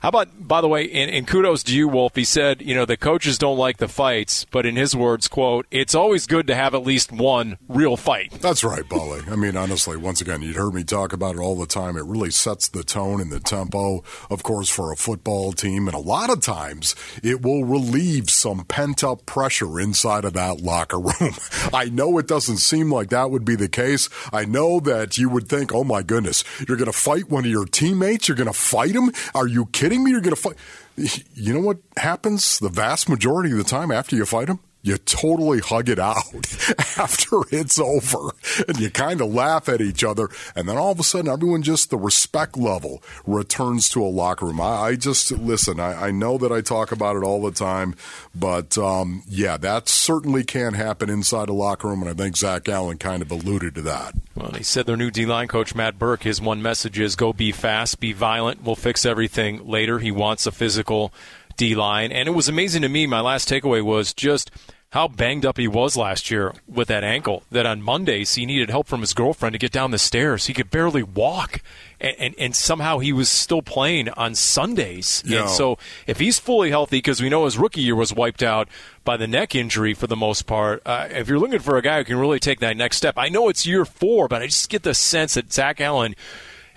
how 0.00 0.10
about, 0.10 0.28
by 0.46 0.60
the 0.60 0.68
way, 0.68 0.88
and, 0.90 1.10
and, 1.10 1.26
kudos 1.26 1.64
to 1.64 1.74
you, 1.74 1.88
Wolf. 1.88 2.14
He 2.14 2.24
said, 2.24 2.62
you 2.62 2.74
know, 2.74 2.84
the 2.84 2.96
coaches 2.96 3.36
don't 3.36 3.58
like 3.58 3.78
the 3.78 3.88
fights, 3.88 4.44
but 4.44 4.64
in 4.64 4.76
his 4.76 4.94
words, 4.94 5.26
quote, 5.26 5.66
it's 5.72 5.94
always 5.94 6.26
good 6.26 6.46
to 6.46 6.54
have 6.54 6.72
at 6.74 6.84
least 6.84 7.10
one 7.10 7.58
real 7.68 7.96
fight. 7.96 8.30
That's 8.40 8.62
right, 8.62 8.84
Paulie. 8.84 9.28
I 9.28 9.34
mean, 9.34 9.56
honestly, 9.56 9.96
once 9.96 10.20
again, 10.20 10.42
you'd 10.42 10.54
heard 10.54 10.72
me 10.72 10.84
talk 10.84 11.12
about 11.12 11.34
it 11.34 11.40
all 11.40 11.56
the 11.56 11.66
time. 11.66 11.96
It 11.96 12.04
really 12.04 12.30
sets 12.30 12.68
the 12.68 12.84
tone 12.84 13.20
and 13.20 13.32
the 13.32 13.40
tempo, 13.40 14.04
of 14.30 14.44
course, 14.44 14.68
for 14.68 14.92
a 14.92 14.96
football 14.96 15.52
team. 15.52 15.88
And 15.88 15.96
a 15.96 16.00
lot 16.00 16.30
of 16.30 16.40
times, 16.40 16.94
it 17.24 17.42
will 17.42 17.64
relieve 17.64 18.30
some 18.30 18.64
pent 18.66 19.02
up 19.02 19.26
pressure 19.26 19.80
inside 19.80 20.24
of 20.24 20.34
that 20.34 20.60
locker 20.60 21.00
room. 21.00 21.34
I 21.74 21.86
know 21.86 22.18
it 22.18 22.28
doesn't 22.28 22.58
seem 22.58 22.92
like 22.92 23.10
that 23.10 23.32
would 23.32 23.44
be 23.44 23.56
the 23.56 23.68
case. 23.68 24.08
I 24.32 24.44
know 24.44 24.78
that 24.80 25.18
you 25.18 25.28
would 25.28 25.48
think, 25.48 25.74
oh 25.74 25.84
my 25.84 26.02
goodness, 26.02 26.44
you're 26.68 26.76
going 26.76 26.86
to 26.86 26.96
fight 26.96 27.28
one 27.28 27.44
of 27.44 27.50
your 27.50 27.66
teammates? 27.66 28.28
You're 28.28 28.36
going 28.36 28.46
to 28.46 28.52
fight 28.52 28.94
him? 28.94 29.10
Are 29.34 29.48
you 29.48 29.66
kidding? 29.66 29.87
Kidding 29.88 30.04
me? 30.04 30.10
You're 30.10 30.20
going 30.20 30.34
to 30.34 30.40
fight. 30.40 30.56
You 31.34 31.54
know 31.54 31.60
what 31.60 31.78
happens 31.96 32.58
the 32.58 32.68
vast 32.68 33.08
majority 33.08 33.52
of 33.52 33.58
the 33.58 33.64
time 33.64 33.92
after 33.92 34.16
you 34.16 34.26
fight 34.26 34.48
them? 34.48 34.58
You 34.82 34.96
totally 34.96 35.58
hug 35.58 35.88
it 35.88 35.98
out 35.98 36.16
after 36.96 37.42
it's 37.50 37.78
over 37.78 38.30
and 38.66 38.78
you 38.78 38.90
kind 38.90 39.20
of 39.20 39.32
laugh 39.32 39.68
at 39.68 39.80
each 39.80 40.04
other. 40.04 40.28
And 40.54 40.68
then 40.68 40.76
all 40.76 40.92
of 40.92 41.00
a 41.00 41.02
sudden, 41.02 41.30
everyone 41.30 41.62
just, 41.62 41.90
the 41.90 41.98
respect 41.98 42.56
level 42.56 43.02
returns 43.26 43.88
to 43.90 44.02
a 44.02 44.06
locker 44.06 44.46
room. 44.46 44.60
I, 44.60 44.64
I 44.64 44.96
just, 44.96 45.32
listen, 45.32 45.80
I, 45.80 46.06
I, 46.06 46.10
know 46.10 46.38
that 46.38 46.52
I 46.52 46.60
talk 46.60 46.92
about 46.92 47.16
it 47.16 47.22
all 47.22 47.42
the 47.42 47.50
time, 47.50 47.96
but 48.34 48.78
um, 48.78 49.22
yeah, 49.28 49.56
that 49.56 49.88
certainly 49.88 50.44
can 50.44 50.74
happen 50.74 51.10
inside 51.10 51.48
a 51.48 51.52
locker 51.52 51.88
room. 51.88 52.02
And 52.02 52.10
I 52.10 52.14
think 52.14 52.36
Zach 52.36 52.68
Allen 52.68 52.98
kind 52.98 53.20
of 53.20 53.30
alluded 53.30 53.74
to 53.74 53.82
that. 53.82 54.14
Well, 54.34 54.52
he 54.52 54.62
said 54.62 54.86
their 54.86 54.96
new 54.96 55.10
D 55.10 55.26
line 55.26 55.48
coach, 55.48 55.74
Matt 55.74 55.98
Burke, 55.98 56.22
his 56.22 56.40
one 56.40 56.62
message 56.62 56.98
is 56.98 57.16
go 57.16 57.32
be 57.32 57.50
fast, 57.50 57.98
be 57.98 58.12
violent. 58.12 58.62
We'll 58.62 58.76
fix 58.76 59.04
everything 59.04 59.66
later. 59.66 59.98
He 59.98 60.12
wants 60.12 60.46
a 60.46 60.52
physical 60.52 61.12
D 61.56 61.74
line. 61.74 62.12
And 62.12 62.26
it 62.28 62.32
was 62.32 62.48
amazing 62.48 62.82
to 62.82 62.88
me. 62.88 63.06
My 63.06 63.20
last 63.20 63.50
takeaway 63.50 63.82
was 63.82 64.14
just 64.14 64.50
how 64.90 65.06
banged 65.06 65.44
up 65.44 65.58
he 65.58 65.68
was 65.68 65.98
last 65.98 66.30
year 66.30 66.54
with 66.66 66.88
that 66.88 67.04
ankle. 67.04 67.42
That 67.50 67.66
on 67.66 67.82
Mondays 67.82 68.34
he 68.36 68.46
needed 68.46 68.70
help 68.70 68.86
from 68.86 69.00
his 69.00 69.12
girlfriend 69.12 69.52
to 69.52 69.58
get 69.58 69.70
down 69.72 69.90
the 69.90 69.98
stairs. 69.98 70.46
He 70.46 70.54
could 70.54 70.70
barely 70.70 71.02
walk, 71.02 71.60
and 72.00 72.16
and, 72.18 72.34
and 72.38 72.56
somehow 72.56 72.98
he 72.98 73.12
was 73.12 73.28
still 73.28 73.60
playing 73.60 74.08
on 74.10 74.34
Sundays. 74.34 75.22
And 75.42 75.50
so 75.50 75.78
if 76.06 76.18
he's 76.18 76.38
fully 76.38 76.70
healthy, 76.70 76.98
because 76.98 77.20
we 77.20 77.28
know 77.28 77.44
his 77.44 77.58
rookie 77.58 77.82
year 77.82 77.96
was 77.96 78.14
wiped 78.14 78.42
out 78.42 78.68
by 79.04 79.16
the 79.16 79.26
neck 79.26 79.54
injury 79.54 79.92
for 79.94 80.06
the 80.06 80.16
most 80.16 80.46
part. 80.46 80.82
Uh, 80.86 81.08
if 81.10 81.28
you're 81.28 81.38
looking 81.38 81.58
for 81.58 81.76
a 81.76 81.82
guy 81.82 81.98
who 81.98 82.04
can 82.04 82.18
really 82.18 82.40
take 82.40 82.60
that 82.60 82.76
next 82.76 82.96
step, 82.96 83.14
I 83.18 83.28
know 83.28 83.48
it's 83.48 83.66
year 83.66 83.84
four, 83.84 84.26
but 84.26 84.42
I 84.42 84.46
just 84.46 84.70
get 84.70 84.84
the 84.84 84.94
sense 84.94 85.34
that 85.34 85.52
Zach 85.52 85.80
Allen 85.80 86.14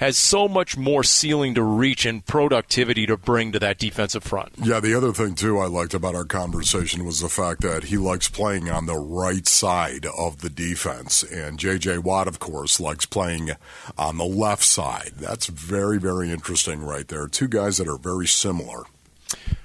has 0.02 0.18
so 0.18 0.48
much 0.48 0.76
more 0.76 1.04
ceiling 1.04 1.54
to 1.54 1.62
reach 1.62 2.06
and 2.08 2.26
productivity 2.26 3.06
to 3.06 3.16
bring 3.16 3.52
to 3.52 3.60
that 3.60 3.78
defensive 3.78 4.24
front. 4.24 4.52
Yeah, 4.58 4.80
the 4.80 4.96
other 4.96 5.14
thing, 5.14 5.36
too, 5.36 5.60
I 5.60 5.68
liked 5.68 5.94
about 5.94 6.16
our 6.16 6.26
conversation 6.26 7.06
was 7.06 7.20
the 7.20 7.30
fact 7.30 7.62
that 7.62 7.84
he 7.84 7.98
likes 7.98 8.28
playing 8.28 8.68
on 8.68 8.88
the 8.88 8.98
right 8.98 9.48
side 9.48 10.08
of 10.18 10.42
the 10.42 10.50
defense. 10.50 11.22
And 11.22 11.60
J.J. 11.60 12.00
Watt, 12.00 12.28
of 12.28 12.40
course, 12.40 12.80
likes 12.80 13.06
playing 13.06 13.52
on 13.96 14.18
the 14.18 14.26
left 14.26 14.64
side. 14.64 15.12
That's 15.18 15.46
very, 15.46 16.00
very 16.00 16.32
interesting 16.32 16.82
right 16.82 17.08
there. 17.08 17.28
Two 17.28 17.48
guys 17.48 17.78
that 17.78 17.88
are 17.88 18.00
very 18.00 18.26
similar. 18.26 18.86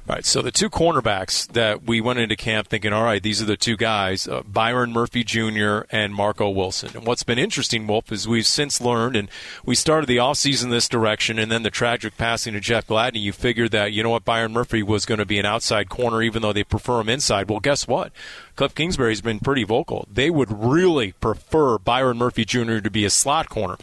All 0.08 0.14
right, 0.14 0.24
so 0.24 0.40
the 0.40 0.52
two 0.52 0.70
cornerbacks 0.70 1.48
that 1.48 1.82
we 1.82 2.00
went 2.00 2.20
into 2.20 2.36
camp 2.36 2.68
thinking, 2.68 2.92
all 2.92 3.02
right, 3.02 3.20
these 3.20 3.42
are 3.42 3.44
the 3.44 3.56
two 3.56 3.76
guys, 3.76 4.28
uh, 4.28 4.42
Byron 4.46 4.92
Murphy 4.92 5.24
Jr. 5.24 5.80
and 5.90 6.14
Marco 6.14 6.48
Wilson. 6.48 6.90
And 6.94 7.04
what's 7.04 7.24
been 7.24 7.40
interesting, 7.40 7.88
Wolf, 7.88 8.12
is 8.12 8.28
we've 8.28 8.46
since 8.46 8.80
learned, 8.80 9.16
and 9.16 9.28
we 9.64 9.74
started 9.74 10.06
the 10.06 10.18
offseason 10.18 10.70
this 10.70 10.88
direction, 10.88 11.40
and 11.40 11.50
then 11.50 11.64
the 11.64 11.70
tragic 11.70 12.16
passing 12.16 12.54
of 12.54 12.62
Jeff 12.62 12.86
Gladney, 12.86 13.20
you 13.20 13.32
figured 13.32 13.72
that, 13.72 13.92
you 13.92 14.04
know 14.04 14.10
what, 14.10 14.24
Byron 14.24 14.52
Murphy 14.52 14.80
was 14.80 15.06
going 15.06 15.18
to 15.18 15.26
be 15.26 15.40
an 15.40 15.44
outside 15.44 15.88
corner, 15.88 16.22
even 16.22 16.40
though 16.40 16.52
they 16.52 16.62
prefer 16.62 17.00
him 17.00 17.08
inside. 17.08 17.50
Well, 17.50 17.58
guess 17.58 17.88
what? 17.88 18.12
Cliff 18.54 18.76
Kingsbury's 18.76 19.20
been 19.20 19.40
pretty 19.40 19.64
vocal. 19.64 20.06
They 20.08 20.30
would 20.30 20.52
really 20.52 21.12
prefer 21.14 21.78
Byron 21.78 22.18
Murphy 22.18 22.44
Jr. 22.44 22.78
to 22.78 22.90
be 22.92 23.04
a 23.04 23.10
slot 23.10 23.48
corner, 23.48 23.76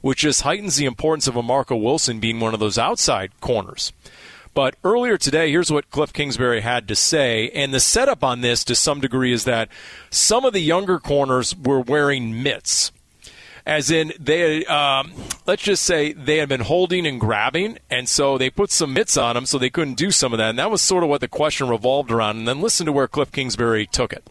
which 0.00 0.22
just 0.22 0.42
heightens 0.42 0.74
the 0.74 0.86
importance 0.86 1.28
of 1.28 1.36
a 1.36 1.42
Marco 1.42 1.76
Wilson 1.76 2.18
being 2.18 2.40
one 2.40 2.52
of 2.52 2.58
those 2.58 2.78
outside 2.78 3.30
corners. 3.40 3.92
But 4.54 4.76
earlier 4.84 5.16
today, 5.18 5.50
here's 5.50 5.70
what 5.70 5.90
Cliff 5.90 6.12
Kingsbury 6.12 6.60
had 6.60 6.88
to 6.88 6.96
say. 6.96 7.50
And 7.50 7.72
the 7.72 7.80
setup 7.80 8.24
on 8.24 8.40
this, 8.40 8.64
to 8.64 8.74
some 8.74 9.00
degree, 9.00 9.32
is 9.32 9.44
that 9.44 9.68
some 10.10 10.44
of 10.44 10.52
the 10.52 10.60
younger 10.60 10.98
corners 10.98 11.56
were 11.56 11.80
wearing 11.80 12.42
mitts. 12.42 12.92
As 13.66 13.90
in, 13.90 14.12
they, 14.18 14.64
um, 14.64 15.12
let's 15.46 15.62
just 15.62 15.82
say 15.82 16.14
they 16.14 16.38
had 16.38 16.48
been 16.48 16.62
holding 16.62 17.06
and 17.06 17.20
grabbing, 17.20 17.78
and 17.90 18.08
so 18.08 18.38
they 18.38 18.48
put 18.48 18.70
some 18.70 18.94
mitts 18.94 19.18
on 19.18 19.34
them 19.34 19.44
so 19.44 19.58
they 19.58 19.68
couldn't 19.68 19.98
do 19.98 20.10
some 20.10 20.32
of 20.32 20.38
that. 20.38 20.50
And 20.50 20.58
that 20.58 20.70
was 20.70 20.80
sort 20.80 21.04
of 21.04 21.10
what 21.10 21.20
the 21.20 21.28
question 21.28 21.68
revolved 21.68 22.10
around. 22.10 22.38
And 22.38 22.48
then 22.48 22.62
listen 22.62 22.86
to 22.86 22.92
where 22.92 23.06
Cliff 23.06 23.30
Kingsbury 23.30 23.86
took 23.86 24.12
it. 24.12 24.26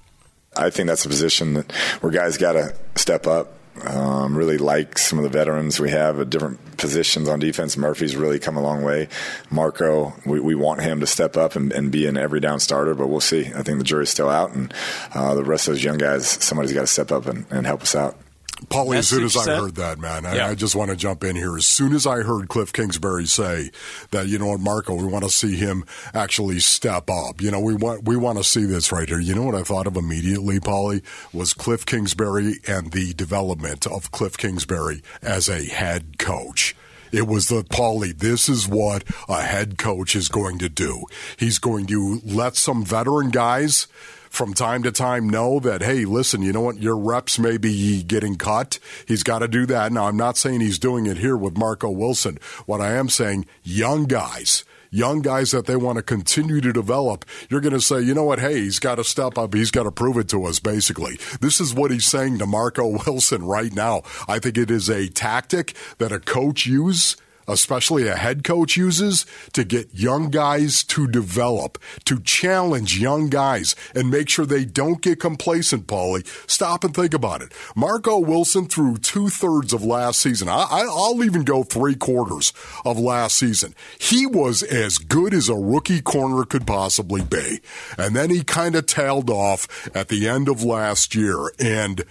I 0.56 0.72
think 0.72 0.88
that's 0.88 1.06
a 1.06 1.10
position 1.10 1.54
that 1.54 1.72
where 2.02 2.12
guys 2.12 2.38
got 2.38 2.54
to 2.54 2.76
step 2.96 3.28
up 3.28 3.57
um, 3.86 4.36
really 4.36 4.58
like 4.58 4.98
some 4.98 5.20
of 5.20 5.24
the 5.24 5.30
veterans 5.30 5.80
we 5.80 5.90
have 5.92 6.20
at 6.20 6.30
different 6.30 6.78
positions 6.78 7.28
on 7.28 7.40
defense. 7.40 7.78
Murphy's 7.78 8.16
really 8.16 8.40
come 8.40 8.58
a 8.58 8.62
long 8.62 8.84
way. 8.84 9.08
Marco, 9.50 10.14
we, 10.26 10.40
we 10.40 10.56
want 10.56 10.82
him 10.82 11.00
to 11.00 11.08
step 11.08 11.38
up 11.38 11.56
and, 11.56 11.72
and, 11.72 11.92
be 11.92 12.06
an 12.06 12.18
every 12.18 12.40
down 12.40 12.60
starter, 12.60 12.94
but 12.94 13.08
we'll 13.08 13.20
see. 13.20 13.48
I 13.48 13.64
think 13.64 13.78
the 13.78 13.84
jury's 13.84 14.10
still 14.10 14.30
out, 14.30 14.54
and 14.54 14.74
uh, 15.14 15.36
the 15.36 15.44
rest 15.44 15.68
of 15.68 15.74
those 15.74 15.84
young 15.84 15.98
guys, 15.98 16.28
somebody's 16.28 16.74
got 16.74 16.82
to 16.82 16.88
step 16.88 17.12
up 17.12 17.26
and, 17.26 17.46
and 17.50 17.66
help 17.66 17.82
us 17.82 17.96
out. 17.96 18.18
Paulie, 18.66 18.98
as 18.98 19.08
soon 19.08 19.24
as 19.24 19.38
I 19.38 19.56
heard 19.56 19.76
that, 19.76 20.00
man, 20.00 20.26
I, 20.26 20.36
yeah. 20.36 20.48
I, 20.48 20.56
just 20.56 20.76
want 20.76 20.90
to 20.90 20.98
jump 20.98 21.24
in 21.24 21.36
here. 21.36 21.56
As 21.56 21.68
soon 21.68 21.94
as 21.94 22.08
I 22.08 22.22
heard 22.22 22.48
Cliff 22.50 22.74
Kingsbury 22.74 23.28
say 23.28 23.70
that, 24.10 24.28
you 24.28 24.40
know 24.40 24.48
what, 24.48 24.60
Marco, 24.60 24.96
we 24.96 25.06
want 25.06 25.26
to 25.26 25.30
see 25.30 25.56
him 25.56 25.86
actually 26.14 26.60
step 26.60 27.10
up. 27.10 27.40
You 27.40 27.52
know, 27.52 27.60
we 27.60 27.76
want 27.76 28.06
we 28.06 28.18
want 28.18 28.40
to 28.40 28.44
see 28.44 28.66
this 28.66 28.92
right 28.92 29.08
here. 29.08 29.20
You 29.20 29.36
know 29.36 29.44
what 29.44 29.56
I 29.56 29.62
thought 29.62 29.86
of 29.86 29.96
immediately, 29.96 30.60
Paulie, 30.60 31.04
was 31.32 31.54
Cliff 31.54 31.86
Kingsbury 31.86 32.56
and 32.68 32.92
the 32.92 33.14
development 33.14 33.86
of 33.86 34.12
Cliff 34.12 34.38
Kingsbury 34.38 35.04
as 35.22 35.50
a 35.50 35.64
head 35.64 36.18
coach. 36.18 36.76
It 37.12 37.28
was 37.28 37.48
the 37.48 37.64
Paulie, 37.64 38.18
this 38.18 38.50
is 38.50 38.68
what 38.68 39.04
a 39.30 39.42
head 39.42 39.78
coach 39.78 40.16
is 40.16 40.28
going 40.28 40.58
to 40.60 40.70
do. 40.70 41.06
He's 41.38 41.60
going 41.60 41.86
to 41.88 42.22
let 42.26 42.56
some 42.56 42.84
veteran 42.84 43.30
guys 43.30 43.88
from 44.30 44.54
time 44.54 44.84
to 44.84 44.92
time 44.92 45.30
know 45.30 45.60
that, 45.60 45.82
hey, 45.82 46.06
listen, 46.06 46.42
you 46.42 46.54
know 46.54 46.62
what? 46.62 46.82
Your 46.82 46.98
reps 46.98 47.40
may 47.40 47.58
be 47.58 48.04
getting 48.04 48.36
cut. 48.36 48.80
He's 49.08 49.24
got 49.24 49.40
to 49.40 49.48
do 49.48 49.66
that. 49.68 49.92
Now, 49.92 50.08
I'm 50.08 50.18
not 50.18 50.38
saying 50.38 50.62
he's 50.62 50.80
doing 50.80 51.06
it 51.06 51.18
here 51.18 51.38
with 51.38 51.58
Marco 51.58 51.90
Wilson. 51.90 52.38
What 52.66 52.82
I 52.82 52.94
am 52.94 53.10
saying, 53.10 53.46
young 53.64 54.06
guys 54.06 54.64
young 54.90 55.22
guys 55.22 55.52
that 55.52 55.66
they 55.66 55.76
want 55.76 55.98
to 55.98 56.02
continue 56.02 56.62
to 56.62 56.72
develop, 56.72 57.26
you're 57.50 57.62
going 57.62 57.74
to 57.74 57.82
say, 57.82 58.02
you 58.02 58.14
know 58.14 58.24
what? 58.24 58.40
Hey, 58.40 58.62
he's 58.62 58.80
got 58.80 58.96
to 58.96 59.04
step 59.04 59.38
up. 59.38 59.54
He's 59.54 59.72
got 59.72 59.84
to 59.84 59.92
prove 59.92 60.18
it 60.18 60.30
to 60.30 60.46
us, 60.46 60.60
basically. 60.60 61.20
This 61.42 61.60
is 61.60 61.74
what 61.74 61.92
he's 61.92 62.06
saying 62.06 62.40
to 62.40 62.46
Marco 62.46 62.88
Wilson 63.06 63.44
right 63.44 63.74
now. 63.74 64.04
I 64.28 64.40
think 64.40 64.58
it 64.58 64.72
is 64.72 64.90
a 64.90 65.08
tactic 65.10 65.76
that 65.98 66.12
a 66.12 66.20
coach 66.20 66.66
use 66.66 67.18
especially 67.48 68.08
a 68.08 68.16
head 68.16 68.44
coach 68.44 68.76
uses 68.78 69.26
to 69.54 69.64
get 69.64 69.94
young 69.94 70.30
guys 70.30 70.84
to 70.84 71.08
develop, 71.08 71.78
to 72.06 72.20
challenge 72.20 73.00
young 73.00 73.30
guys 73.30 73.76
and 73.96 74.10
make 74.10 74.30
sure 74.30 74.46
they 74.46 74.66
don't 74.66 75.02
get 75.02 75.20
complacent, 75.20 75.88
Paulie. 75.88 76.28
Stop 76.50 76.84
and 76.84 76.94
think 76.94 77.14
about 77.14 77.42
it. 77.42 77.54
Marco 77.76 78.20
Wilson 78.20 78.66
threw 78.66 78.98
two 78.98 79.30
thirds 79.30 79.74
of 79.74 79.84
last 79.84 80.20
season. 80.20 80.50
I, 80.50 80.84
will 80.86 81.24
even 81.24 81.44
go 81.44 81.64
three 81.64 81.96
quarters 81.96 82.54
of 82.86 83.00
last 83.00 83.38
season. 83.38 83.74
He 84.00 84.26
was 84.26 84.64
as 84.64 84.98
good 84.98 85.34
as 85.34 85.50
a 85.50 85.56
rookie 85.56 86.02
corner 86.02 86.44
could 86.44 86.68
possibly 86.68 87.24
be. 87.24 87.60
And 87.98 88.16
then 88.16 88.30
he 88.30 88.44
kind 88.44 88.76
of 88.76 88.86
tailed 88.86 89.30
off 89.30 89.90
at 89.96 90.10
the 90.10 90.28
end 90.28 90.50
of 90.50 90.64
last 90.64 91.16
year. 91.16 91.52
And 91.60 92.04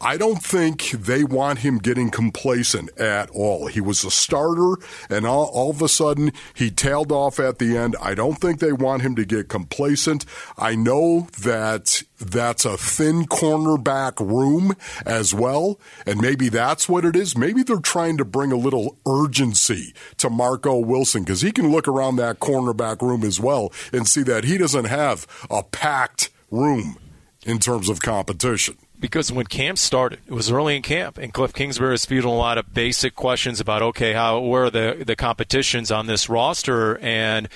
I 0.00 0.16
don't 0.16 0.42
think 0.42 0.90
they 0.90 1.24
want 1.24 1.60
him 1.60 1.78
getting 1.78 2.10
complacent 2.10 2.96
at 2.98 3.30
all. 3.30 3.66
He 3.66 3.80
was 3.80 4.04
a 4.04 4.10
starter, 4.10 4.76
and 5.08 5.26
all, 5.26 5.46
all, 5.46 5.70
of 5.70 5.82
a 5.82 5.88
sudden 5.88 6.32
he 6.54 6.70
tailed 6.70 7.12
off 7.12 7.38
at 7.38 7.58
the 7.58 7.76
end. 7.76 7.96
I 8.00 8.14
don't 8.14 8.36
think 8.36 8.60
they 8.60 8.72
want 8.72 9.02
him 9.02 9.16
to 9.16 9.24
get 9.24 9.48
complacent. 9.48 10.24
I 10.58 10.74
know 10.74 11.28
that 11.42 12.02
that's 12.18 12.64
a 12.64 12.76
thin 12.76 13.24
cornerback 13.24 14.20
room 14.20 14.74
as 15.04 15.34
well, 15.34 15.78
and 16.06 16.20
maybe 16.20 16.48
that's 16.48 16.88
what 16.88 17.04
it 17.04 17.16
is. 17.16 17.36
Maybe 17.36 17.62
they're 17.62 17.78
trying 17.78 18.16
to 18.18 18.24
bring 18.24 18.52
a 18.52 18.56
little 18.56 18.96
urgency 19.06 19.94
to 20.18 20.30
Marco 20.30 20.78
Wilson 20.78 21.24
because 21.24 21.42
he 21.42 21.52
can 21.52 21.70
look 21.70 21.88
around 21.88 22.16
that 22.16 22.40
cornerback 22.40 23.02
room 23.02 23.24
as 23.24 23.40
well 23.40 23.72
and 23.92 24.08
see 24.08 24.22
that 24.22 24.44
he 24.44 24.58
doesn't 24.58 24.86
have 24.86 25.26
a 25.50 25.62
packed 25.62 26.30
room 26.50 26.96
in 27.44 27.58
terms 27.58 27.88
of 27.88 28.00
competition 28.00 28.76
because 29.04 29.30
when 29.30 29.44
camp 29.44 29.76
started, 29.76 30.20
it 30.26 30.32
was 30.32 30.50
early 30.50 30.76
in 30.76 30.80
camp, 30.80 31.18
and 31.18 31.30
Cliff 31.30 31.52
Kingsbury 31.52 31.90
was 31.90 32.06
fielding 32.06 32.30
a 32.30 32.34
lot 32.34 32.56
of 32.56 32.72
basic 32.72 33.14
questions 33.14 33.60
about 33.60 33.82
okay, 33.82 34.14
how 34.14 34.40
where 34.40 34.64
are 34.64 34.70
the 34.70 35.04
the 35.06 35.14
competitions 35.14 35.92
on 35.92 36.06
this 36.06 36.30
roster, 36.30 36.96
and 37.00 37.50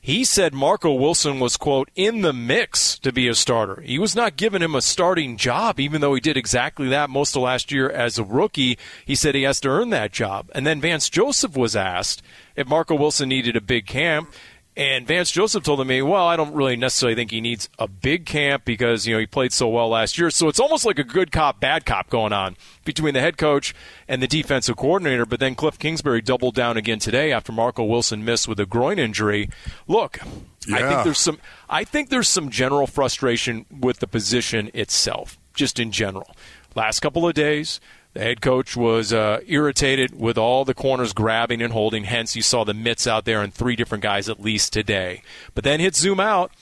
he 0.00 0.24
said 0.24 0.54
Marco 0.54 0.92
Wilson 0.94 1.40
was 1.40 1.56
quote 1.56 1.90
in 1.96 2.20
the 2.20 2.32
mix 2.32 3.00
to 3.00 3.12
be 3.12 3.26
a 3.26 3.34
starter. 3.34 3.80
He 3.80 3.98
was 3.98 4.14
not 4.14 4.36
giving 4.36 4.62
him 4.62 4.76
a 4.76 4.80
starting 4.80 5.36
job, 5.36 5.80
even 5.80 6.00
though 6.00 6.14
he 6.14 6.20
did 6.20 6.36
exactly 6.36 6.88
that 6.90 7.10
most 7.10 7.34
of 7.34 7.42
last 7.42 7.72
year 7.72 7.90
as 7.90 8.16
a 8.16 8.22
rookie. 8.22 8.78
He 9.04 9.16
said 9.16 9.34
he 9.34 9.42
has 9.42 9.58
to 9.62 9.70
earn 9.70 9.90
that 9.90 10.12
job, 10.12 10.52
and 10.54 10.64
then 10.64 10.80
Vance 10.80 11.10
Joseph 11.10 11.56
was 11.56 11.74
asked 11.74 12.22
if 12.54 12.68
Marco 12.68 12.94
Wilson 12.94 13.28
needed 13.28 13.56
a 13.56 13.60
big 13.60 13.86
camp. 13.86 14.32
And 14.74 15.06
Vance 15.06 15.30
Joseph 15.30 15.64
told 15.64 15.86
me, 15.86 16.00
well, 16.00 16.26
I 16.26 16.34
don't 16.34 16.54
really 16.54 16.76
necessarily 16.76 17.14
think 17.14 17.30
he 17.30 17.42
needs 17.42 17.68
a 17.78 17.86
big 17.86 18.24
camp 18.24 18.64
because, 18.64 19.06
you 19.06 19.14
know, 19.14 19.20
he 19.20 19.26
played 19.26 19.52
so 19.52 19.68
well 19.68 19.90
last 19.90 20.16
year. 20.16 20.30
So 20.30 20.48
it's 20.48 20.58
almost 20.58 20.86
like 20.86 20.98
a 20.98 21.04
good 21.04 21.30
cop, 21.30 21.60
bad 21.60 21.84
cop 21.84 22.08
going 22.08 22.32
on 22.32 22.56
between 22.86 23.12
the 23.12 23.20
head 23.20 23.36
coach 23.36 23.74
and 24.08 24.22
the 24.22 24.26
defensive 24.26 24.76
coordinator. 24.76 25.26
But 25.26 25.40
then 25.40 25.54
Cliff 25.54 25.78
Kingsbury 25.78 26.22
doubled 26.22 26.54
down 26.54 26.78
again 26.78 26.98
today 26.98 27.32
after 27.32 27.52
Marco 27.52 27.84
Wilson 27.84 28.24
missed 28.24 28.48
with 28.48 28.58
a 28.60 28.64
groin 28.64 28.98
injury. 28.98 29.50
Look, 29.86 30.20
yeah. 30.66 30.76
I 30.76 30.88
think 30.88 31.04
there's 31.04 31.18
some 31.18 31.38
I 31.68 31.84
think 31.84 32.08
there's 32.08 32.28
some 32.28 32.48
general 32.48 32.86
frustration 32.86 33.66
with 33.70 33.98
the 33.98 34.06
position 34.06 34.70
itself, 34.72 35.38
just 35.52 35.78
in 35.78 35.92
general. 35.92 36.34
Last 36.74 37.00
couple 37.00 37.28
of 37.28 37.34
days, 37.34 37.78
the 38.14 38.20
head 38.20 38.42
coach 38.42 38.76
was 38.76 39.12
uh, 39.12 39.40
irritated 39.46 40.18
with 40.18 40.36
all 40.36 40.64
the 40.64 40.74
corners 40.74 41.12
grabbing 41.12 41.62
and 41.62 41.72
holding. 41.72 42.04
Hence, 42.04 42.36
you 42.36 42.42
saw 42.42 42.64
the 42.64 42.74
mitts 42.74 43.06
out 43.06 43.24
there 43.24 43.42
and 43.42 43.52
three 43.52 43.74
different 43.74 44.02
guys 44.02 44.28
at 44.28 44.40
least 44.40 44.72
today. 44.72 45.22
But 45.54 45.64
then 45.64 45.80
hit 45.80 45.96
zoom 45.96 46.20
out 46.20 46.52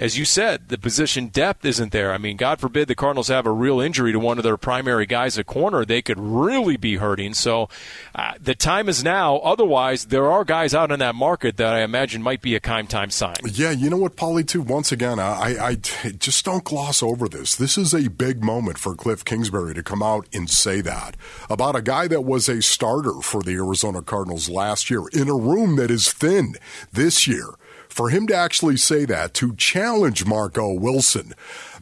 as 0.00 0.16
you 0.16 0.24
said, 0.24 0.68
the 0.70 0.78
position 0.78 1.26
depth 1.26 1.62
isn't 1.64 1.92
there. 1.92 2.10
I 2.12 2.16
mean, 2.16 2.38
God 2.38 2.58
forbid 2.58 2.88
the 2.88 2.94
Cardinals 2.94 3.28
have 3.28 3.46
a 3.46 3.52
real 3.52 3.80
injury 3.80 4.12
to 4.12 4.18
one 4.18 4.38
of 4.38 4.44
their 4.44 4.56
primary 4.56 5.04
guys 5.04 5.38
at 5.38 5.44
corner. 5.44 5.84
They 5.84 6.00
could 6.00 6.18
really 6.18 6.78
be 6.78 6.96
hurting. 6.96 7.34
So 7.34 7.68
uh, 8.14 8.32
the 8.40 8.54
time 8.54 8.88
is 8.88 9.04
now. 9.04 9.36
Otherwise, 9.36 10.06
there 10.06 10.32
are 10.32 10.42
guys 10.42 10.74
out 10.74 10.90
in 10.90 11.00
that 11.00 11.14
market 11.14 11.58
that 11.58 11.74
I 11.74 11.82
imagine 11.82 12.22
might 12.22 12.40
be 12.40 12.54
a 12.54 12.60
time 12.60 12.86
time 12.86 13.10
sign. 13.10 13.36
Yeah, 13.44 13.72
you 13.72 13.90
know 13.90 13.98
what, 13.98 14.16
Paulie, 14.16 14.46
too? 14.46 14.62
Once 14.62 14.90
again, 14.90 15.18
I, 15.18 15.56
I 15.62 15.74
just 15.74 16.46
don't 16.46 16.64
gloss 16.64 17.02
over 17.02 17.28
this. 17.28 17.54
This 17.54 17.76
is 17.76 17.92
a 17.92 18.08
big 18.08 18.42
moment 18.42 18.78
for 18.78 18.94
Cliff 18.94 19.22
Kingsbury 19.22 19.74
to 19.74 19.82
come 19.82 20.02
out 20.02 20.26
and 20.32 20.48
say 20.48 20.80
that 20.80 21.14
about 21.50 21.76
a 21.76 21.82
guy 21.82 22.08
that 22.08 22.22
was 22.22 22.48
a 22.48 22.62
starter 22.62 23.20
for 23.20 23.42
the 23.42 23.52
Arizona 23.52 24.00
Cardinals 24.00 24.48
last 24.48 24.88
year 24.88 25.02
in 25.12 25.28
a 25.28 25.36
room 25.36 25.76
that 25.76 25.90
is 25.90 26.10
thin 26.10 26.54
this 26.90 27.26
year 27.26 27.54
for 27.90 28.10
him 28.10 28.26
to 28.28 28.34
actually 28.34 28.76
say 28.76 29.04
that, 29.04 29.34
to 29.34 29.54
challenge 29.56 30.24
Marco 30.24 30.72
Wilson, 30.72 31.34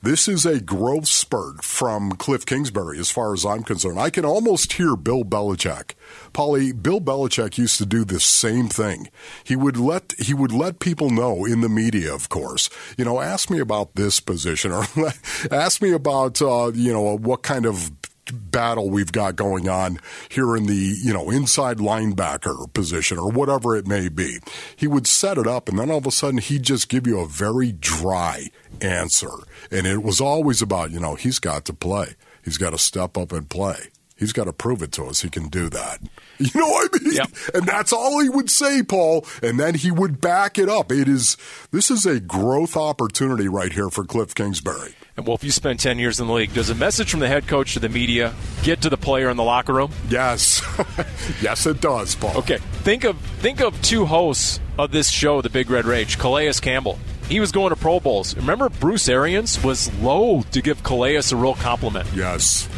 this 0.03 0.29
is 0.29 0.47
a 0.47 0.61
growth 0.61 1.09
spurt 1.09 1.65
from 1.65 2.13
Cliff 2.13 2.47
Kingsbury, 2.47 2.99
as 2.99 3.11
far 3.11 3.35
as 3.35 3.45
I'm 3.45 3.63
concerned. 3.63 3.99
I 3.99 4.11
can 4.11 4.25
almost 4.25 4.73
hear 4.75 4.95
Bill 4.95 5.25
Belichick. 5.25 5.95
Paulie, 6.33 6.81
Bill 6.81 7.01
Belichick 7.01 7.59
used 7.59 7.79
to 7.79 7.87
do 7.87 8.05
the 8.05 8.21
same 8.21 8.69
thing. 8.69 9.09
He 9.43 9.57
would 9.57 9.77
let 9.77 10.15
he 10.19 10.35
would 10.35 10.53
let 10.53 10.79
people 10.79 11.11
know 11.11 11.45
in 11.45 11.63
the 11.63 11.69
media, 11.69 12.15
of 12.15 12.29
course. 12.29 12.71
You 12.97 13.05
know, 13.05 13.21
ask 13.21 13.51
me 13.51 13.59
about 13.59 13.97
this 13.97 14.21
position, 14.21 14.71
or 14.71 14.85
ask 15.51 15.83
me 15.83 15.93
about 15.93 16.41
uh, 16.41 16.71
you 16.75 16.93
know 16.93 17.17
what 17.17 17.43
kind 17.43 17.67
of 17.67 17.98
battle 18.33 18.91
we've 18.91 19.13
got 19.13 19.37
going 19.37 19.69
on 19.69 19.99
here 20.29 20.57
in 20.57 20.67
the, 20.67 20.97
you 21.03 21.13
know, 21.13 21.31
inside 21.31 21.79
linebacker 21.79 22.73
position 22.73 23.19
or 23.19 23.31
whatever 23.31 23.77
it 23.77 23.87
may 23.87 24.09
be. 24.09 24.39
He 24.77 24.87
would 24.87 25.07
set 25.07 25.39
it 25.39 25.47
up 25.47 25.69
and 25.69 25.79
then 25.79 25.91
all 25.91 25.99
of 25.99 26.07
a 26.07 26.11
sudden 26.11 26.39
he'd 26.39 26.63
just 26.63 26.89
give 26.89 27.07
you 27.07 27.21
a 27.21 27.27
very 27.27 27.73
dry 27.73 28.51
answer. 28.81 29.31
And 29.71 29.87
it 29.87 30.03
was 30.03 30.21
always 30.21 30.63
about, 30.63 30.91
you 30.91 31.01
know, 31.01 31.15
he's 31.15 31.39
got 31.39 31.65
to 31.67 31.73
play. 31.73 32.15
He's 32.45 32.59
got 32.59 32.71
to 32.71 32.79
step 32.79 33.19
up 33.19 33.33
and 33.33 33.49
play. 33.49 33.89
He's 34.19 34.33
got 34.33 34.45
to 34.45 34.53
prove 34.53 34.83
it 34.83 34.91
to 34.93 35.05
us 35.05 35.23
he 35.23 35.31
can 35.31 35.49
do 35.49 35.69
that. 35.71 36.01
You 36.41 36.51
know 36.55 36.69
what 36.69 36.91
I 36.95 37.03
mean? 37.03 37.15
Yep. 37.15 37.29
And 37.55 37.67
that's 37.67 37.93
all 37.93 38.21
he 38.21 38.29
would 38.29 38.49
say, 38.49 38.85
Paul, 38.85 39.27
and 39.43 39.59
then 39.59 39.75
he 39.75 39.91
would 39.91 40.21
back 40.21 40.57
it 40.57 40.69
up. 40.69 40.93
It 40.93 41.09
is 41.09 41.37
this 41.73 41.91
is 41.91 42.07
a 42.07 42.21
growth 42.21 42.77
opportunity 42.77 43.49
right 43.49 43.73
here 43.73 43.91
for 43.91 44.05
Cliff 44.05 44.37
Kingsbury. 44.37 44.95
And 45.19 45.27
well, 45.27 45.35
if 45.35 45.43
you 45.43 45.51
spend 45.51 45.81
10 45.81 45.99
years 45.99 46.21
in 46.21 46.29
the 46.29 46.33
league, 46.33 46.55
does 46.55 46.71
a 46.71 46.77
message 46.77 47.11
from 47.11 47.19
the 47.19 47.27
head 47.27 47.49
coach 47.49 47.75
to 47.75 47.81
the 47.81 47.89
media 47.89 48.33
get 48.63 48.83
to 48.83 48.89
the 48.89 48.97
player 48.97 49.29
in 49.31 49.37
the 49.37 49.43
locker 49.43 49.75
room? 49.75 49.91
Yes. 50.09 50.63
yes, 51.43 51.67
it 51.67 51.81
does, 51.81 52.15
Paul. 52.15 52.37
Okay. 52.37 52.59
Think 52.59 53.03
of 53.03 53.19
think 53.41 53.61
of 53.61 53.83
two 53.83 54.07
hosts 54.07 54.61
of 54.79 54.93
this 54.93 55.11
show, 55.11 55.43
The 55.43 55.51
Big 55.51 55.71
Red 55.71 55.87
Rage, 55.87 56.21
Calais 56.21 56.53
Campbell. 56.63 57.01
He 57.29 57.41
was 57.41 57.51
going 57.51 57.71
to 57.71 57.77
Pro 57.77 57.99
Bowls. 57.99 58.37
Remember 58.37 58.69
Bruce 58.69 59.09
Arians 59.09 59.61
was 59.61 59.93
loath 59.95 60.49
to 60.53 60.63
give 60.63 60.85
Calais 60.85 61.21
a 61.33 61.37
real 61.37 61.55
compliment. 61.55 62.09
Yes. 62.15 62.69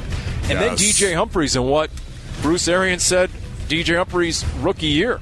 And 0.44 0.58
yes. 0.58 0.60
then 0.60 0.76
DJ 0.78 1.14
Humphries 1.14 1.56
and 1.56 1.68
what 1.68 1.90
Bruce 2.40 2.68
Arians 2.68 3.02
said 3.02 3.28
DJ 3.68 3.98
Humphries' 3.98 4.46
rookie 4.60 4.86
year. 4.86 5.20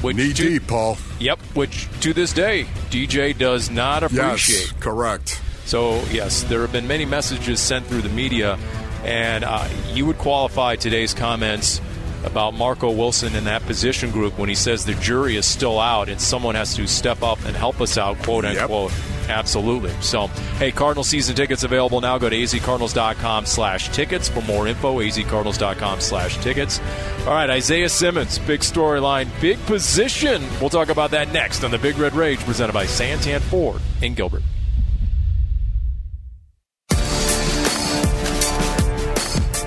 Which 0.00 0.16
Knee 0.16 0.32
to, 0.32 0.42
deep, 0.42 0.66
Paul. 0.66 0.98
Yep, 1.20 1.38
which 1.54 1.88
to 2.00 2.12
this 2.12 2.32
day, 2.32 2.66
DJ 2.90 3.38
does 3.38 3.70
not 3.70 4.02
appreciate. 4.02 4.72
Yes, 4.72 4.72
correct. 4.80 5.40
So, 5.68 6.02
yes, 6.10 6.44
there 6.44 6.62
have 6.62 6.72
been 6.72 6.86
many 6.86 7.04
messages 7.04 7.60
sent 7.60 7.84
through 7.84 8.00
the 8.00 8.08
media, 8.08 8.58
and 9.04 9.44
uh, 9.44 9.68
you 9.92 10.06
would 10.06 10.16
qualify 10.16 10.76
today's 10.76 11.12
comments 11.12 11.82
about 12.24 12.54
Marco 12.54 12.90
Wilson 12.90 13.34
in 13.34 13.44
that 13.44 13.60
position 13.62 14.10
group 14.10 14.38
when 14.38 14.48
he 14.48 14.54
says 14.54 14.86
the 14.86 14.94
jury 14.94 15.36
is 15.36 15.44
still 15.44 15.78
out 15.78 16.08
and 16.08 16.18
someone 16.18 16.54
has 16.54 16.74
to 16.76 16.86
step 16.86 17.22
up 17.22 17.38
and 17.44 17.54
help 17.54 17.82
us 17.82 17.98
out, 17.98 18.16
quote 18.22 18.46
unquote. 18.46 18.90
Yep. 18.92 19.00
Absolutely. 19.28 19.92
So, 20.00 20.28
hey, 20.56 20.72
Cardinal 20.72 21.04
season 21.04 21.36
tickets 21.36 21.62
available 21.62 22.00
now. 22.00 22.16
Go 22.16 22.30
to 22.30 22.36
azcardinals.com 22.36 23.44
slash 23.44 23.90
tickets 23.90 24.26
for 24.26 24.40
more 24.40 24.66
info. 24.68 25.00
azcardinals.com 25.00 26.00
slash 26.00 26.38
tickets. 26.38 26.80
All 27.26 27.34
right, 27.34 27.50
Isaiah 27.50 27.90
Simmons, 27.90 28.38
big 28.38 28.60
storyline, 28.60 29.28
big 29.38 29.58
position. 29.66 30.42
We'll 30.62 30.70
talk 30.70 30.88
about 30.88 31.10
that 31.10 31.30
next 31.30 31.62
on 31.62 31.70
the 31.70 31.78
Big 31.78 31.98
Red 31.98 32.14
Rage 32.14 32.38
presented 32.40 32.72
by 32.72 32.86
Santan 32.86 33.40
Ford 33.42 33.82
in 34.00 34.14
Gilbert. 34.14 34.42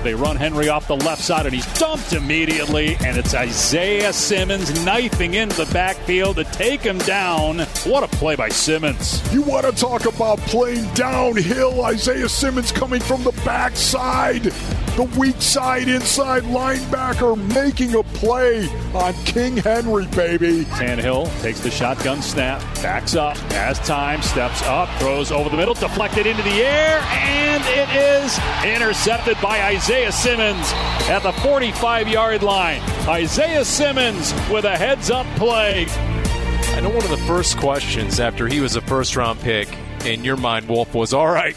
They 0.02 0.14
run 0.14 0.36
Henry 0.36 0.68
off 0.68 0.88
the 0.88 0.96
left 0.96 1.22
side, 1.22 1.46
and 1.46 1.54
he's 1.54 1.66
dumped 1.78 2.12
immediately. 2.12 2.96
And 3.04 3.16
it's 3.16 3.34
Isaiah 3.34 4.12
Simmons 4.12 4.84
knifing 4.84 5.34
into 5.34 5.64
the 5.64 5.72
backfield 5.72 6.36
to 6.36 6.44
take 6.44 6.80
him 6.80 6.98
down. 6.98 7.60
What 7.84 8.02
a 8.02 8.08
play 8.08 8.34
by 8.34 8.48
Simmons. 8.48 9.22
You 9.32 9.42
want 9.42 9.64
to 9.64 9.72
talk 9.72 10.06
about 10.06 10.38
playing 10.40 10.92
downhill? 10.94 11.84
Isaiah 11.84 12.28
Simmons 12.28 12.72
coming 12.72 13.00
from 13.00 13.22
the 13.22 13.32
backside. 13.44 14.52
The 14.96 15.04
weak 15.18 15.40
side 15.40 15.88
inside 15.88 16.42
linebacker 16.42 17.36
making 17.54 17.94
a 17.94 18.02
play 18.02 18.68
on 18.92 19.14
King 19.24 19.56
Henry, 19.56 20.06
baby. 20.08 20.64
Tannehill 20.64 21.30
takes 21.40 21.60
the 21.60 21.70
shotgun 21.70 22.20
snap, 22.20 22.60
backs 22.82 23.14
up, 23.14 23.36
has 23.52 23.78
time, 23.80 24.20
steps 24.20 24.62
up, 24.64 24.88
throws 24.98 25.32
over 25.32 25.48
the 25.48 25.56
middle, 25.56 25.74
deflected 25.74 26.26
into 26.26 26.42
the 26.42 26.62
air, 26.62 26.98
and 27.00 27.62
it 27.68 27.88
is 27.96 28.38
intercepted 28.64 29.40
by 29.40 29.62
Isaiah. 29.62 29.82
Isaiah 29.92 30.12
Simmons 30.12 30.72
at 31.08 31.20
the 31.22 31.32
45 31.32 32.08
yard 32.08 32.42
line. 32.42 32.80
Isaiah 33.08 33.64
Simmons 33.64 34.32
with 34.50 34.64
a 34.64 34.76
heads 34.76 35.10
up 35.10 35.26
play. 35.36 35.86
I 35.88 36.80
know 36.80 36.88
one 36.88 37.04
of 37.04 37.10
the 37.10 37.22
first 37.26 37.56
questions 37.58 38.18
after 38.18 38.48
he 38.48 38.60
was 38.60 38.74
a 38.74 38.80
first 38.80 39.16
round 39.16 39.38
pick 39.40 39.68
in 40.04 40.24
your 40.24 40.36
mind, 40.36 40.68
Wolf, 40.68 40.94
was 40.94 41.12
all 41.12 41.28
right, 41.28 41.56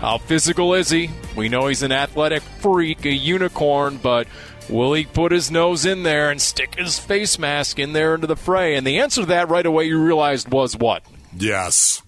how 0.00 0.18
physical 0.18 0.74
is 0.74 0.90
he? 0.90 1.10
We 1.38 1.48
know 1.48 1.68
he's 1.68 1.82
an 1.82 1.92
athletic 1.92 2.42
freak, 2.42 3.06
a 3.06 3.12
unicorn, 3.12 3.98
but 4.02 4.26
will 4.68 4.92
he 4.92 5.04
put 5.06 5.32
his 5.32 5.50
nose 5.50 5.86
in 5.86 6.02
there 6.02 6.30
and 6.30 6.42
stick 6.42 6.74
his 6.74 6.98
face 6.98 7.38
mask 7.38 7.78
in 7.78 7.92
there 7.92 8.14
into 8.14 8.26
the 8.26 8.36
fray? 8.36 8.74
And 8.74 8.86
the 8.86 8.98
answer 8.98 9.22
to 9.22 9.26
that 9.28 9.48
right 9.48 9.64
away 9.64 9.84
you 9.84 10.02
realized 10.02 10.52
was 10.52 10.76
what? 10.76 11.02
Yes. 11.34 12.02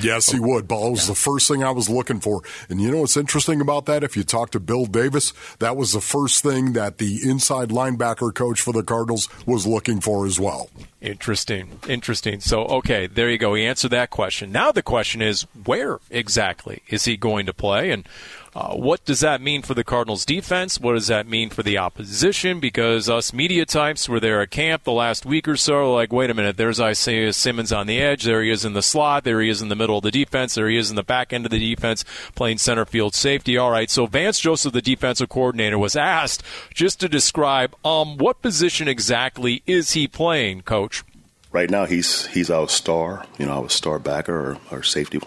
Yes, 0.00 0.30
he 0.30 0.40
would. 0.40 0.66
Ball 0.66 0.92
was 0.92 1.06
the 1.06 1.14
first 1.14 1.48
thing 1.48 1.62
I 1.62 1.70
was 1.70 1.90
looking 1.90 2.20
for. 2.20 2.42
And 2.70 2.80
you 2.80 2.90
know 2.90 3.00
what's 3.00 3.16
interesting 3.16 3.60
about 3.60 3.86
that? 3.86 4.02
If 4.02 4.16
you 4.16 4.24
talk 4.24 4.50
to 4.52 4.60
Bill 4.60 4.86
Davis, 4.86 5.34
that 5.58 5.76
was 5.76 5.92
the 5.92 6.00
first 6.00 6.42
thing 6.42 6.72
that 6.72 6.98
the 6.98 7.20
inside 7.28 7.68
linebacker 7.68 8.34
coach 8.34 8.60
for 8.60 8.72
the 8.72 8.82
Cardinals 8.82 9.28
was 9.44 9.66
looking 9.66 10.00
for 10.00 10.24
as 10.24 10.40
well. 10.40 10.70
Interesting. 11.02 11.78
Interesting. 11.88 12.40
So, 12.40 12.62
okay, 12.64 13.06
there 13.06 13.28
you 13.28 13.38
go. 13.38 13.54
He 13.54 13.66
answered 13.66 13.90
that 13.90 14.10
question. 14.10 14.50
Now 14.50 14.72
the 14.72 14.82
question 14.82 15.20
is, 15.20 15.42
where 15.64 16.00
exactly 16.10 16.82
is 16.88 17.04
he 17.04 17.16
going 17.16 17.44
to 17.46 17.52
play? 17.52 17.90
And 17.90 18.08
uh, 18.54 18.74
what 18.74 19.02
does 19.06 19.20
that 19.20 19.40
mean 19.40 19.62
for 19.62 19.72
the 19.72 19.84
Cardinals 19.84 20.26
defense? 20.26 20.78
What 20.78 20.92
does 20.92 21.06
that 21.06 21.26
mean 21.26 21.48
for 21.48 21.62
the 21.62 21.78
opposition? 21.78 22.60
Because 22.60 23.08
us 23.08 23.32
media 23.32 23.64
types 23.64 24.10
were 24.10 24.20
there 24.20 24.42
at 24.42 24.50
camp 24.50 24.84
the 24.84 24.92
last 24.92 25.24
week 25.24 25.48
or 25.48 25.56
so, 25.56 25.94
like, 25.94 26.12
wait 26.12 26.28
a 26.28 26.34
minute, 26.34 26.58
there's 26.58 26.78
Isaiah 26.78 27.32
Simmons 27.32 27.72
on 27.72 27.86
the 27.86 27.98
edge. 27.98 28.24
There 28.24 28.42
he 28.42 28.50
is 28.50 28.66
in 28.66 28.74
the 28.74 28.82
slot. 28.82 29.24
There 29.24 29.40
he 29.40 29.48
is 29.48 29.62
in 29.62 29.68
the 29.68 29.76
middle 29.76 29.96
of 29.96 30.02
the 30.02 30.10
defense. 30.10 30.54
There 30.54 30.68
he 30.68 30.76
is 30.76 30.90
in 30.90 30.96
the 30.96 31.02
back 31.02 31.32
end 31.32 31.46
of 31.46 31.50
the 31.50 31.74
defense 31.74 32.04
playing 32.34 32.58
center 32.58 32.84
field 32.84 33.14
safety. 33.14 33.56
All 33.56 33.70
right. 33.70 33.88
So 33.88 34.04
Vance 34.04 34.38
Joseph, 34.38 34.74
the 34.74 34.82
defensive 34.82 35.30
coordinator, 35.30 35.78
was 35.78 35.96
asked 35.96 36.42
just 36.74 37.00
to 37.00 37.08
describe 37.08 37.74
um, 37.86 38.18
what 38.18 38.42
position 38.42 38.86
exactly 38.86 39.62
is 39.66 39.92
he 39.92 40.06
playing, 40.06 40.60
coach? 40.62 41.04
Right 41.52 41.70
now, 41.70 41.86
he's 41.86 42.26
he's 42.26 42.50
our 42.50 42.68
star, 42.68 43.26
you 43.38 43.46
know, 43.46 43.62
our 43.62 43.70
star 43.70 43.98
backer 43.98 44.58
or, 44.70 44.78
or 44.78 44.82
safety 44.82 45.20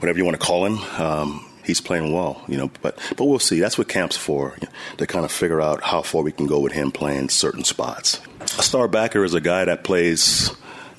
whatever 0.00 0.18
you 0.18 0.24
want 0.24 0.38
to 0.38 0.44
call 0.44 0.66
him. 0.66 0.78
Um, 1.00 1.46
he's 1.64 1.80
playing 1.80 2.12
well, 2.12 2.42
you 2.48 2.56
know. 2.56 2.70
But 2.82 2.98
but 3.16 3.24
we'll 3.24 3.38
see. 3.38 3.60
That's 3.60 3.78
what 3.78 3.88
camp's 3.88 4.16
for 4.16 4.54
you 4.60 4.68
know, 4.68 4.74
to 4.98 5.06
kind 5.06 5.24
of 5.24 5.32
figure 5.32 5.60
out 5.60 5.82
how 5.82 6.02
far 6.02 6.22
we 6.22 6.32
can 6.32 6.46
go 6.46 6.60
with 6.60 6.72
him 6.72 6.90
playing 6.90 7.28
certain 7.28 7.64
spots. 7.64 8.20
A 8.40 8.62
star 8.62 8.88
backer 8.88 9.24
is 9.24 9.34
a 9.34 9.40
guy 9.40 9.64
that 9.64 9.84
plays 9.84 10.50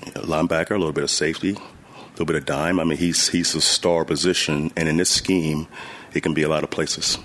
linebacker, 0.06 0.72
a 0.72 0.78
little 0.78 0.94
bit 0.94 1.04
of 1.04 1.12
safety, 1.12 1.52
a 1.52 2.10
little 2.12 2.26
bit 2.26 2.36
of 2.36 2.46
dime. 2.46 2.80
I 2.80 2.84
mean, 2.84 2.98
he's 2.98 3.30
he's 3.30 3.56
a 3.56 3.62
star 3.62 4.06
position, 4.06 4.72
and 4.76 4.90
in 4.90 4.98
this 4.98 5.10
scheme, 5.10 5.68
it 6.14 6.22
can 6.22 6.34
be 6.34 6.44
a 6.44 6.50
lot 6.50 6.64
of 6.64 6.70
places 6.70 7.18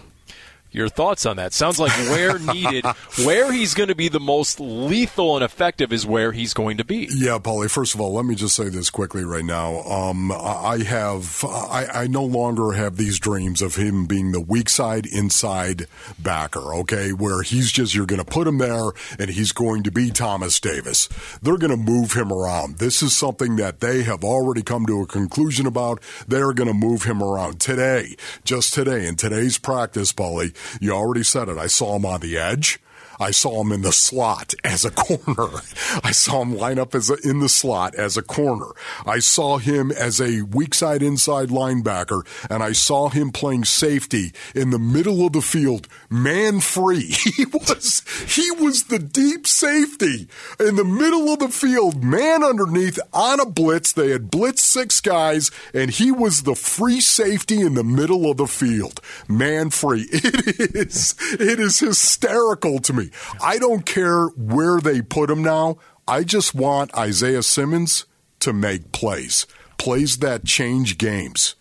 your 0.72 0.88
thoughts 0.88 1.26
on 1.26 1.36
that. 1.36 1.52
Sounds 1.52 1.78
like 1.78 1.92
where 2.10 2.38
needed, 2.54 2.84
where 3.24 3.52
he's 3.52 3.74
going 3.74 3.88
to 3.88 3.94
be 3.94 4.08
the 4.08 4.20
most 4.20 4.60
lethal 4.60 5.36
and 5.36 5.44
effective 5.44 5.92
is 5.92 6.06
where 6.06 6.32
he's 6.32 6.54
going 6.54 6.78
to 6.78 6.84
be. 6.84 7.08
Yeah, 7.14 7.38
Paulie. 7.38 7.70
First 7.70 7.94
of 7.94 8.00
all, 8.00 8.12
let 8.12 8.24
me 8.24 8.34
just 8.34 8.56
say 8.56 8.68
this 8.68 8.90
quickly 8.90 9.24
right 9.24 9.44
now. 9.44 9.80
Um, 9.82 10.32
I 10.32 10.78
have, 10.86 11.44
I, 11.44 11.86
I, 11.92 12.06
no 12.06 12.24
longer 12.24 12.72
have 12.72 12.96
these 12.96 13.18
dreams 13.18 13.62
of 13.62 13.76
him 13.76 14.06
being 14.06 14.32
the 14.32 14.40
weak 14.40 14.68
side 14.68 15.06
inside 15.06 15.86
backer. 16.18 16.74
Okay, 16.74 17.12
where 17.12 17.42
he's 17.42 17.70
just 17.70 17.94
you're 17.94 18.06
going 18.06 18.22
to 18.22 18.30
put 18.30 18.46
him 18.46 18.58
there 18.58 18.90
and 19.18 19.30
he's 19.30 19.52
going 19.52 19.82
to 19.84 19.90
be 19.90 20.10
Thomas 20.10 20.58
Davis. 20.60 21.08
They're 21.42 21.58
going 21.58 21.70
to 21.70 21.76
move 21.76 22.12
him 22.12 22.32
around. 22.32 22.78
This 22.78 23.02
is 23.02 23.16
something 23.16 23.56
that 23.56 23.80
they 23.80 24.02
have 24.02 24.24
already 24.24 24.62
come 24.62 24.86
to 24.86 25.02
a 25.02 25.06
conclusion 25.06 25.66
about. 25.66 26.00
They're 26.26 26.52
going 26.52 26.68
to 26.68 26.74
move 26.74 27.04
him 27.04 27.22
around 27.22 27.60
today, 27.60 28.16
just 28.44 28.74
today 28.74 29.06
in 29.06 29.16
today's 29.16 29.58
practice, 29.58 30.12
Paulie. 30.12 30.54
You 30.80 30.92
already 30.92 31.22
said 31.22 31.48
it. 31.48 31.58
I 31.58 31.66
saw 31.66 31.96
him 31.96 32.06
on 32.06 32.20
the 32.20 32.38
edge. 32.38 32.80
I 33.20 33.32
saw 33.32 33.60
him 33.60 33.70
in 33.70 33.82
the 33.82 33.92
slot 33.92 34.54
as 34.64 34.84
a 34.86 34.90
corner. 34.90 35.60
I 36.02 36.10
saw 36.10 36.40
him 36.40 36.56
line 36.56 36.78
up 36.78 36.94
as 36.94 37.10
a, 37.10 37.16
in 37.22 37.40
the 37.40 37.50
slot 37.50 37.94
as 37.94 38.16
a 38.16 38.22
corner. 38.22 38.72
I 39.04 39.18
saw 39.18 39.58
him 39.58 39.92
as 39.92 40.20
a 40.20 40.40
weak 40.42 40.74
side 40.74 41.02
inside 41.02 41.50
linebacker, 41.50 42.26
and 42.48 42.62
I 42.62 42.72
saw 42.72 43.10
him 43.10 43.30
playing 43.30 43.66
safety 43.66 44.32
in 44.54 44.70
the 44.70 44.78
middle 44.78 45.26
of 45.26 45.34
the 45.34 45.42
field, 45.42 45.86
man 46.08 46.60
free. 46.60 47.14
He 47.40 47.46
was 47.46 48.02
he 48.26 48.50
was 48.50 48.84
the 48.84 48.98
deep 48.98 49.46
safety 49.46 50.26
in 50.58 50.76
the 50.76 50.84
middle 50.84 51.32
of 51.32 51.38
the 51.38 51.48
field, 51.48 52.02
man 52.02 52.42
underneath 52.42 52.98
on 53.12 53.40
a 53.40 53.46
blitz. 53.46 53.92
They 53.92 54.10
had 54.10 54.30
blitzed 54.30 54.58
six 54.58 55.00
guys, 55.00 55.50
and 55.72 55.90
he 55.90 56.10
was 56.10 56.42
the 56.42 56.54
free 56.54 57.00
safety 57.00 57.60
in 57.60 57.74
the 57.74 57.84
middle 57.84 58.30
of 58.30 58.36
the 58.36 58.46
field, 58.46 59.00
man 59.28 59.70
free. 59.70 60.08
It 60.12 60.76
is 60.76 61.14
it 61.32 61.60
is 61.60 61.78
hysterical 61.78 62.78
to 62.80 62.92
me. 62.92 63.09
I 63.42 63.58
don't 63.58 63.86
care 63.86 64.26
where 64.28 64.80
they 64.80 65.02
put 65.02 65.30
him 65.30 65.42
now. 65.42 65.78
I 66.06 66.24
just 66.24 66.54
want 66.54 66.96
Isaiah 66.96 67.42
Simmons 67.42 68.06
to 68.40 68.52
make 68.52 68.92
plays, 68.92 69.46
plays 69.78 70.18
that 70.18 70.44
change 70.44 70.98
games 70.98 71.54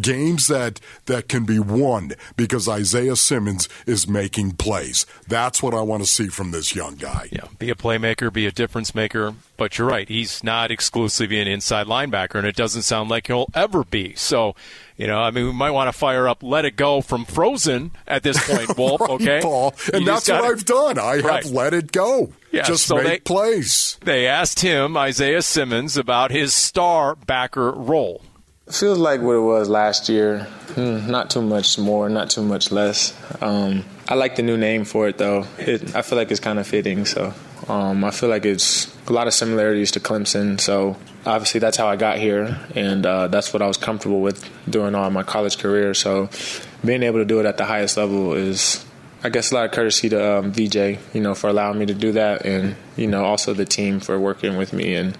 games 0.00 0.46
that 0.48 0.80
that 1.06 1.28
can 1.28 1.44
be 1.44 1.58
won 1.58 2.12
because 2.36 2.68
Isaiah 2.68 3.16
Simmons 3.16 3.68
is 3.86 4.08
making 4.08 4.52
plays. 4.52 5.06
That's 5.26 5.62
what 5.62 5.74
I 5.74 5.80
want 5.80 6.02
to 6.02 6.08
see 6.08 6.28
from 6.28 6.50
this 6.50 6.74
young 6.74 6.96
guy. 6.96 7.28
Yeah, 7.30 7.46
be 7.58 7.70
a 7.70 7.74
playmaker, 7.74 8.32
be 8.32 8.46
a 8.46 8.52
difference 8.52 8.94
maker. 8.94 9.34
But 9.56 9.76
you're 9.76 9.88
right, 9.88 10.08
he's 10.08 10.44
not 10.44 10.70
exclusively 10.70 11.40
an 11.40 11.48
inside 11.48 11.86
linebacker, 11.86 12.36
and 12.36 12.46
it 12.46 12.54
doesn't 12.54 12.82
sound 12.82 13.10
like 13.10 13.26
he'll 13.26 13.48
ever 13.54 13.82
be. 13.82 14.14
So, 14.14 14.54
you 14.96 15.08
know, 15.08 15.18
I 15.18 15.32
mean, 15.32 15.46
we 15.46 15.52
might 15.52 15.72
want 15.72 15.88
to 15.88 15.98
fire 15.98 16.28
up 16.28 16.42
"Let 16.42 16.64
It 16.64 16.76
Go" 16.76 17.00
from 17.00 17.24
Frozen 17.24 17.90
at 18.06 18.22
this 18.22 18.38
point, 18.48 18.76
Wolf. 18.78 19.00
right, 19.00 19.10
okay, 19.10 19.40
Paul, 19.42 19.74
and 19.92 20.02
you 20.02 20.06
that's 20.06 20.28
what 20.28 20.42
gotta, 20.42 20.52
I've 20.52 20.64
done. 20.64 20.98
I 20.98 21.18
right. 21.18 21.42
have 21.42 21.52
let 21.52 21.74
it 21.74 21.90
go. 21.92 22.32
Yeah, 22.52 22.62
just 22.62 22.86
so 22.86 22.96
make 22.96 23.04
they, 23.04 23.18
plays. 23.18 23.98
They 24.02 24.26
asked 24.26 24.60
him, 24.60 24.96
Isaiah 24.96 25.42
Simmons, 25.42 25.96
about 25.96 26.30
his 26.30 26.54
star 26.54 27.14
backer 27.14 27.72
role. 27.72 28.22
Feels 28.70 28.98
like 28.98 29.22
what 29.22 29.36
it 29.36 29.40
was 29.40 29.68
last 29.68 30.08
year. 30.08 30.40
Hmm, 30.74 31.10
not 31.10 31.30
too 31.30 31.40
much 31.40 31.78
more, 31.78 32.08
not 32.10 32.28
too 32.28 32.42
much 32.42 32.70
less. 32.70 33.16
Um, 33.40 33.84
I 34.08 34.14
like 34.14 34.36
the 34.36 34.42
new 34.42 34.58
name 34.58 34.84
for 34.84 35.08
it 35.08 35.16
though. 35.16 35.46
It, 35.58 35.96
I 35.96 36.02
feel 36.02 36.18
like 36.18 36.30
it's 36.30 36.40
kind 36.40 36.58
of 36.58 36.66
fitting. 36.66 37.06
So 37.06 37.32
um, 37.68 38.04
I 38.04 38.10
feel 38.10 38.28
like 38.28 38.44
it's 38.44 38.94
a 39.08 39.12
lot 39.12 39.26
of 39.26 39.32
similarities 39.32 39.90
to 39.92 40.00
Clemson. 40.00 40.60
So 40.60 40.96
obviously 41.24 41.60
that's 41.60 41.76
how 41.78 41.88
I 41.88 41.96
got 41.96 42.18
here, 42.18 42.58
and 42.74 43.06
uh, 43.06 43.28
that's 43.28 43.52
what 43.52 43.62
I 43.62 43.66
was 43.66 43.78
comfortable 43.78 44.20
with 44.20 44.48
doing 44.68 44.94
all 44.94 45.10
my 45.10 45.22
college 45.22 45.58
career. 45.58 45.94
So 45.94 46.28
being 46.84 47.02
able 47.02 47.18
to 47.18 47.24
do 47.24 47.40
it 47.40 47.46
at 47.46 47.56
the 47.56 47.64
highest 47.64 47.96
level 47.96 48.34
is 48.34 48.84
I 49.22 49.30
guess 49.30 49.50
a 49.50 49.54
lot 49.54 49.64
of 49.64 49.72
courtesy 49.72 50.10
to 50.10 50.38
um, 50.38 50.52
VJ, 50.52 50.76
you 51.14 51.20
know, 51.20 51.34
for 51.34 51.48
allowing 51.48 51.78
me 51.78 51.86
to 51.86 51.94
do 51.94 52.12
that, 52.12 52.44
and 52.44 52.76
you 52.96 53.06
know, 53.06 53.24
also 53.24 53.52
the 53.52 53.64
team 53.64 53.98
for 53.98 54.18
working 54.18 54.56
with 54.56 54.72
me 54.72 54.94
and 54.94 55.18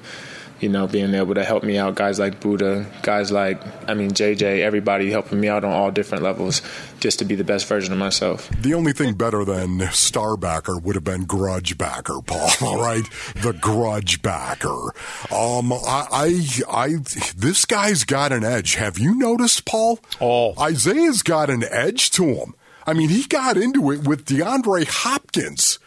you 0.61 0.69
know, 0.69 0.87
being 0.87 1.15
able 1.15 1.35
to 1.35 1.45
help 1.45 1.63
me 1.63 1.79
out. 1.79 1.95
Guys 1.95 2.19
like 2.19 2.41
Budda, 2.41 2.87
guys 3.03 3.31
like, 3.31 3.61
I 3.89 3.95
mean, 3.95 4.11
JJ, 4.11 4.61
everybody 4.61 5.11
helping 5.11 5.41
me 5.41 5.49
out 5.49 5.65
on 5.65 5.73
all 5.73 5.91
different 5.91 6.25
levels 6.25 6.63
just 7.01 7.21
to 7.21 7.25
be 7.25 7.35
the 7.35 7.45
best 7.45 7.67
version 7.67 7.93
of 7.93 7.99
myself. 7.99 8.49
The 8.51 8.75
only 8.75 8.93
thing 8.93 9.15
better 9.15 9.45
than 9.45 9.79
Starbacker 9.79 10.83
would 10.83 10.97
have 10.97 11.05
been 11.05 11.27
Grudgebacker, 11.27 12.27
Paul. 12.27 12.51
All 12.69 12.81
right, 12.81 13.05
the 13.37 13.53
Grudgebacker. 13.53 14.91
Um, 15.33 15.73
I, 15.73 16.07
I, 16.11 16.43
I, 16.69 16.97
this 17.37 17.65
guy's 17.65 18.05
got 18.05 18.33
an 18.33 18.45
edge. 18.45 18.75
Have 18.75 18.99
you 18.99 19.15
noticed, 19.15 19.65
Paul? 19.65 20.01
Oh, 20.21 20.55
Isaiah's 20.61 21.23
got 21.23 21.51
an 21.51 21.65
edge 21.71 22.11
to 22.13 22.25
him. 22.25 22.55
I 22.87 22.95
mean, 22.95 23.11
he 23.11 23.25
got 23.25 23.57
into 23.57 23.91
it 23.93 24.09
with 24.09 24.25
DeAndre 24.25 24.87
Hopkins. 24.89 25.79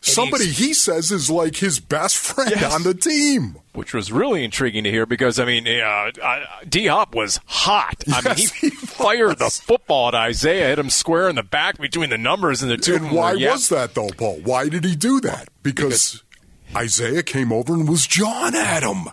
Somebody 0.00 0.48
he 0.48 0.74
says 0.74 1.10
is 1.10 1.30
like 1.30 1.56
his 1.56 1.80
best 1.80 2.16
friend 2.16 2.50
yes. 2.50 2.74
on 2.74 2.82
the 2.82 2.94
team. 2.94 3.56
Which 3.72 3.92
was 3.92 4.12
really 4.12 4.44
intriguing 4.44 4.84
to 4.84 4.90
hear 4.90 5.04
because, 5.04 5.40
I 5.40 5.44
mean, 5.44 5.66
uh, 5.66 6.10
D 6.68 6.86
Hop 6.86 7.14
was 7.14 7.40
hot. 7.46 8.04
I 8.12 8.22
mean, 8.22 8.36
he, 8.36 8.68
he 8.68 8.70
fired 8.70 9.38
the 9.38 9.50
football 9.50 10.08
at 10.08 10.14
Isaiah, 10.14 10.68
hit 10.68 10.78
him 10.78 10.90
square 10.90 11.28
in 11.28 11.36
the 11.36 11.42
back 11.42 11.78
between 11.78 12.10
the 12.10 12.18
numbers 12.18 12.62
and 12.62 12.70
the 12.70 12.76
two. 12.76 12.94
And 12.94 13.10
why 13.10 13.34
was 13.34 13.68
that, 13.70 13.94
though, 13.94 14.10
Paul? 14.10 14.40
Why 14.44 14.68
did 14.68 14.84
he 14.84 14.94
do 14.94 15.20
that? 15.22 15.48
Because, 15.62 16.22
because 16.68 16.76
Isaiah 16.76 17.22
came 17.24 17.52
over 17.52 17.74
and 17.74 17.88
was 17.88 18.06
jawing 18.06 18.54
at 18.54 18.84
him. 18.84 19.08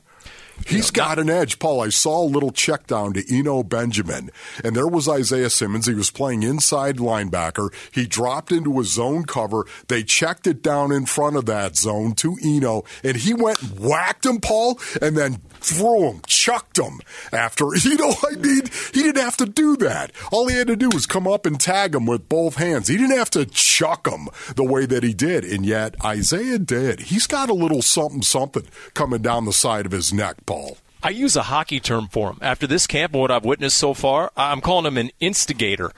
He's 0.67 0.91
got 0.91 1.19
an 1.19 1.29
edge, 1.29 1.59
Paul. 1.59 1.81
I 1.81 1.89
saw 1.89 2.21
a 2.21 2.25
little 2.25 2.51
check 2.51 2.87
down 2.87 3.13
to 3.13 3.23
Eno 3.33 3.63
Benjamin, 3.63 4.29
and 4.63 4.75
there 4.75 4.87
was 4.87 5.07
Isaiah 5.07 5.49
Simmons. 5.49 5.87
He 5.87 5.93
was 5.93 6.11
playing 6.11 6.43
inside 6.43 6.97
linebacker. 6.97 7.73
He 7.91 8.05
dropped 8.05 8.51
into 8.51 8.79
a 8.79 8.83
zone 8.83 9.25
cover. 9.25 9.65
They 9.87 10.03
checked 10.03 10.47
it 10.47 10.61
down 10.61 10.91
in 10.91 11.05
front 11.05 11.35
of 11.35 11.45
that 11.45 11.75
zone 11.75 12.13
to 12.15 12.37
Eno, 12.43 12.83
and 13.03 13.17
he 13.17 13.33
went 13.33 13.61
and 13.61 13.79
whacked 13.79 14.25
him, 14.25 14.39
Paul, 14.39 14.79
and 15.01 15.17
then 15.17 15.41
threw 15.61 16.09
him, 16.09 16.21
chucked 16.27 16.77
him 16.77 16.99
after. 17.31 17.65
You 17.81 17.97
know, 17.97 18.13
I 18.23 18.35
mean, 18.35 18.61
he 18.93 19.03
didn't 19.03 19.21
have 19.21 19.37
to 19.37 19.45
do 19.45 19.75
that. 19.77 20.11
All 20.31 20.47
he 20.47 20.55
had 20.55 20.67
to 20.67 20.75
do 20.75 20.89
was 20.93 21.05
come 21.05 21.27
up 21.27 21.45
and 21.45 21.59
tag 21.59 21.95
him 21.95 22.05
with 22.05 22.29
both 22.29 22.55
hands. 22.55 22.87
He 22.87 22.95
didn't 22.95 23.17
have 23.17 23.31
to 23.31 23.45
chuck 23.45 24.07
him 24.07 24.29
the 24.55 24.63
way 24.63 24.85
that 24.85 25.03
he 25.03 25.13
did, 25.13 25.43
and 25.43 25.65
yet 25.65 25.95
Isaiah 26.05 26.59
did. 26.59 27.01
He's 27.01 27.27
got 27.27 27.49
a 27.49 27.53
little 27.53 27.81
something, 27.81 28.21
something 28.21 28.65
coming 28.93 29.21
down 29.21 29.45
the 29.45 29.51
side 29.51 29.85
of 29.85 29.91
his 29.91 30.13
neck, 30.13 30.37
Paul. 30.45 30.77
I 31.03 31.09
use 31.09 31.35
a 31.35 31.43
hockey 31.43 31.79
term 31.79 32.07
for 32.07 32.31
him. 32.31 32.37
After 32.41 32.67
this 32.67 32.87
camp 32.87 33.13
and 33.13 33.21
what 33.21 33.31
I've 33.31 33.45
witnessed 33.45 33.77
so 33.77 33.93
far, 33.93 34.31
I'm 34.37 34.61
calling 34.61 34.85
him 34.85 34.97
an 34.97 35.11
instigator. 35.19 35.91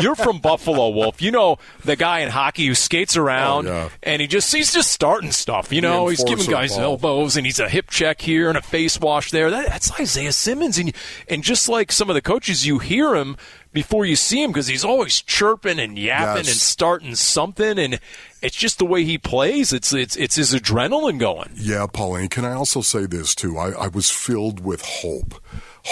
You're 0.00 0.14
from 0.14 0.38
Buffalo, 0.38 0.88
Wolf. 0.90 1.20
You 1.20 1.30
know 1.30 1.58
the 1.84 1.96
guy 1.96 2.20
in 2.20 2.30
hockey 2.30 2.66
who 2.66 2.74
skates 2.74 3.16
around 3.16 3.68
oh, 3.68 3.70
yeah. 3.70 3.88
and 4.02 4.22
he 4.22 4.28
just 4.28 4.52
he's 4.54 4.72
just 4.72 4.90
starting 4.90 5.32
stuff. 5.32 5.72
You 5.72 5.80
know, 5.80 6.08
he's 6.08 6.24
giving 6.24 6.46
guys 6.46 6.72
ball. 6.72 6.82
elbows 6.82 7.36
and 7.36 7.44
he's 7.44 7.58
a 7.58 7.68
hip 7.68 7.90
check 7.90 8.20
here 8.20 8.48
and 8.48 8.56
a 8.56 8.62
face 8.62 8.98
wash 8.98 9.30
there. 9.30 9.50
That, 9.50 9.68
that's 9.68 9.98
Isaiah 10.00 10.32
Simmons, 10.32 10.78
and 10.78 10.94
and 11.28 11.42
just 11.42 11.68
like 11.68 11.92
some 11.92 12.08
of 12.08 12.14
the 12.14 12.22
coaches, 12.22 12.66
you 12.66 12.78
hear 12.78 13.14
him 13.14 13.36
before 13.72 14.04
you 14.04 14.16
see 14.16 14.42
him 14.42 14.50
because 14.50 14.66
he's 14.66 14.84
always 14.84 15.20
chirping 15.22 15.78
and 15.78 15.98
yapping 15.98 16.44
Yes. 16.44 16.48
and 16.48 16.56
starting 16.56 17.14
something 17.14 17.78
and. 17.78 18.00
It's 18.42 18.56
just 18.56 18.78
the 18.78 18.86
way 18.86 19.04
he 19.04 19.18
plays. 19.18 19.70
It's 19.70 19.92
it's 19.92 20.16
it's 20.16 20.36
his 20.36 20.54
adrenaline 20.54 21.18
going. 21.18 21.50
Yeah, 21.56 21.86
Pauline. 21.92 22.28
Can 22.30 22.46
I 22.46 22.54
also 22.54 22.80
say 22.80 23.04
this 23.04 23.34
too? 23.34 23.58
I, 23.58 23.72
I 23.72 23.88
was 23.88 24.08
filled 24.10 24.64
with 24.64 24.80
hope. 24.82 25.34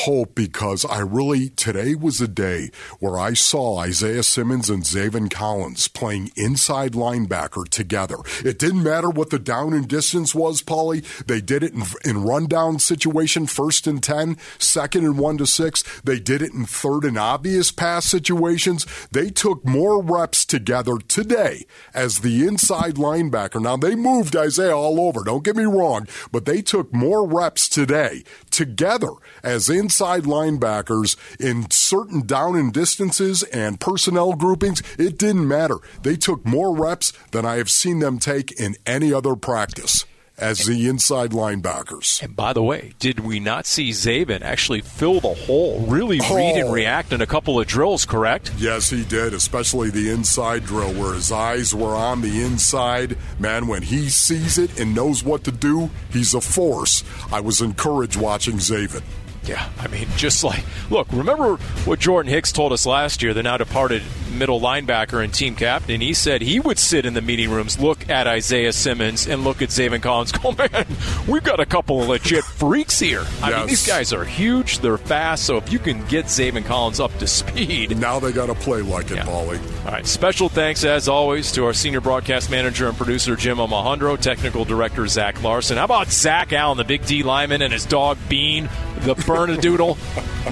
Hope 0.03 0.37
because 0.37 0.85
I 0.85 1.01
really 1.01 1.49
today 1.49 1.97
was 1.97 2.21
a 2.21 2.29
day 2.29 2.71
where 3.01 3.19
I 3.19 3.33
saw 3.33 3.79
Isaiah 3.79 4.23
Simmons 4.23 4.71
and 4.71 4.85
Zaven 4.85 5.29
Collins 5.29 5.89
playing 5.89 6.31
inside 6.37 6.93
linebacker 6.93 7.69
together. 7.69 8.19
It 8.45 8.61
didn't 8.61 8.85
matter 8.85 9.11
what 9.11 9.31
the 9.31 9.41
down 9.41 9.73
and 9.73 9.89
distance 9.89 10.37
was, 10.37 10.63
Paulie. 10.63 11.05
They 11.27 11.41
did 11.41 11.65
it 11.65 11.73
in, 11.75 11.83
in 12.05 12.23
rundown 12.23 12.79
situation, 12.79 13.49
first 13.49 13.89
and 13.89 14.01
ten, 14.01 14.37
second 14.57 15.05
and 15.05 15.19
one 15.19 15.37
to 15.39 15.49
six. 15.49 15.83
They 16.03 16.21
did 16.21 16.43
it 16.43 16.53
in 16.53 16.65
third 16.65 17.05
and 17.05 17.19
obvious 17.19 17.73
pass 17.73 18.07
situations. 18.07 18.87
They 19.11 19.31
took 19.31 19.67
more 19.67 20.01
reps 20.01 20.45
together 20.45 20.99
today 21.09 21.67
as 21.93 22.21
the 22.21 22.47
inside 22.47 22.95
linebacker. 22.95 23.61
Now 23.61 23.77
they 23.77 23.97
moved 23.97 24.37
Isaiah 24.37 24.77
all 24.77 25.01
over. 25.01 25.25
Don't 25.25 25.45
get 25.45 25.57
me 25.57 25.65
wrong, 25.65 26.07
but 26.31 26.45
they 26.45 26.63
took 26.63 26.95
more 26.95 27.27
reps 27.27 27.69
today 27.69 28.23
together 28.59 29.13
as 29.45 29.71
inside 29.71 30.25
linebackers 30.25 31.15
in 31.39 31.71
certain 31.71 32.27
down 32.27 32.57
and 32.57 32.73
distances 32.73 33.45
and 33.45 33.79
personnel 33.79 34.33
groupings. 34.33 34.83
It 34.99 35.17
didn't 35.17 35.47
matter. 35.47 35.77
They 36.03 36.17
took 36.17 36.45
more 36.45 36.77
reps 36.77 37.13
than 37.31 37.47
I 37.47 37.59
have 37.59 37.71
seen 37.71 38.01
them 38.01 38.19
take 38.19 38.51
in 38.51 38.75
any 38.85 39.13
other 39.13 39.37
practice. 39.37 40.05
As 40.39 40.67
the 40.67 40.89
inside 40.89 41.31
linebackers. 41.31 42.23
And 42.23 42.35
by 42.37 42.53
the 42.53 42.63
way, 42.63 42.93
did 42.99 43.21
we 43.21 43.41
not 43.41 43.67
see 43.67 43.91
Zaven 43.91 44.43
actually 44.43 44.81
fill 44.81 45.21
the 45.21 45.35
hole, 45.35 45.85
really 45.87 46.21
Oh. 46.23 46.37
read 46.37 46.57
and 46.57 46.69
oh. 46.69 46.73
react 46.73 47.13
in 47.13 47.21
a 47.21 47.27
couple 47.27 47.59
of 47.61 47.67
drills, 47.67 48.05
correct? 48.05 48.53
Yes, 48.57 48.91
he 48.91 49.05
did, 49.05 49.35
especially 49.35 49.91
the 49.91 50.11
inside 50.11 50.65
drill 50.65 50.93
where 50.95 51.15
his 51.15 51.33
eyes 51.33 51.75
were 51.75 51.95
on 51.97 52.21
the 52.23 52.43
inside. 52.43 53.17
Man, 53.39 53.67
when 53.67 53.83
he 53.83 54.09
sees 54.09 54.59
it 54.59 54.79
and 54.79 54.95
knows 54.95 55.23
what 55.25 55.45
to 55.45 55.53
do, 55.53 55.91
he's 56.13 56.35
a 56.35 56.41
force. 56.41 57.03
I 57.33 57.41
was 57.41 57.61
encouraged 57.61 58.17
watching 58.17 58.57
Zaven. 58.57 59.03
Yeah, 59.45 59.67
I 59.81 59.89
mean, 59.89 60.07
just 60.17 60.45
like, 60.45 60.63
look, 60.91 61.09
remember 61.11 61.57
what 61.87 62.01
Jordan 62.01 62.31
Hicks 62.31 62.53
told 62.53 62.73
us 62.73 62.85
last 62.85 63.23
year, 63.23 63.33
the 63.33 63.43
now 63.43 63.57
departed 63.57 64.03
middle 64.31 64.61
linebacker 64.61 65.23
and 65.23 65.33
team 65.33 65.55
captain? 65.55 66.01
He 66.01 66.15
said 66.15 66.43
he 66.43 66.61
would 66.61 66.79
sit 66.79 67.07
in 67.07 67.15
the 67.15 67.21
meeting 67.23 67.51
rooms, 67.51 67.79
look 67.79 68.09
at 68.09 68.27
Isaiah 68.27 68.73
Simmons, 68.73 69.27
and 69.27 69.45
look 69.45 69.63
at 69.63 69.69
Zaven 69.71 70.03
Collins, 70.03 70.33
go, 70.39 70.53
man, 70.53 70.87
we've 71.27 71.43
got 71.45 71.61
a 71.61 71.67
couple 71.67 72.03
of 72.03 72.09
legit 72.09 72.45
freaks 72.45 72.99
here. 72.99 73.25
I 73.43 73.57
mean, 73.57 73.67
these 73.67 73.87
guys 73.87 74.13
are 74.13 74.25
huge, 74.25 74.79
they're 74.81 74.99
fast, 74.99 75.45
so 75.45 75.57
if 75.57 75.73
you 75.73 75.79
can 75.79 76.05
get 76.07 76.27
Zaven 76.27 76.65
Collins 76.65 77.01
up 77.01 77.17
to 77.19 77.27
speed. 77.27 77.97
Now 77.99 78.19
they 78.21 78.33
got 78.33 78.47
to 78.47 78.55
play 78.55 78.83
like 78.83 79.11
it, 79.11 79.17
Yeah. 79.17 79.25
Paulie. 79.25 79.61
All 79.87 79.93
right, 79.93 80.07
special 80.07 80.49
thanks 80.49 80.85
as 80.85 81.09
always 81.09 81.53
to 81.53 81.65
our 81.65 81.73
senior 81.73 82.01
broadcast 82.01 82.51
manager 82.51 82.89
and 82.89 82.97
producer 82.97 83.37
Jim 83.37 83.61
Alejandro, 83.61 84.17
technical 84.17 84.65
director 84.65 85.07
Zach 85.07 85.43
Larson. 85.43 85.77
How 85.77 85.85
about 85.85 86.09
Zach 86.09 86.53
Allen, 86.53 86.79
the 86.79 86.85
big 86.85 87.05
D 87.07 87.23
lineman, 87.23 87.63
and 87.63 87.73
his 87.73 87.87
dog 87.87 88.19
Bean, 88.29 88.69
the 89.01 89.15
Bernedoodle? 89.15 89.97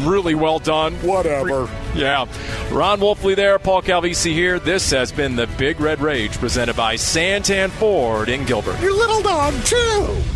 really 0.08 0.34
well 0.34 0.58
done. 0.58 0.94
Whatever. 0.96 1.68
Yeah. 1.94 2.26
Ron 2.70 3.00
Wolfley 3.00 3.34
there, 3.36 3.58
Paul 3.66 3.82
Calvisi 3.82 4.32
here. 4.32 4.60
This 4.60 4.92
has 4.92 5.10
been 5.10 5.34
the 5.34 5.48
Big 5.58 5.80
Red 5.80 6.00
Rage 6.00 6.38
presented 6.38 6.76
by 6.76 6.94
Santan 6.94 7.68
Ford 7.68 8.28
in 8.28 8.44
Gilbert. 8.44 8.80
Your 8.80 8.92
little 8.92 9.20
dog, 9.22 9.54
too. 9.64 10.35